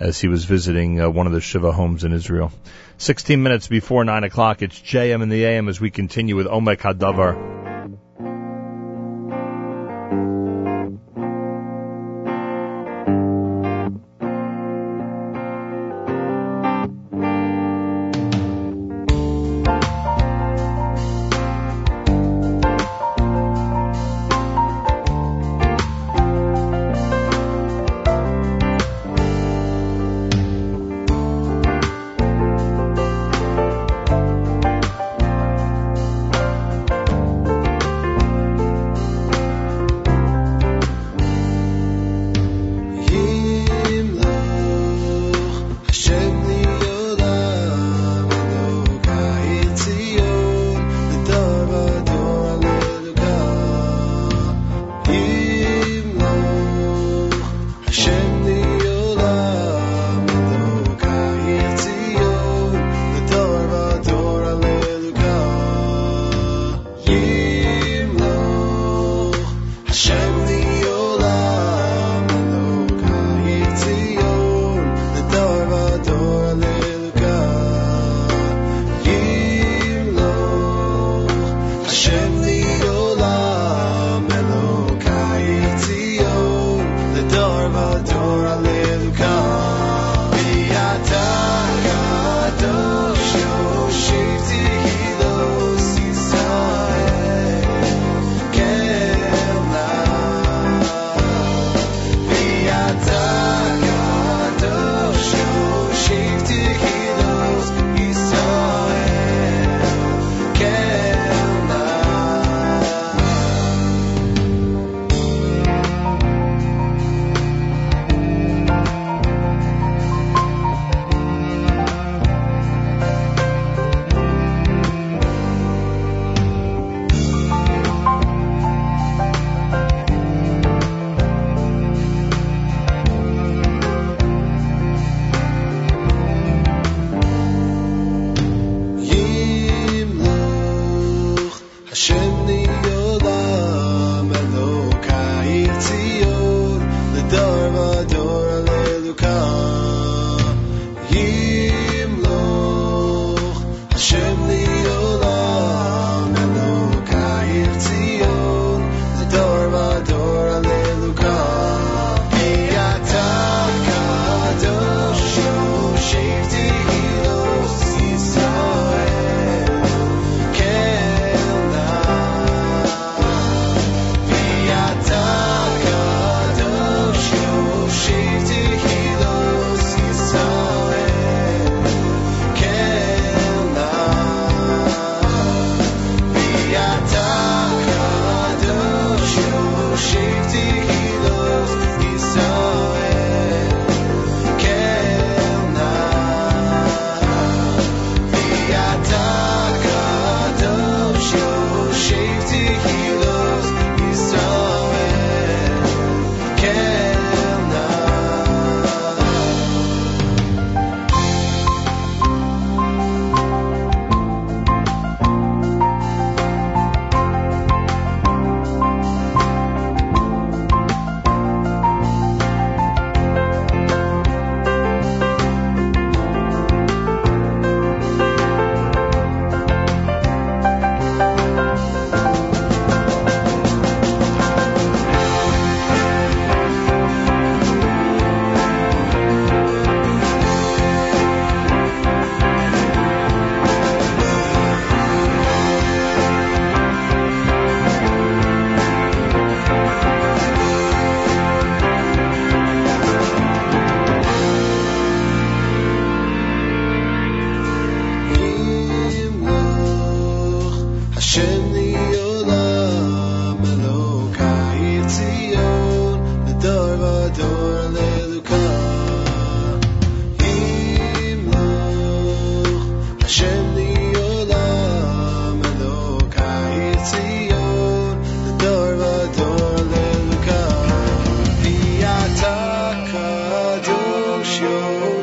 [0.00, 2.50] as he was visiting uh, one of the Shiva homes in Israel.
[2.98, 6.78] 16 minutes before 9 o'clock, it's JM in the AM as we continue with Omek
[6.78, 7.69] Hadavar.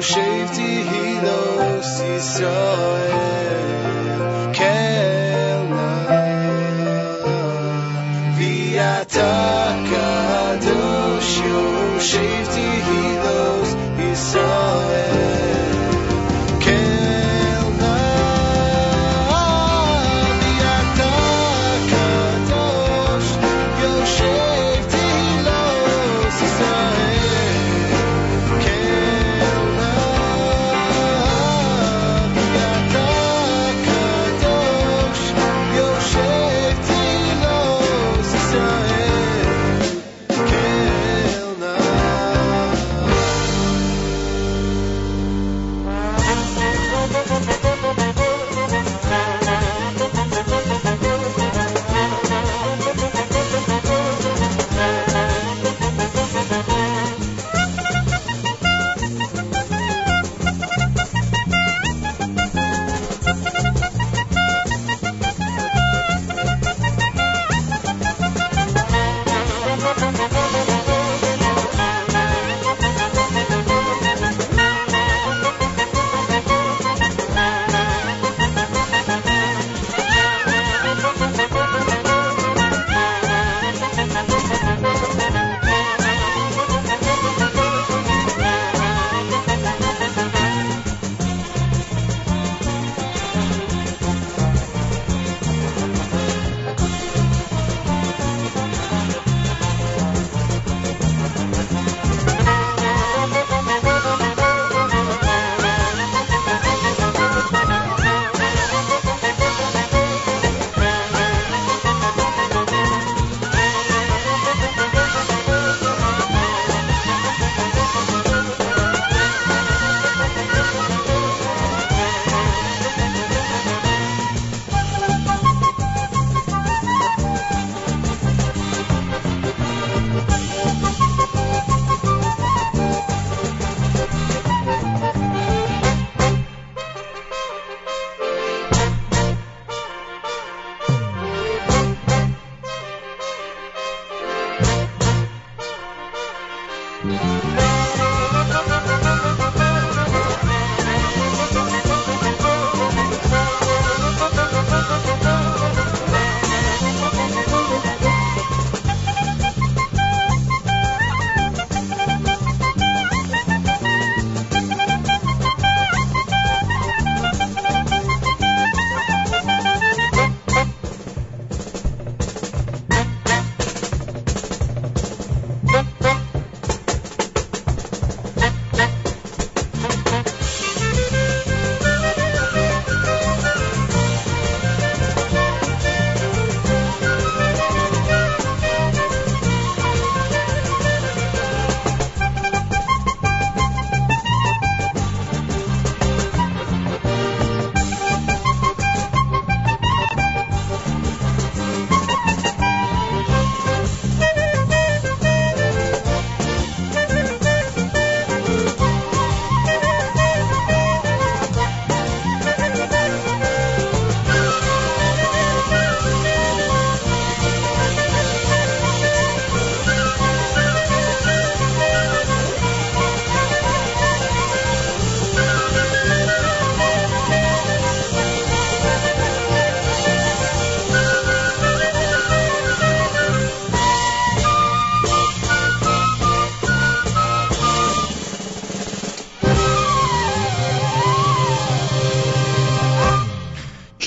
[0.01, 0.58] shaved
[2.01, 3.26] Yisrael.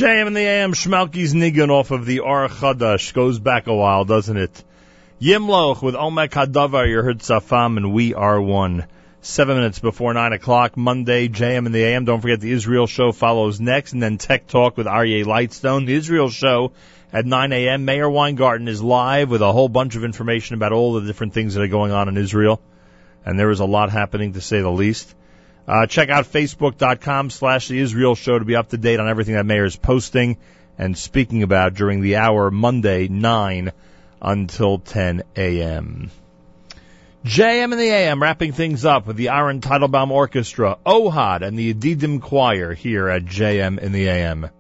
[0.01, 3.13] JM in the AM, Schmalki's Nigun off of the Ar Chadash.
[3.13, 4.65] Goes back a while, doesn't it?
[5.21, 8.87] Yimloch with Omek Hadavar, you heard Safam, and we are one.
[9.21, 12.07] Seven minutes before nine o'clock, Monday, JM in the AM.
[12.07, 15.85] Don't forget the Israel show follows next, and then Tech Talk with Aryeh Lightstone.
[15.85, 16.73] The Israel show
[17.13, 17.85] at 9 a.m.
[17.85, 21.53] Meir Weingarten is live with a whole bunch of information about all the different things
[21.53, 22.59] that are going on in Israel.
[23.27, 25.15] And there is a lot happening to say the least.
[25.71, 29.35] Uh, check out facebook.com slash the Israel show to be up to date on everything
[29.35, 30.37] that Meir is posting
[30.77, 33.71] and speaking about during the hour Monday 9
[34.21, 36.11] until 10 a.m.
[37.25, 41.73] JM and the AM wrapping things up with the Aaron Teitelbaum Orchestra, Ohad, and the
[41.73, 44.51] Yedidim Choir here at JM in the AM.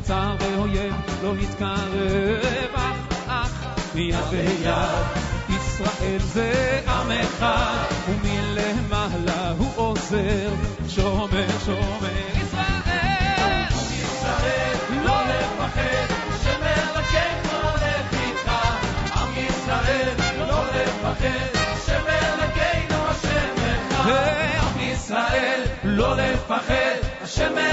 [0.00, 2.96] צר ואויב לא יתקרב, אך
[3.26, 5.28] אך מיד ביד.
[5.48, 10.50] ישראל זה עם אחד, ומלמעלה הוא עוזר,
[10.88, 13.64] שומר שומר ישראל.
[13.92, 16.06] ישראל, לא לפחד,
[16.42, 18.50] שמלקק הולך איתך.
[19.16, 23.54] עם ישראל, לא לפחד, שמלקנו השם
[23.90, 24.10] אחד.
[24.60, 27.67] עם ישראל, לא לפחד, השם אלוקיך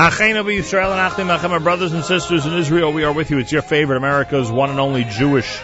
[0.00, 3.36] Our brothers and sisters in Israel, we are with you.
[3.36, 5.60] It's your favorite America's one and only Jewish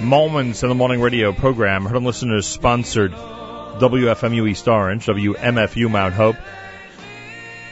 [0.00, 1.84] Moments in the Morning radio program.
[1.84, 6.36] Heard on listeners sponsored WFMU East Orange, WMFU Mount Hope.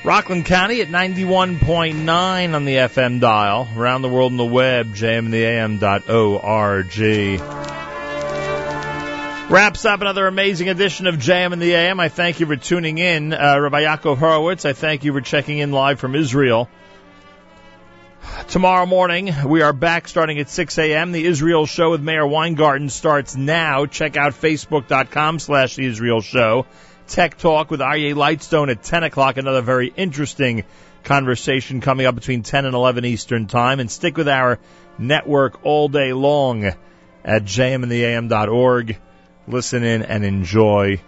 [0.03, 3.69] Rockland County at 91.9 on the FM dial.
[3.77, 7.56] Around the world on the web, jmintheam.org.
[9.57, 11.99] Wraps up another amazing edition of JM and the AM.
[11.99, 13.33] I thank you for tuning in.
[13.33, 16.69] Uh, Rabbi Yakov Horowitz, I thank you for checking in live from Israel.
[18.49, 21.11] Tomorrow morning, we are back starting at 6 a.m.
[21.11, 23.87] The Israel Show with Meir Weingarten starts now.
[23.87, 26.67] Check out facebook.com slash The Israel Show.
[27.09, 29.39] Tech Talk with Aryeh Lightstone at 10 o'clock.
[29.39, 30.65] Another very interesting
[31.03, 33.81] conversation coming up between 10 and 11 Eastern Time.
[33.81, 34.59] And stick with our
[34.99, 36.63] network all day long
[37.25, 38.99] at jmintheam.org.
[39.49, 41.01] Listen in and enjoy.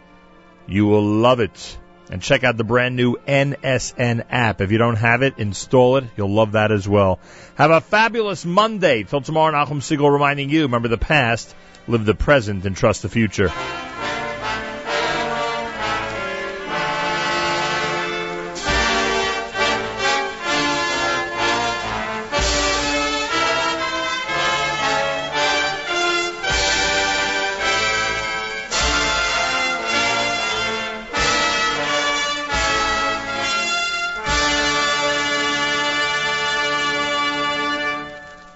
[0.67, 1.79] You will love it.
[2.11, 4.61] And check out the brand new NSN app.
[4.63, 6.05] If you don't have it, install it.
[6.17, 7.19] You'll love that as well.
[7.57, 9.03] Have a fabulous Monday.
[9.03, 11.55] Till tomorrow, Nachum Segal reminding you, remember the past,
[11.87, 13.53] live the present, and trust the future.